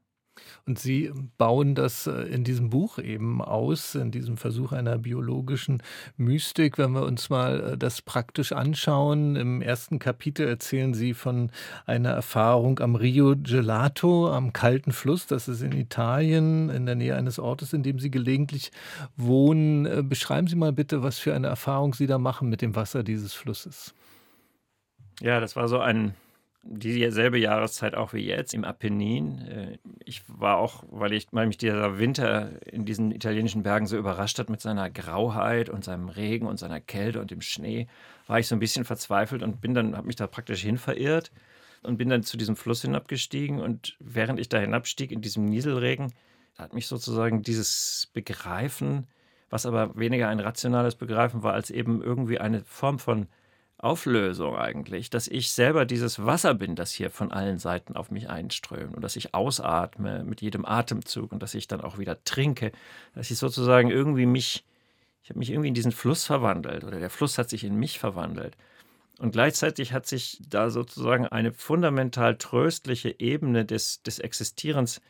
Und 0.66 0.80
Sie 0.80 1.12
bauen 1.38 1.76
das 1.76 2.08
äh, 2.08 2.12
in 2.24 2.44
diesem 2.44 2.70
Buch 2.70 3.00
eben 3.00 3.42
aus, 3.42 3.96
in 3.96 4.12
diesem 4.12 4.38
Versuch 4.38 4.72
einer 4.72 4.98
biologischen 4.98 5.84
Mystik. 6.18 6.78
Wenn 6.78 6.92
wir 6.92 7.04
uns 7.04 7.30
mal 7.30 7.74
äh, 7.74 7.78
das 7.78 8.02
praktisch 8.02 8.52
anschauen, 8.52 9.36
im 9.36 9.62
ersten 9.62 10.00
Kapitel 10.00 10.48
erzählen 10.48 10.94
Sie 10.94 11.14
von 11.14 11.52
einer 11.86 12.12
Erfahrung 12.12 12.80
am 12.80 12.96
Rio 12.96 13.36
Gelato, 13.36 14.32
am 14.32 14.54
kalten 14.54 14.92
Fluss. 14.92 15.28
Das 15.28 15.48
ist 15.48 15.62
in 15.62 15.74
Italien, 15.74 16.70
in 16.70 16.86
der 16.86 16.96
Nähe 16.96 17.16
eines 17.16 17.40
Ortes, 17.40 17.74
in 17.74 17.84
dem 17.84 18.00
Sie 18.00 18.12
gelegentlich 18.12 18.72
wohnen. 19.18 19.86
Äh, 19.86 20.04
beschreiben 20.04 20.48
Sie 20.48 20.56
mal 20.56 20.72
bitte, 20.72 21.04
was 21.04 21.20
für 21.20 21.34
eine 21.34 21.48
Erfahrung 21.48 21.94
Sie 21.94 22.08
da 22.08 22.18
machen 22.18 22.50
mit 22.50 22.62
dem 22.62 22.76
Wasser 22.76 23.04
dieses 23.04 23.34
Flusses. 23.34 23.94
Ja, 25.20 25.40
das 25.40 25.56
war 25.56 25.68
so 25.68 25.80
ein 25.80 26.16
dieselbe 26.64 27.38
Jahreszeit 27.38 27.94
auch 27.94 28.14
wie 28.14 28.26
jetzt 28.26 28.54
im 28.54 28.64
Apennin. 28.64 29.40
Äh, 29.40 29.78
ich 30.06 30.24
war 30.28 30.58
auch, 30.58 30.84
weil, 30.90 31.14
ich, 31.14 31.28
weil 31.32 31.48
mich 31.48 31.58
dieser 31.58 32.00
Winter 32.00 32.52
in 32.66 32.86
diesen 32.86 33.12
italienischen 33.12 33.64
Bergen 33.64 33.86
so 33.86 33.98
überrascht 33.98 34.40
hat 34.40 34.50
mit 34.50 34.62
seiner 34.62 34.90
Grauheit 34.90 35.70
und 35.70 35.84
seinem 35.84 36.10
Regen 36.10 36.48
und 36.48 36.58
seiner 36.58 36.80
Kälte 36.80 37.20
und 37.20 37.32
dem 37.32 37.42
Schnee, 37.42 37.88
war 38.28 38.40
ich 38.40 38.48
so 38.48 38.56
ein 38.56 38.60
bisschen 38.60 38.86
verzweifelt 38.86 39.44
und 39.44 39.60
bin 39.60 39.74
dann, 39.74 39.96
habe 39.98 40.08
mich 40.08 40.16
da 40.16 40.28
praktisch 40.28 40.62
hin 40.62 40.78
verirrt 40.78 41.32
und 41.84 41.98
bin 41.98 42.10
dann 42.10 42.24
zu 42.24 42.38
diesem 42.38 42.56
Fluss 42.56 42.82
hinabgestiegen. 42.82 43.60
Und 43.60 43.98
während 44.00 44.40
ich 44.40 44.48
da 44.48 44.58
hinabstieg 44.60 45.12
in 45.12 45.22
diesem 45.22 45.46
Nieselregen, 45.46 46.14
hat 46.58 46.74
mich 46.74 46.88
sozusagen 46.88 47.42
dieses 47.44 48.10
Begreifen, 48.14 49.08
was 49.50 49.66
aber 49.66 49.98
weniger 49.98 50.30
ein 50.30 50.40
rationales 50.40 50.96
Begreifen 50.96 51.44
war, 51.44 51.54
als 51.54 51.70
eben 51.70 52.02
irgendwie 52.02 52.40
eine 52.40 52.64
Form 52.64 53.00
von 53.00 53.28
Auflösung 53.84 54.56
eigentlich, 54.56 55.10
dass 55.10 55.28
ich 55.28 55.52
selber 55.52 55.86
dieses 55.86 56.26
Wasser 56.26 56.54
bin, 56.54 56.76
das 56.76 56.92
hier 56.92 57.10
von 57.10 57.32
allen 57.32 57.58
Seiten 57.60 57.96
auf 57.96 58.12
mich 58.12 58.30
einströmt 58.30 58.96
und 58.96 59.02
dass 59.02 59.16
ich 59.16 59.34
ausatme 59.34 60.24
mit 60.24 60.42
jedem 60.42 60.66
Atemzug 60.66 61.32
und 61.32 61.44
dass 61.44 61.54
ich 61.54 61.68
dann 61.68 61.82
auch 61.82 61.98
wieder 61.98 62.24
trinke, 62.24 62.72
dass 63.14 63.30
ich 63.30 63.38
sozusagen 63.38 63.90
irgendwie 63.90 64.26
mich, 64.26 64.64
ich 65.24 65.30
habe 65.30 65.40
mich 65.40 65.50
irgendwie 65.50 65.68
in 65.70 65.74
diesen 65.74 65.92
Fluss 65.92 66.26
verwandelt 66.26 66.84
oder 66.84 67.00
der 67.00 67.10
Fluss 67.10 67.38
hat 67.38 67.50
sich 67.50 67.64
in 67.64 67.76
mich 67.76 68.00
verwandelt. 68.00 68.56
Und 69.20 69.32
gleichzeitig 69.32 69.94
hat 69.94 70.08
sich 70.08 70.40
da 70.50 70.70
sozusagen 70.70 71.28
eine 71.28 71.54
fundamental 71.54 72.38
tröstliche 72.38 73.20
Ebene 73.20 73.66
des, 73.66 74.02
des 74.02 74.20
Existierens 74.20 75.02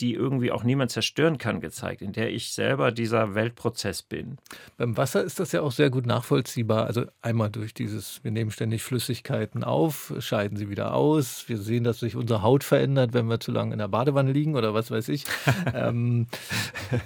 die 0.00 0.14
irgendwie 0.14 0.52
auch 0.52 0.62
niemand 0.62 0.90
zerstören 0.90 1.38
kann, 1.38 1.60
gezeigt, 1.60 2.02
in 2.02 2.12
der 2.12 2.30
ich 2.30 2.52
selber 2.52 2.92
dieser 2.92 3.34
Weltprozess 3.34 4.02
bin. 4.02 4.38
Beim 4.76 4.96
Wasser 4.96 5.22
ist 5.22 5.40
das 5.40 5.52
ja 5.52 5.62
auch 5.62 5.72
sehr 5.72 5.90
gut 5.90 6.06
nachvollziehbar. 6.06 6.86
Also 6.86 7.06
einmal 7.20 7.50
durch 7.50 7.74
dieses, 7.74 8.22
wir 8.22 8.30
nehmen 8.30 8.50
ständig 8.50 8.82
Flüssigkeiten 8.82 9.64
auf, 9.64 10.14
scheiden 10.20 10.56
sie 10.56 10.68
wieder 10.68 10.94
aus. 10.94 11.48
Wir 11.48 11.58
sehen, 11.58 11.84
dass 11.84 12.00
sich 12.00 12.16
unsere 12.16 12.42
Haut 12.42 12.64
verändert, 12.64 13.12
wenn 13.12 13.26
wir 13.26 13.40
zu 13.40 13.50
lange 13.50 13.72
in 13.72 13.78
der 13.78 13.88
Badewanne 13.88 14.32
liegen 14.32 14.54
oder 14.54 14.74
was 14.74 14.90
weiß 14.90 15.08
ich. 15.08 15.24
ähm, 15.74 16.26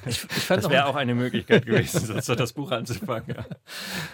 ich, 0.07 0.25
ich 0.37 0.47
das 0.47 0.69
wäre 0.69 0.87
auch 0.87 0.97
eine 0.97 1.15
Möglichkeit 1.15 1.67
gewesen, 1.67 2.01
sonst 2.01 2.29
das 2.29 2.53
Buch 2.53 2.71
anzufangen. 2.71 3.37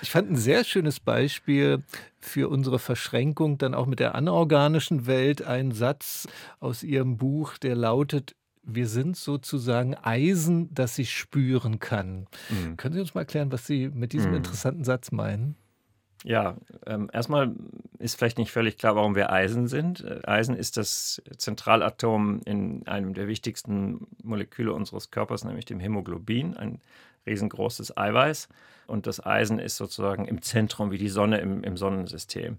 Ich 0.03 0.11
fand 0.11 0.31
ein 0.31 0.37
sehr 0.37 0.65
schönes 0.65 1.01
Beispiel 1.01 1.83
für 2.21 2.49
unsere 2.49 2.79
Verschränkung 2.79 3.59
dann 3.59 3.75
auch 3.75 3.87
mit 3.87 4.01
der 4.01 4.15
anorganischen 4.15 5.07
Welt 5.07 5.43
ein 5.43 5.73
Satz 5.73 6.29
aus 6.61 6.83
Ihrem 6.83 7.17
Buch, 7.17 7.59
der 7.59 7.75
lautet, 7.75 8.35
wir 8.69 8.87
sind 8.87 9.17
sozusagen 9.17 9.95
Eisen, 9.95 10.73
das 10.75 10.97
sich 10.97 11.17
spüren 11.17 11.81
kann. 11.81 12.27
Mhm. 12.51 12.77
Können 12.77 12.95
Sie 12.95 13.01
uns 13.01 13.15
mal 13.15 13.23
erklären, 13.23 13.51
was 13.51 13.67
Sie 13.67 13.89
mit 13.89 14.13
diesem 14.13 14.31
mhm. 14.31 14.39
interessanten 14.39 14.85
Satz 14.85 15.11
meinen? 15.11 15.57
Ja, 16.25 16.57
ähm, 16.87 17.09
erstmal 17.13 17.55
ist 17.99 18.17
vielleicht 18.19 18.39
nicht 18.39 18.51
völlig 18.51 18.77
klar, 18.77 18.97
warum 18.97 19.15
wir 19.15 19.33
Eisen 19.33 19.69
sind. 19.69 20.05
Äh, 20.05 20.21
Eisen 20.25 20.57
ist 20.57 20.77
das 20.77 21.23
Zentralatom 21.37 22.41
in 22.45 22.87
einem 22.87 23.15
der 23.15 23.29
wichtigsten 23.29 24.09
Moleküle 24.23 24.73
unseres 24.73 25.11
Körpers, 25.11 25.45
nämlich 25.45 25.65
dem 25.65 25.81
Hämoglobin, 25.81 26.57
ein 26.57 26.81
riesengroßes 27.27 27.97
Eiweiß. 27.97 28.49
Und 28.87 29.07
das 29.07 29.25
Eisen 29.25 29.59
ist 29.59 29.77
sozusagen 29.77 30.25
im 30.27 30.43
Zentrum 30.43 30.91
wie 30.91 30.99
die 30.99 31.09
Sonne 31.09 31.39
im, 31.39 31.63
im 31.63 31.77
Sonnensystem. 31.77 32.59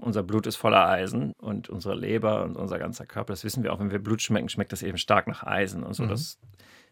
Unser 0.00 0.22
Blut 0.22 0.46
ist 0.46 0.56
voller 0.56 0.88
Eisen 0.88 1.32
und 1.38 1.68
unsere 1.68 1.96
Leber 1.96 2.44
und 2.44 2.56
unser 2.56 2.78
ganzer 2.78 3.04
Körper, 3.04 3.32
das 3.32 3.42
wissen 3.42 3.64
wir 3.64 3.72
auch, 3.72 3.80
wenn 3.80 3.90
wir 3.90 3.98
Blut 3.98 4.22
schmecken, 4.22 4.48
schmeckt 4.48 4.72
das 4.72 4.82
eben 4.82 4.96
stark 4.96 5.26
nach 5.26 5.42
Eisen 5.42 5.82
und 5.82 5.94
so, 5.94 6.04
mhm. 6.04 6.08
dass, 6.08 6.38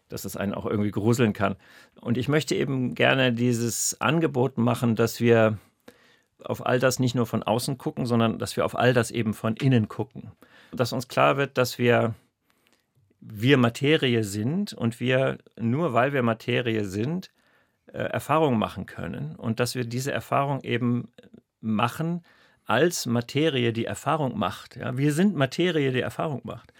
dass 0.09 0.25
es 0.25 0.35
einen 0.35 0.53
auch 0.53 0.65
irgendwie 0.65 0.91
gruseln 0.91 1.31
kann. 1.31 1.55
Und 2.01 2.17
ich 2.17 2.27
möchte 2.27 2.53
eben 2.53 2.95
gerne 2.95 3.31
dieses 3.31 3.99
Angebot 4.01 4.57
machen, 4.57 4.95
dass 4.95 5.21
wir 5.21 5.57
auf 6.43 6.65
all 6.65 6.79
das 6.79 6.99
nicht 6.99 7.15
nur 7.15 7.25
von 7.25 7.43
außen 7.43 7.77
gucken, 7.77 8.05
sondern 8.05 8.39
dass 8.39 8.57
wir 8.57 8.65
auf 8.65 8.77
all 8.77 8.93
das 8.93 9.09
eben 9.09 9.33
von 9.33 9.55
innen 9.55 9.87
gucken. 9.87 10.31
Dass 10.71 10.93
uns 10.93 11.07
klar 11.07 11.37
wird, 11.37 11.57
dass 11.57 11.77
wir, 11.77 12.13
wir 13.21 13.57
Materie 13.57 14.25
sind 14.25 14.73
und 14.73 14.99
wir, 14.99 15.37
nur 15.57 15.93
weil 15.93 16.11
wir 16.11 16.23
Materie 16.23 16.83
sind, 16.83 17.31
äh, 17.87 17.99
Erfahrungen 17.99 18.59
machen 18.59 18.85
können 18.85 19.35
und 19.37 19.61
dass 19.61 19.75
wir 19.75 19.85
diese 19.85 20.11
Erfahrung 20.11 20.61
eben 20.61 21.11
machen, 21.61 22.23
als 22.67 23.05
Materie 23.05 23.73
die 23.73 23.85
Erfahrung 23.85 24.37
macht. 24.37 24.75
Ja? 24.75 24.97
Wir 24.97 25.13
sind 25.13 25.35
Materie, 25.35 25.91
die 25.91 26.01
Erfahrung 26.01 26.41
macht. 26.43 26.73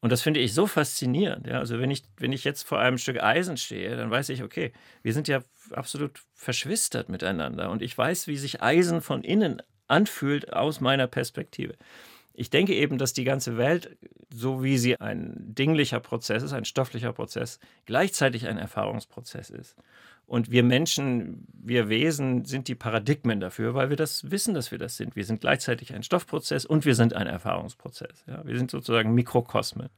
Und 0.00 0.10
das 0.10 0.22
finde 0.22 0.40
ich 0.40 0.54
so 0.54 0.66
faszinierend. 0.66 1.46
Ja? 1.46 1.58
Also 1.58 1.78
wenn 1.78 1.90
ich, 1.90 2.04
wenn 2.16 2.32
ich 2.32 2.44
jetzt 2.44 2.62
vor 2.62 2.78
einem 2.80 2.98
Stück 2.98 3.22
Eisen 3.22 3.56
stehe, 3.56 3.96
dann 3.96 4.10
weiß 4.10 4.30
ich, 4.30 4.42
okay, 4.42 4.72
wir 5.02 5.12
sind 5.12 5.28
ja 5.28 5.42
absolut 5.70 6.22
verschwistert 6.34 7.08
miteinander. 7.08 7.70
Und 7.70 7.82
ich 7.82 7.96
weiß, 7.96 8.26
wie 8.26 8.36
sich 8.36 8.62
Eisen 8.62 9.00
von 9.00 9.22
innen 9.22 9.62
anfühlt 9.88 10.52
aus 10.52 10.80
meiner 10.80 11.06
Perspektive. 11.06 11.76
Ich 12.32 12.50
denke 12.50 12.74
eben, 12.74 12.98
dass 12.98 13.14
die 13.14 13.24
ganze 13.24 13.56
Welt, 13.56 13.96
so 14.32 14.62
wie 14.62 14.76
sie 14.76 15.00
ein 15.00 15.34
dinglicher 15.54 16.00
Prozess 16.00 16.42
ist, 16.42 16.52
ein 16.52 16.66
stofflicher 16.66 17.12
Prozess, 17.12 17.58
gleichzeitig 17.86 18.46
ein 18.46 18.58
Erfahrungsprozess 18.58 19.48
ist. 19.48 19.76
Und 20.26 20.50
wir 20.50 20.64
Menschen, 20.64 21.46
wir 21.52 21.88
Wesen 21.88 22.44
sind 22.44 22.66
die 22.66 22.74
Paradigmen 22.74 23.38
dafür, 23.38 23.74
weil 23.74 23.90
wir 23.90 23.96
das 23.96 24.28
wissen, 24.30 24.54
dass 24.54 24.72
wir 24.72 24.78
das 24.78 24.96
sind. 24.96 25.14
Wir 25.14 25.24
sind 25.24 25.40
gleichzeitig 25.40 25.94
ein 25.94 26.02
Stoffprozess 26.02 26.66
und 26.66 26.84
wir 26.84 26.96
sind 26.96 27.14
ein 27.14 27.28
Erfahrungsprozess. 27.28 28.24
Ja, 28.26 28.44
wir 28.44 28.58
sind 28.58 28.70
sozusagen 28.70 29.14
Mikrokosme. 29.14 29.88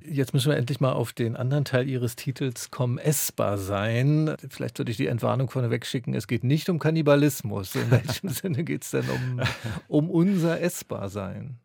Jetzt 0.00 0.32
müssen 0.32 0.50
wir 0.50 0.56
endlich 0.56 0.80
mal 0.80 0.92
auf 0.92 1.12
den 1.12 1.34
anderen 1.34 1.64
Teil 1.64 1.88
Ihres 1.88 2.14
Titels 2.14 2.70
kommen, 2.70 2.98
essbar 2.98 3.58
sein. 3.58 4.36
Vielleicht 4.48 4.78
würde 4.78 4.92
ich 4.92 4.96
die 4.96 5.08
Entwarnung 5.08 5.50
vorneweg 5.50 5.84
schicken, 5.84 6.14
es 6.14 6.28
geht 6.28 6.44
nicht 6.44 6.68
um 6.68 6.78
Kannibalismus. 6.78 7.74
In 7.74 7.90
welchem 7.90 8.28
Sinne 8.28 8.62
geht 8.62 8.84
es 8.84 8.90
denn 8.90 9.08
um, 9.08 9.40
um 9.88 10.10
unser 10.10 10.60
Essbarsein? 10.60 11.58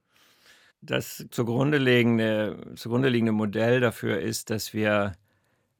Das 0.81 1.25
zugrunde 1.29 1.77
liegende, 1.77 2.57
zugrunde 2.75 3.09
liegende 3.09 3.33
Modell 3.33 3.81
dafür 3.81 4.19
ist, 4.19 4.49
dass 4.49 4.73
wir 4.73 5.13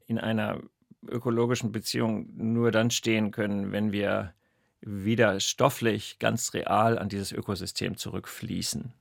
in 0.05 0.19
einer 0.19 0.59
ökologischen 1.08 1.72
Beziehungen 1.72 2.34
nur 2.36 2.72
dann 2.72 2.91
stehen 2.91 3.32
können, 3.32 3.72
wenn 3.72 3.91
wir 3.91 4.34
wieder 4.82 5.39
stofflich 5.39 6.20
ganz 6.20 6.54
real 6.54 6.97
an 6.97 7.10
dieses 7.10 7.32
Ökosystem 7.32 7.97
zurückfließen 7.97 8.93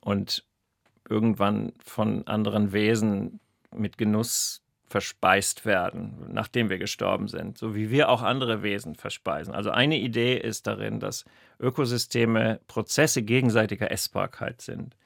und 0.00 0.44
irgendwann 1.08 1.72
von 1.84 2.26
anderen 2.26 2.72
Wesen 2.72 3.40
mit 3.72 3.98
Genuss 3.98 4.62
verspeist 4.86 5.66
werden, 5.66 6.14
nachdem 6.32 6.70
wir 6.70 6.78
gestorben 6.78 7.26
sind, 7.26 7.58
so 7.58 7.74
wie 7.74 7.90
wir 7.90 8.08
auch 8.08 8.22
andere 8.22 8.62
Wesen 8.62 8.94
verspeisen. 8.94 9.54
Also 9.54 9.70
eine 9.70 9.98
Idee 9.98 10.36
ist 10.36 10.66
darin, 10.66 11.00
dass 11.00 11.24
Ökosysteme 11.58 12.60
Prozesse 12.68 13.22
gegenseitiger 13.22 13.90
Essbarkeit 13.90 14.60
sind 14.60 14.96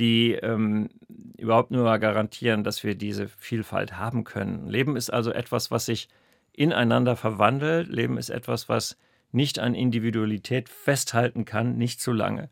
die 0.00 0.32
ähm, 0.32 0.88
überhaupt 1.36 1.70
nur 1.70 1.98
garantieren, 1.98 2.64
dass 2.64 2.82
wir 2.82 2.94
diese 2.94 3.28
Vielfalt 3.28 3.98
haben 3.98 4.24
können. 4.24 4.66
Leben 4.66 4.96
ist 4.96 5.10
also 5.12 5.30
etwas, 5.30 5.70
was 5.70 5.86
sich 5.86 6.08
ineinander 6.52 7.16
verwandelt. 7.16 7.88
Leben 7.88 8.16
ist 8.16 8.30
etwas, 8.30 8.68
was 8.68 8.96
nicht 9.30 9.58
an 9.58 9.74
Individualität 9.74 10.68
festhalten 10.68 11.44
kann, 11.44 11.76
nicht 11.76 12.00
zu 12.00 12.12
lange. 12.12 12.48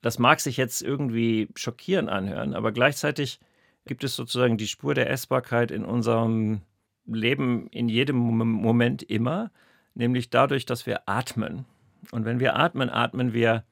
Das 0.00 0.18
mag 0.18 0.40
sich 0.40 0.56
jetzt 0.56 0.80
irgendwie 0.80 1.48
schockierend 1.56 2.08
anhören, 2.08 2.54
aber 2.54 2.72
gleichzeitig 2.72 3.40
gibt 3.84 4.04
es 4.04 4.14
sozusagen 4.14 4.56
die 4.56 4.68
Spur 4.68 4.94
der 4.94 5.10
Essbarkeit 5.10 5.70
in 5.70 5.84
unserem 5.84 6.62
Leben 7.04 7.66
in 7.68 7.88
jedem 7.88 8.16
Moment 8.16 9.02
immer, 9.02 9.50
nämlich 9.94 10.30
dadurch, 10.30 10.66
dass 10.66 10.86
wir 10.86 11.08
atmen. 11.08 11.64
Und 12.12 12.24
wenn 12.24 12.40
wir 12.40 12.56
atmen, 12.56 12.90
atmen 12.90 13.32
wir 13.32 13.64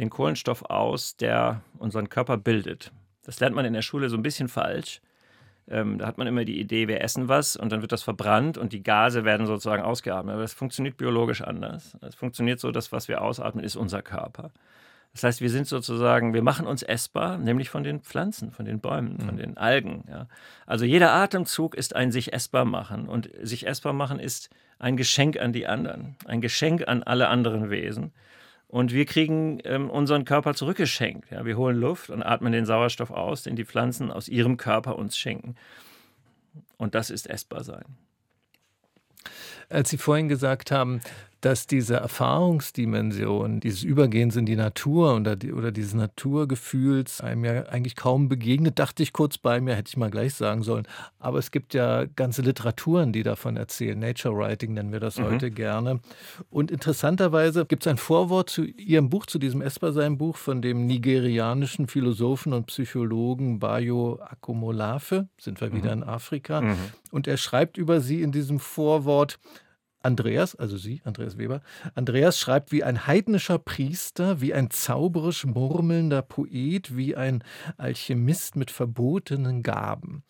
den 0.00 0.10
Kohlenstoff 0.10 0.64
aus, 0.64 1.16
der 1.16 1.60
unseren 1.78 2.08
Körper 2.08 2.36
bildet. 2.36 2.90
Das 3.24 3.38
lernt 3.38 3.54
man 3.54 3.66
in 3.66 3.74
der 3.74 3.82
Schule 3.82 4.08
so 4.08 4.16
ein 4.16 4.22
bisschen 4.22 4.48
falsch. 4.48 5.00
Ähm, 5.68 5.98
da 5.98 6.06
hat 6.06 6.18
man 6.18 6.26
immer 6.26 6.44
die 6.44 6.58
Idee, 6.58 6.88
wir 6.88 7.02
essen 7.02 7.28
was 7.28 7.54
und 7.54 7.70
dann 7.70 7.82
wird 7.82 7.92
das 7.92 8.02
verbrannt 8.02 8.58
und 8.58 8.72
die 8.72 8.82
Gase 8.82 9.24
werden 9.24 9.46
sozusagen 9.46 9.82
ausgeatmet. 9.82 10.32
Aber 10.32 10.42
das 10.42 10.54
funktioniert 10.54 10.96
biologisch 10.96 11.42
anders. 11.42 11.96
Es 12.00 12.14
funktioniert 12.14 12.58
so, 12.58 12.72
dass 12.72 12.90
was 12.92 13.08
wir 13.08 13.20
ausatmen, 13.20 13.62
ist 13.62 13.76
unser 13.76 14.02
Körper. 14.02 14.50
Das 15.12 15.24
heißt, 15.24 15.40
wir 15.40 15.50
sind 15.50 15.66
sozusagen, 15.66 16.34
wir 16.34 16.42
machen 16.42 16.66
uns 16.66 16.82
essbar, 16.82 17.36
nämlich 17.36 17.68
von 17.68 17.84
den 17.84 18.00
Pflanzen, 18.00 18.52
von 18.52 18.64
den 18.64 18.80
Bäumen, 18.80 19.18
von 19.20 19.34
mhm. 19.34 19.38
den 19.38 19.56
Algen. 19.58 20.04
Ja. 20.08 20.28
Also 20.66 20.84
jeder 20.84 21.12
Atemzug 21.12 21.74
ist 21.74 21.94
ein 21.94 22.12
sich 22.12 22.32
essbar 22.32 22.64
machen 22.64 23.08
und 23.08 23.28
sich 23.42 23.66
essbar 23.66 23.92
machen 23.92 24.18
ist 24.18 24.50
ein 24.78 24.96
Geschenk 24.96 25.38
an 25.38 25.52
die 25.52 25.66
anderen, 25.66 26.16
ein 26.24 26.40
Geschenk 26.40 26.88
an 26.88 27.02
alle 27.02 27.28
anderen 27.28 27.70
Wesen. 27.70 28.12
Und 28.70 28.92
wir 28.92 29.04
kriegen 29.04 29.58
ähm, 29.64 29.90
unseren 29.90 30.24
Körper 30.24 30.54
zurückgeschenkt. 30.54 31.28
Ja, 31.32 31.44
wir 31.44 31.56
holen 31.56 31.76
Luft 31.76 32.08
und 32.08 32.22
atmen 32.22 32.52
den 32.52 32.66
Sauerstoff 32.66 33.10
aus, 33.10 33.42
den 33.42 33.56
die 33.56 33.64
Pflanzen 33.64 34.12
aus 34.12 34.28
ihrem 34.28 34.56
Körper 34.56 34.96
uns 34.96 35.18
schenken. 35.18 35.56
Und 36.76 36.94
das 36.94 37.10
ist 37.10 37.28
essbar 37.28 37.64
sein. 37.64 37.84
Als 39.68 39.90
Sie 39.90 39.98
vorhin 39.98 40.28
gesagt 40.28 40.70
haben, 40.70 41.00
dass 41.40 41.66
diese 41.66 41.96
Erfahrungsdimension, 41.96 43.60
dieses 43.60 43.82
Übergehens 43.82 44.36
in 44.36 44.44
die 44.44 44.56
Natur 44.56 45.16
oder, 45.16 45.36
die, 45.36 45.52
oder 45.52 45.72
dieses 45.72 45.94
Naturgefühls 45.94 47.22
einem 47.22 47.44
ja 47.44 47.62
eigentlich 47.64 47.96
kaum 47.96 48.28
begegnet, 48.28 48.78
dachte 48.78 49.02
ich 49.02 49.14
kurz 49.14 49.38
bei 49.38 49.60
mir, 49.60 49.74
hätte 49.74 49.88
ich 49.88 49.96
mal 49.96 50.10
gleich 50.10 50.34
sagen 50.34 50.62
sollen. 50.62 50.86
Aber 51.18 51.38
es 51.38 51.50
gibt 51.50 51.72
ja 51.72 52.04
ganze 52.04 52.42
Literaturen, 52.42 53.12
die 53.12 53.22
davon 53.22 53.56
erzählen. 53.56 53.98
Nature 53.98 54.36
Writing 54.36 54.74
nennen 54.74 54.92
wir 54.92 55.00
das 55.00 55.18
mhm. 55.18 55.24
heute 55.24 55.50
gerne. 55.50 56.00
Und 56.50 56.70
interessanterweise 56.70 57.64
gibt 57.64 57.86
es 57.86 57.90
ein 57.90 57.98
Vorwort 57.98 58.50
zu 58.50 58.64
Ihrem 58.64 59.08
Buch, 59.08 59.24
zu 59.24 59.38
diesem 59.38 59.62
Esper-Sein-Buch 59.62 60.36
von 60.36 60.60
dem 60.60 60.86
nigerianischen 60.86 61.86
Philosophen 61.86 62.52
und 62.52 62.66
Psychologen 62.66 63.58
Bayo 63.60 64.20
Akomolafe. 64.20 65.28
Sind 65.38 65.60
wir 65.62 65.70
mhm. 65.70 65.76
wieder 65.76 65.92
in 65.92 66.02
Afrika. 66.02 66.60
Mhm. 66.60 66.76
Und 67.10 67.26
er 67.26 67.38
schreibt 67.38 67.78
über 67.78 68.00
sie 68.00 68.20
in 68.20 68.30
diesem 68.30 68.60
Vorwort, 68.60 69.38
Andreas, 70.02 70.54
also 70.54 70.76
Sie, 70.76 71.02
Andreas 71.04 71.36
Weber, 71.36 71.60
Andreas 71.94 72.38
schreibt 72.38 72.72
wie 72.72 72.84
ein 72.84 73.06
heidnischer 73.06 73.58
Priester, 73.58 74.40
wie 74.40 74.54
ein 74.54 74.70
zauberisch 74.70 75.44
murmelnder 75.44 76.22
Poet, 76.22 76.96
wie 76.96 77.16
ein 77.16 77.44
Alchemist 77.76 78.56
mit 78.56 78.70
verbotenen 78.70 79.62
Gaben. 79.62 80.22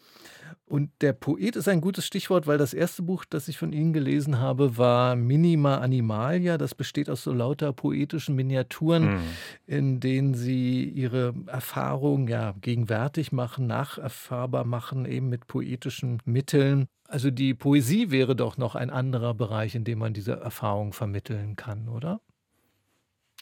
Und 0.70 0.92
der 1.00 1.14
Poet 1.14 1.56
ist 1.56 1.66
ein 1.66 1.80
gutes 1.80 2.06
Stichwort, 2.06 2.46
weil 2.46 2.56
das 2.56 2.74
erste 2.74 3.02
Buch, 3.02 3.24
das 3.28 3.48
ich 3.48 3.58
von 3.58 3.72
Ihnen 3.72 3.92
gelesen 3.92 4.38
habe, 4.38 4.78
war 4.78 5.16
Minima 5.16 5.78
Animalia. 5.78 6.58
Das 6.58 6.76
besteht 6.76 7.10
aus 7.10 7.24
so 7.24 7.32
lauter 7.32 7.72
poetischen 7.72 8.36
Miniaturen, 8.36 9.14
mhm. 9.14 9.20
in 9.66 9.98
denen 9.98 10.34
Sie 10.34 10.84
Ihre 10.84 11.34
Erfahrungen 11.48 12.28
ja 12.28 12.54
gegenwärtig 12.60 13.32
machen, 13.32 13.66
nacherfahrbar 13.66 14.64
machen, 14.64 15.06
eben 15.06 15.28
mit 15.28 15.48
poetischen 15.48 16.22
Mitteln. 16.24 16.86
Also 17.08 17.32
die 17.32 17.52
Poesie 17.54 18.12
wäre 18.12 18.36
doch 18.36 18.56
noch 18.56 18.76
ein 18.76 18.90
anderer 18.90 19.34
Bereich, 19.34 19.74
in 19.74 19.82
dem 19.82 19.98
man 19.98 20.14
diese 20.14 20.34
Erfahrung 20.34 20.92
vermitteln 20.92 21.56
kann, 21.56 21.88
oder? 21.88 22.20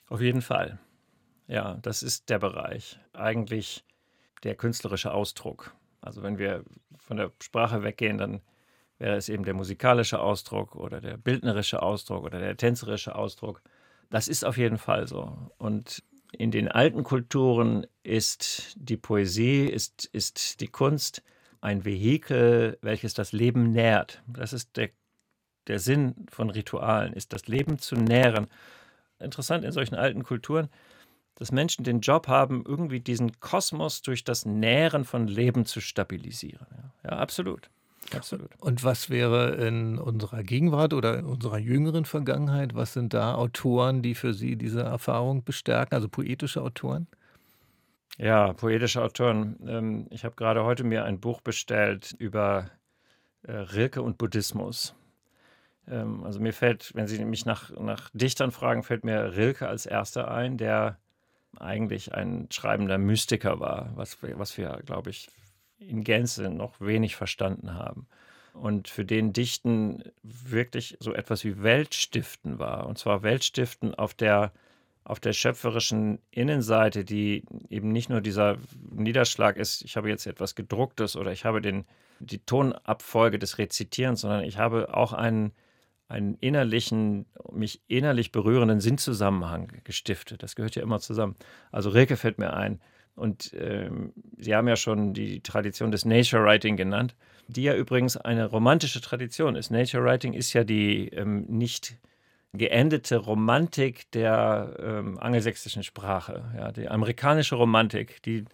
Auf 0.08 0.22
jeden 0.22 0.40
Fall. 0.40 0.78
Ja, 1.46 1.74
das 1.82 2.02
ist 2.02 2.30
der 2.30 2.38
Bereich. 2.38 2.98
Eigentlich 3.12 3.84
der 4.44 4.54
künstlerische 4.54 5.12
Ausdruck. 5.12 5.74
Also 6.08 6.22
wenn 6.22 6.38
wir 6.38 6.64
von 6.96 7.18
der 7.18 7.30
Sprache 7.42 7.82
weggehen, 7.82 8.16
dann 8.16 8.40
wäre 8.96 9.16
es 9.16 9.28
eben 9.28 9.44
der 9.44 9.52
musikalische 9.52 10.20
Ausdruck 10.20 10.74
oder 10.74 11.02
der 11.02 11.18
bildnerische 11.18 11.82
Ausdruck 11.82 12.24
oder 12.24 12.38
der 12.38 12.56
tänzerische 12.56 13.14
Ausdruck. 13.14 13.60
Das 14.08 14.26
ist 14.26 14.42
auf 14.42 14.56
jeden 14.56 14.78
Fall 14.78 15.06
so. 15.06 15.52
Und 15.58 16.02
in 16.32 16.50
den 16.50 16.68
alten 16.68 17.04
Kulturen 17.04 17.86
ist 18.02 18.74
die 18.76 18.96
Poesie, 18.96 19.66
ist, 19.66 20.06
ist 20.06 20.62
die 20.62 20.68
Kunst 20.68 21.22
ein 21.60 21.84
Vehikel, 21.84 22.78
welches 22.80 23.12
das 23.12 23.32
Leben 23.32 23.70
nährt. 23.72 24.22
Das 24.26 24.54
ist 24.54 24.78
der, 24.78 24.88
der 25.66 25.78
Sinn 25.78 26.26
von 26.30 26.48
Ritualen, 26.48 27.12
ist 27.12 27.34
das 27.34 27.48
Leben 27.48 27.78
zu 27.78 27.96
nähren. 27.96 28.46
Interessant 29.18 29.62
in 29.66 29.72
solchen 29.72 29.94
alten 29.94 30.22
Kulturen, 30.22 30.70
dass 31.38 31.52
Menschen 31.52 31.84
den 31.84 32.00
Job 32.00 32.26
haben, 32.26 32.64
irgendwie 32.66 32.98
diesen 32.98 33.38
Kosmos 33.38 34.02
durch 34.02 34.24
das 34.24 34.44
Nähren 34.44 35.04
von 35.04 35.28
Leben 35.28 35.64
zu 35.64 35.80
stabilisieren. 35.80 36.66
Ja, 37.04 37.10
ja 37.10 37.18
absolut. 37.18 37.70
Absolut. 38.14 38.50
Und 38.58 38.84
was 38.84 39.10
wäre 39.10 39.54
in 39.54 39.98
unserer 39.98 40.42
Gegenwart 40.42 40.94
oder 40.94 41.18
in 41.18 41.26
unserer 41.26 41.58
jüngeren 41.58 42.06
Vergangenheit, 42.06 42.74
was 42.74 42.94
sind 42.94 43.12
da 43.14 43.34
Autoren, 43.34 44.02
die 44.02 44.14
für 44.14 44.34
Sie 44.34 44.56
diese 44.56 44.82
Erfahrung 44.82 45.44
bestärken, 45.44 45.94
also 45.94 46.08
poetische 46.08 46.62
Autoren? 46.62 47.06
Ja, 48.16 48.52
poetische 48.54 49.02
Autoren. 49.02 49.56
Ähm, 49.66 50.06
ich 50.10 50.24
habe 50.24 50.34
gerade 50.34 50.64
heute 50.64 50.84
mir 50.84 51.04
ein 51.04 51.20
Buch 51.20 51.40
bestellt 51.40 52.16
über 52.18 52.70
äh, 53.42 53.52
Rilke 53.52 54.02
und 54.02 54.18
Buddhismus. 54.18 54.94
Ähm, 55.86 56.24
also 56.24 56.40
mir 56.40 56.52
fällt, 56.52 56.94
wenn 56.94 57.06
Sie 57.06 57.24
mich 57.24 57.44
nach, 57.46 57.70
nach 57.78 58.10
Dichtern 58.14 58.50
fragen, 58.50 58.82
fällt 58.82 59.04
mir 59.04 59.36
Rilke 59.36 59.68
als 59.68 59.86
erster 59.86 60.30
ein, 60.30 60.56
der 60.56 60.98
eigentlich 61.56 62.14
ein 62.14 62.48
schreibender 62.50 62.98
Mystiker 62.98 63.60
war, 63.60 63.92
was 63.94 64.22
wir, 64.22 64.38
was 64.38 64.56
wir 64.58 64.80
glaube 64.84 65.10
ich, 65.10 65.28
in 65.78 66.04
Gänze 66.04 66.50
noch 66.50 66.80
wenig 66.80 67.16
verstanden 67.16 67.74
haben. 67.74 68.06
Und 68.52 68.88
für 68.88 69.04
den 69.04 69.32
Dichten 69.32 70.02
wirklich 70.22 70.96
so 71.00 71.14
etwas 71.14 71.44
wie 71.44 71.62
Weltstiften 71.62 72.58
war. 72.58 72.86
Und 72.86 72.98
zwar 72.98 73.22
Weltstiften 73.22 73.94
auf 73.94 74.14
der 74.14 74.52
auf 75.08 75.20
der 75.20 75.32
schöpferischen 75.32 76.18
Innenseite, 76.30 77.02
die 77.02 77.42
eben 77.70 77.92
nicht 77.92 78.10
nur 78.10 78.20
dieser 78.20 78.58
Niederschlag 78.90 79.56
ist, 79.56 79.82
ich 79.82 79.96
habe 79.96 80.10
jetzt 80.10 80.26
etwas 80.26 80.54
gedrucktes 80.54 81.16
oder 81.16 81.32
ich 81.32 81.46
habe 81.46 81.62
den, 81.62 81.86
die 82.20 82.40
Tonabfolge 82.40 83.38
des 83.38 83.56
Rezitierens, 83.56 84.20
sondern 84.20 84.44
ich 84.44 84.58
habe 84.58 84.94
auch 84.94 85.14
einen, 85.14 85.52
einen 86.08 86.34
innerlichen, 86.40 87.26
mich 87.52 87.82
innerlich 87.86 88.32
berührenden 88.32 88.80
Sinnzusammenhang 88.80 89.72
gestiftet. 89.84 90.42
Das 90.42 90.56
gehört 90.56 90.74
ja 90.74 90.82
immer 90.82 91.00
zusammen. 91.00 91.36
Also 91.70 91.90
Rilke 91.90 92.16
fällt 92.16 92.38
mir 92.38 92.54
ein. 92.54 92.80
Und 93.14 93.52
ähm, 93.58 94.12
Sie 94.36 94.54
haben 94.54 94.68
ja 94.68 94.76
schon 94.76 95.12
die 95.12 95.40
Tradition 95.42 95.90
des 95.90 96.04
Nature 96.04 96.44
Writing 96.44 96.76
genannt, 96.76 97.14
die 97.48 97.64
ja 97.64 97.74
übrigens 97.74 98.16
eine 98.16 98.46
romantische 98.46 99.00
Tradition 99.00 99.56
ist. 99.56 99.70
Nature 99.70 100.04
Writing 100.04 100.32
ist 100.32 100.52
ja 100.52 100.64
die 100.64 101.08
ähm, 101.08 101.44
nicht 101.48 101.96
geendete 102.54 103.16
Romantik 103.16 104.10
der 104.12 104.76
ähm, 104.80 105.18
angelsächsischen 105.18 105.82
Sprache, 105.82 106.44
ja, 106.56 106.72
die 106.72 106.88
amerikanische 106.88 107.56
Romantik, 107.56 108.22
die 108.22 108.44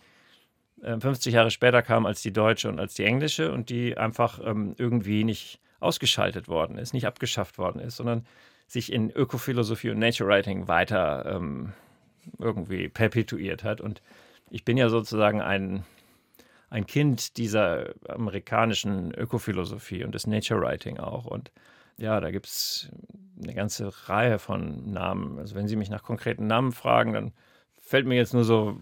äh, 0.82 0.98
50 0.98 1.34
Jahre 1.34 1.50
später 1.50 1.82
kam 1.82 2.06
als 2.06 2.22
die 2.22 2.32
deutsche 2.32 2.68
und 2.68 2.80
als 2.80 2.94
die 2.94 3.04
englische 3.04 3.52
und 3.52 3.70
die 3.70 3.96
einfach 3.96 4.40
ähm, 4.44 4.74
irgendwie 4.78 5.24
nicht 5.24 5.60
ausgeschaltet 5.84 6.48
worden 6.48 6.78
ist, 6.78 6.94
nicht 6.94 7.06
abgeschafft 7.06 7.58
worden 7.58 7.80
ist, 7.80 7.96
sondern 7.96 8.26
sich 8.66 8.92
in 8.92 9.10
Ökophilosophie 9.10 9.90
und 9.90 9.98
Nature 9.98 10.28
Writing 10.28 10.68
weiter 10.68 11.26
ähm, 11.36 11.72
irgendwie 12.38 12.88
perpetuiert 12.88 13.64
hat. 13.64 13.80
Und 13.80 14.02
ich 14.50 14.64
bin 14.64 14.76
ja 14.76 14.88
sozusagen 14.88 15.40
ein, 15.40 15.84
ein 16.70 16.86
Kind 16.86 17.36
dieser 17.36 17.94
amerikanischen 18.08 19.12
Ökophilosophie 19.14 20.04
und 20.04 20.14
des 20.14 20.26
Nature 20.26 20.60
Writing 20.60 20.98
auch. 20.98 21.26
Und 21.26 21.52
ja, 21.96 22.20
da 22.20 22.30
gibt 22.30 22.46
es 22.46 22.90
eine 23.42 23.54
ganze 23.54 23.92
Reihe 24.08 24.38
von 24.38 24.90
Namen. 24.90 25.38
Also 25.38 25.54
wenn 25.54 25.68
Sie 25.68 25.76
mich 25.76 25.90
nach 25.90 26.02
konkreten 26.02 26.46
Namen 26.46 26.72
fragen, 26.72 27.12
dann 27.12 27.32
fällt 27.80 28.06
mir 28.06 28.16
jetzt 28.16 28.34
nur 28.34 28.44
so 28.44 28.80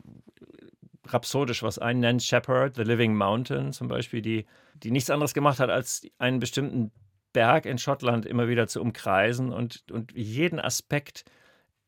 rhapsodisch 1.12 1.62
was 1.62 1.78
ein. 1.78 2.00
Nan 2.00 2.20
Shepard, 2.20 2.76
The 2.76 2.82
Living 2.82 3.14
Mountain 3.14 3.72
zum 3.72 3.88
Beispiel, 3.88 4.22
die, 4.22 4.46
die 4.74 4.90
nichts 4.90 5.10
anderes 5.10 5.34
gemacht 5.34 5.60
hat, 5.60 5.70
als 5.70 6.06
einen 6.18 6.40
bestimmten 6.40 6.90
Berg 7.32 7.66
in 7.66 7.78
Schottland 7.78 8.26
immer 8.26 8.48
wieder 8.48 8.66
zu 8.66 8.80
umkreisen 8.80 9.52
und, 9.52 9.84
und 9.90 10.12
jeden 10.12 10.60
Aspekt 10.60 11.24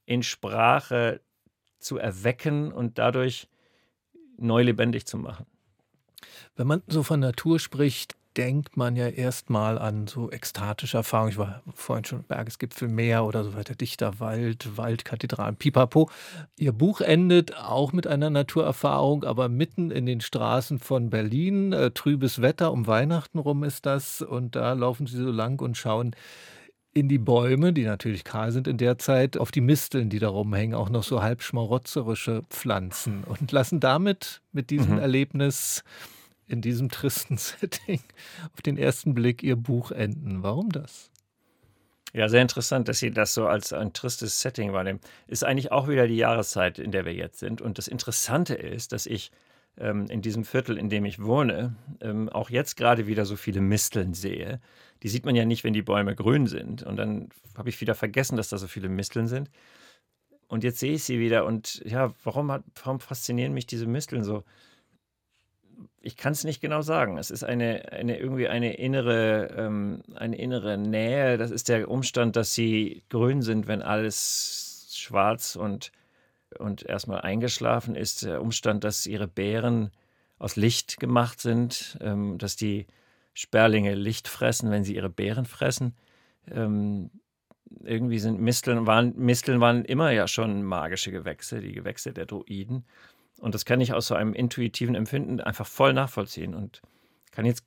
in 0.07 0.23
Sprache 0.23 1.21
zu 1.79 1.99
erwecken 1.99 2.73
und 2.73 2.99
dadurch 2.99 3.49
neu 4.37 4.63
lebendig 4.63 5.07
zu 5.07 5.19
machen. 5.19 5.47
Wenn 6.57 6.67
man 6.67 6.83
so 6.87 7.03
von 7.03 7.21
Natur 7.21 7.59
spricht, 7.59 8.17
denkt 8.37 8.77
man 8.77 8.97
ja 8.97 9.09
erstmal 9.09 9.79
an 9.79 10.07
so 10.07 10.31
ekstatische 10.31 10.97
Erfahrungen. 10.97 11.33
Ich 11.33 11.39
war 11.39 11.63
vorhin 11.75 12.05
schon 12.05 12.23
Bergesgipfel, 12.25 12.89
Meer 12.89 13.25
oder 13.25 13.45
so 13.45 13.55
weiter, 13.55 13.75
dichter 13.75 14.21
Wald, 14.21 14.77
Waldkathedralen, 14.77 15.57
pipapo. 15.57 16.11
Ihr 16.59 16.73
Buch 16.73 17.01
endet 17.01 17.57
auch 17.57 17.93
mit 17.93 18.07
einer 18.07 18.31
Naturerfahrung, 18.31 19.25
aber 19.25 19.49
mitten 19.49 19.91
in 19.91 20.07
den 20.07 20.21
Straßen 20.21 20.79
von 20.79 21.11
Berlin. 21.11 21.73
Äh, 21.73 21.93
trübes 21.93 22.43
Wetter, 22.43 22.73
um 22.73 22.87
Weihnachten 22.87 23.39
rum 23.39 23.65
ist 23.65 23.87
das. 23.87 24.23
Und 24.23 24.57
da 24.57 24.73
laufen 24.73 25.07
sie 25.07 25.19
so 25.19 25.31
lang 25.31 25.61
und 25.61 25.77
schauen 25.77 26.17
in 26.95 27.09
die 27.09 27.19
Bäume, 27.19 27.73
die 27.73 27.85
natürlich 27.85 28.23
kahl 28.23 28.53
sind 28.53 28.69
in 28.69 28.79
der 28.79 28.99
Zeit, 28.99 29.37
auf 29.37 29.51
die 29.51 29.61
Misteln, 29.61 30.11
die 30.11 30.21
da 30.21 30.29
rumhängen, 30.29 30.77
auch 30.77 30.89
noch 30.89 31.03
so 31.03 31.23
halb 31.23 31.43
schmarotzerische 31.43 32.43
Pflanzen 32.51 33.25
und 33.25 33.51
lassen 33.51 33.81
damit 33.81 34.41
mit 34.53 34.71
diesem 34.71 34.93
mhm. 34.93 35.01
Erlebnis 35.01 35.83
in 36.47 36.61
diesem 36.61 36.89
tristen 36.91 37.37
Setting 37.37 38.01
auf 38.53 38.63
den 38.63 38.77
ersten 38.77 39.15
Blick 39.15 39.43
ihr 39.43 39.57
Buch 39.57 39.91
enden. 39.91 40.43
Warum 40.43 40.71
das? 40.71 41.11
Ja, 42.13 42.29
sehr 42.29 42.43
interessant, 42.43 42.89
dass 42.89 43.01
Sie 43.01 43.11
das 43.11 43.35
so 43.35 43.49
als 43.49 43.73
ein 43.73 43.93
tristes 43.93 44.41
Setting 44.41 44.73
wahrnehmen. 44.73 45.01
Ist 45.27 45.43
eigentlich 45.43 45.73
auch 45.73 45.89
wieder 45.89 46.07
die 46.07 46.17
Jahreszeit, 46.17 46.79
in 46.79 46.93
der 46.93 47.05
wir 47.05 47.13
jetzt 47.13 47.41
sind. 47.41 47.61
Und 47.61 47.77
das 47.77 47.89
Interessante 47.89 48.55
ist, 48.55 48.93
dass 48.93 49.07
ich 49.07 49.33
ähm, 49.79 50.07
in 50.09 50.23
diesem 50.23 50.45
Viertel, 50.45 50.79
in 50.79 50.89
dem 50.89 51.05
ich 51.05 51.21
wohne, 51.21 51.75
ähm, 52.01 52.29
auch 52.29 52.51
jetzt 52.51 52.77
gerade 52.77 53.09
wieder 53.09 53.25
so 53.27 53.35
viele 53.35 53.61
Misteln 53.61 54.15
sehe. 54.15 54.61
Die 55.03 55.09
sieht 55.09 55.25
man 55.25 55.35
ja 55.35 55.45
nicht, 55.45 55.65
wenn 55.65 55.73
die 55.73 55.83
Bäume 55.83 56.15
grün 56.15 56.47
sind. 56.47 56.85
Und 56.85 56.97
dann 56.97 57.31
habe 57.57 57.69
ich 57.69 57.81
wieder 57.81 57.97
vergessen, 57.97 58.37
dass 58.37 58.49
da 58.49 58.59
so 58.59 58.69
viele 58.69 58.89
Misteln 58.89 59.27
sind. 59.27 59.51
Und 60.47 60.63
jetzt 60.63 60.79
sehe 60.79 60.95
ich 60.95 61.03
sie 61.03 61.19
wieder. 61.19 61.45
Und 61.45 61.83
ja, 61.85 62.15
warum, 62.23 62.53
hat, 62.53 62.63
warum 62.85 63.01
faszinieren 63.01 63.55
mich 63.55 63.67
diese 63.67 63.87
Misteln 63.87 64.23
so? 64.23 64.45
Ich 66.01 66.17
kann 66.17 66.33
es 66.33 66.45
nicht 66.45 66.61
genau 66.61 66.83
sagen. 66.83 67.19
Es 67.19 67.31
ist 67.31 67.45
eine, 67.45 67.93
eine 67.93 68.19
irgendwie 68.19 68.49
eine 68.49 68.75
innere, 68.75 69.55
ähm, 69.57 70.03
eine 70.15 70.37
innere 70.37 70.77
Nähe. 70.77 71.39
Das 71.39 71.51
ist 71.51 71.69
der 71.69 71.91
Umstand, 71.91 72.37
dass 72.37 72.55
sie 72.55 73.03
grün 73.09 73.43
sind, 73.43 73.67
wenn 73.67 73.83
alles 73.83 74.95
schwarz 74.95 75.57
und, 75.57 75.93
und 76.59 76.83
erstmal 76.85 77.23
eingeschlafen 77.23 77.97
ist. 77.97 78.25
Der 78.25 78.43
Umstand, 78.43 78.85
dass 78.85 79.07
ihre 79.07 79.27
Beeren 79.27 79.91
aus 80.39 80.57
Licht 80.57 81.01
gemacht 81.01 81.41
sind, 81.41 81.97
ähm, 82.01 82.39
dass 82.39 82.57
die 82.57 82.87
Sperlinge 83.33 83.95
Licht 83.95 84.29
fressen, 84.29 84.71
wenn 84.71 84.85
sie 84.85 84.95
ihre 84.95 85.11
Beeren 85.11 85.47
fressen. 85.47 85.97
Ähm, 86.51 87.11
irgendwie 87.83 88.19
sind 88.19 88.41
Misteln 88.41 88.87
waren, 88.87 89.15
Misteln 89.17 89.61
waren 89.61 89.85
immer 89.85 90.11
ja 90.11 90.29
schon 90.29 90.63
magische 90.63 91.11
Gewächse, 91.11 91.61
die 91.61 91.73
Gewächse 91.73 92.13
der 92.13 92.27
Druiden. 92.27 92.85
Und 93.45 93.55
das 93.55 93.67
kann 93.67 93.79
ich 93.83 93.93
aus 93.93 94.07
so 94.07 94.15
einem 94.15 94.33
intuitiven 94.33 94.95
Empfinden 94.95 95.39
einfach 95.39 95.67
voll 95.67 95.93
nachvollziehen 95.93 96.55
und 96.55 96.81
kann 97.31 97.45
jetzt 97.45 97.67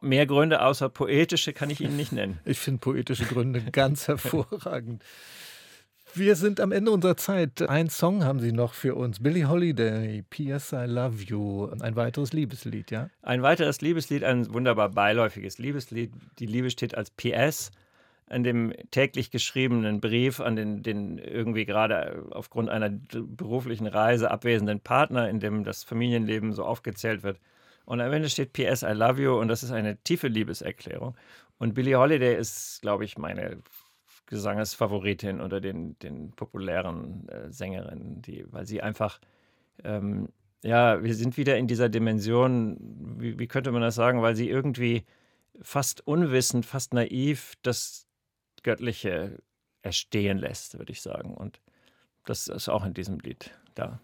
mehr 0.00 0.26
Gründe 0.26 0.60
außer 0.62 0.88
poetische 0.88 1.52
kann 1.52 1.70
ich 1.70 1.80
Ihnen 1.80 1.96
nicht 1.96 2.10
nennen. 2.12 2.40
Ich 2.44 2.58
finde 2.58 2.80
poetische 2.80 3.26
Gründe 3.26 3.62
ganz 3.70 4.08
hervorragend. 4.08 5.04
Wir 6.12 6.34
sind 6.34 6.58
am 6.58 6.72
Ende 6.72 6.90
unserer 6.90 7.16
Zeit. 7.16 7.62
Ein 7.62 7.88
Song 7.88 8.24
haben 8.24 8.40
Sie 8.40 8.50
noch 8.50 8.74
für 8.74 8.96
uns. 8.96 9.22
Billie 9.22 9.48
Holiday, 9.48 10.24
P.S. 10.28 10.72
I 10.72 10.86
Love 10.86 11.22
You. 11.22 11.68
Ein 11.68 11.94
weiteres 11.94 12.32
Liebeslied, 12.32 12.90
ja? 12.90 13.08
Ein 13.22 13.42
weiteres 13.42 13.80
Liebeslied, 13.80 14.24
ein 14.24 14.52
wunderbar 14.52 14.88
beiläufiges 14.88 15.58
Liebeslied. 15.58 16.10
Die 16.40 16.46
Liebe 16.46 16.68
steht 16.68 16.96
als 16.96 17.12
PS 17.12 17.70
an 18.32 18.44
dem 18.44 18.72
täglich 18.90 19.30
geschriebenen 19.30 20.00
Brief 20.00 20.40
an 20.40 20.56
den, 20.56 20.82
den 20.82 21.18
irgendwie 21.18 21.64
gerade 21.64 22.26
aufgrund 22.30 22.70
einer 22.70 22.90
beruflichen 22.90 23.86
Reise 23.86 24.30
abwesenden 24.30 24.80
Partner, 24.80 25.28
in 25.28 25.38
dem 25.38 25.64
das 25.64 25.84
Familienleben 25.84 26.52
so 26.52 26.64
aufgezählt 26.64 27.22
wird. 27.22 27.38
Und 27.84 28.00
am 28.00 28.12
Ende 28.12 28.30
steht 28.30 28.52
PS 28.52 28.82
I 28.82 28.92
love 28.92 29.20
you 29.20 29.38
und 29.38 29.48
das 29.48 29.62
ist 29.62 29.72
eine 29.72 29.96
tiefe 29.98 30.28
Liebeserklärung. 30.28 31.16
Und 31.58 31.74
Billie 31.74 31.96
Holiday 31.96 32.36
ist, 32.36 32.80
glaube 32.80 33.04
ich, 33.04 33.18
meine 33.18 33.58
Gesangesfavoritin 34.26 35.40
unter 35.40 35.60
den, 35.60 35.98
den 35.98 36.30
populären 36.30 37.28
äh, 37.28 37.52
Sängerinnen, 37.52 38.22
die, 38.22 38.46
weil 38.50 38.64
sie 38.64 38.82
einfach, 38.82 39.20
ähm, 39.84 40.28
ja, 40.62 41.02
wir 41.02 41.14
sind 41.14 41.36
wieder 41.36 41.58
in 41.58 41.66
dieser 41.66 41.88
Dimension, 41.88 42.78
wie, 43.18 43.38
wie 43.38 43.46
könnte 43.46 43.72
man 43.72 43.82
das 43.82 43.94
sagen, 43.94 44.22
weil 44.22 44.36
sie 44.36 44.48
irgendwie 44.48 45.04
fast 45.60 46.06
unwissend, 46.06 46.64
fast 46.64 46.94
naiv 46.94 47.54
das 47.62 48.06
Göttliche 48.62 49.38
erstehen 49.82 50.38
lässt, 50.38 50.78
würde 50.78 50.92
ich 50.92 51.02
sagen. 51.02 51.34
Und 51.34 51.60
das 52.24 52.48
ist 52.48 52.68
auch 52.68 52.84
in 52.84 52.94
diesem 52.94 53.18
Lied 53.18 53.50
da. 53.74 54.00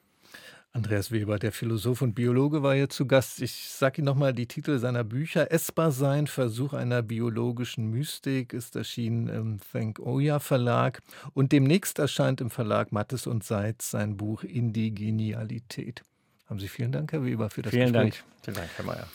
Andreas 0.72 1.10
Weber, 1.10 1.38
der 1.38 1.50
Philosoph 1.50 2.02
und 2.02 2.14
Biologe, 2.14 2.62
war 2.62 2.74
hier 2.74 2.90
zu 2.90 3.06
Gast. 3.06 3.40
Ich 3.40 3.68
sage 3.68 3.98
Ihnen 3.98 4.04
nochmal 4.04 4.34
die 4.34 4.46
Titel 4.46 4.78
seiner 4.78 5.02
Bücher. 5.02 5.50
Essbar 5.50 5.92
sein, 5.92 6.26
Versuch 6.26 6.74
einer 6.74 7.02
biologischen 7.02 7.90
Mystik 7.90 8.52
ist 8.52 8.76
erschienen 8.76 9.28
im 9.28 9.60
Thank 9.72 9.98
Oya 9.98 10.38
Verlag. 10.40 11.00
Und 11.32 11.52
demnächst 11.52 11.98
erscheint 11.98 12.40
im 12.40 12.50
Verlag 12.50 12.92
Mattes 12.92 13.26
und 13.26 13.44
Seitz 13.44 13.90
sein 13.90 14.18
Buch 14.18 14.44
Indigenialität. 14.44 16.02
Haben 16.46 16.60
Sie 16.60 16.68
vielen 16.68 16.92
Dank, 16.92 17.12
Herr 17.12 17.24
Weber, 17.24 17.50
für 17.50 17.62
das 17.62 17.72
vielen 17.72 17.92
Gespräch. 17.92 18.14
Dank. 18.14 18.24
Vielen 18.42 18.56
Dank, 18.56 18.70
Herr 18.76 18.84
Mayer. 18.84 19.08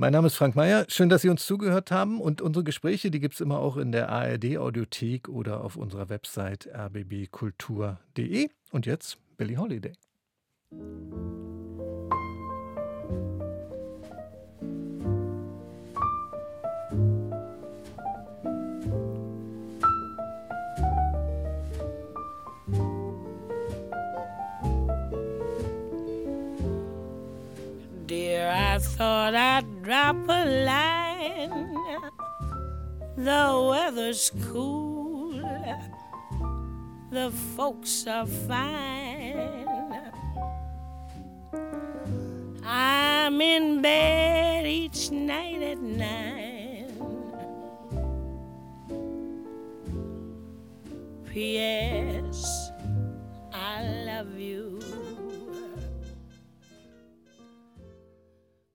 Mein 0.00 0.14
Name 0.14 0.28
ist 0.28 0.36
Frank 0.36 0.56
Mayer. 0.56 0.86
Schön, 0.88 1.10
dass 1.10 1.20
Sie 1.20 1.28
uns 1.28 1.44
zugehört 1.44 1.90
haben. 1.90 2.22
Und 2.22 2.40
unsere 2.40 2.64
Gespräche, 2.64 3.10
die 3.10 3.20
gibt 3.20 3.34
es 3.34 3.42
immer 3.42 3.58
auch 3.58 3.76
in 3.76 3.92
der 3.92 4.08
ARD-Audiothek 4.08 5.28
oder 5.28 5.62
auf 5.62 5.76
unserer 5.76 6.08
Website 6.08 6.70
rbbkultur.de. 6.72 8.48
Und 8.70 8.86
jetzt 8.86 9.18
Billie 9.36 9.58
Holiday. 9.58 9.92
thought 28.80 29.34
I'd 29.34 29.82
drop 29.82 30.16
a 30.28 30.64
line. 30.64 31.76
The 33.16 33.68
weather's 33.70 34.32
cool, 34.50 35.32
the 37.10 37.30
folks 37.56 38.06
are 38.06 38.26
fine. 38.26 39.68
I'm 42.64 43.40
in 43.40 43.82
bed 43.82 44.66
each 44.66 45.10
night 45.10 45.62
at 45.62 45.78
nine. 45.80 46.50
P.S. 51.26 52.70
I 53.52 53.84
love 54.06 54.38
you. 54.38 54.80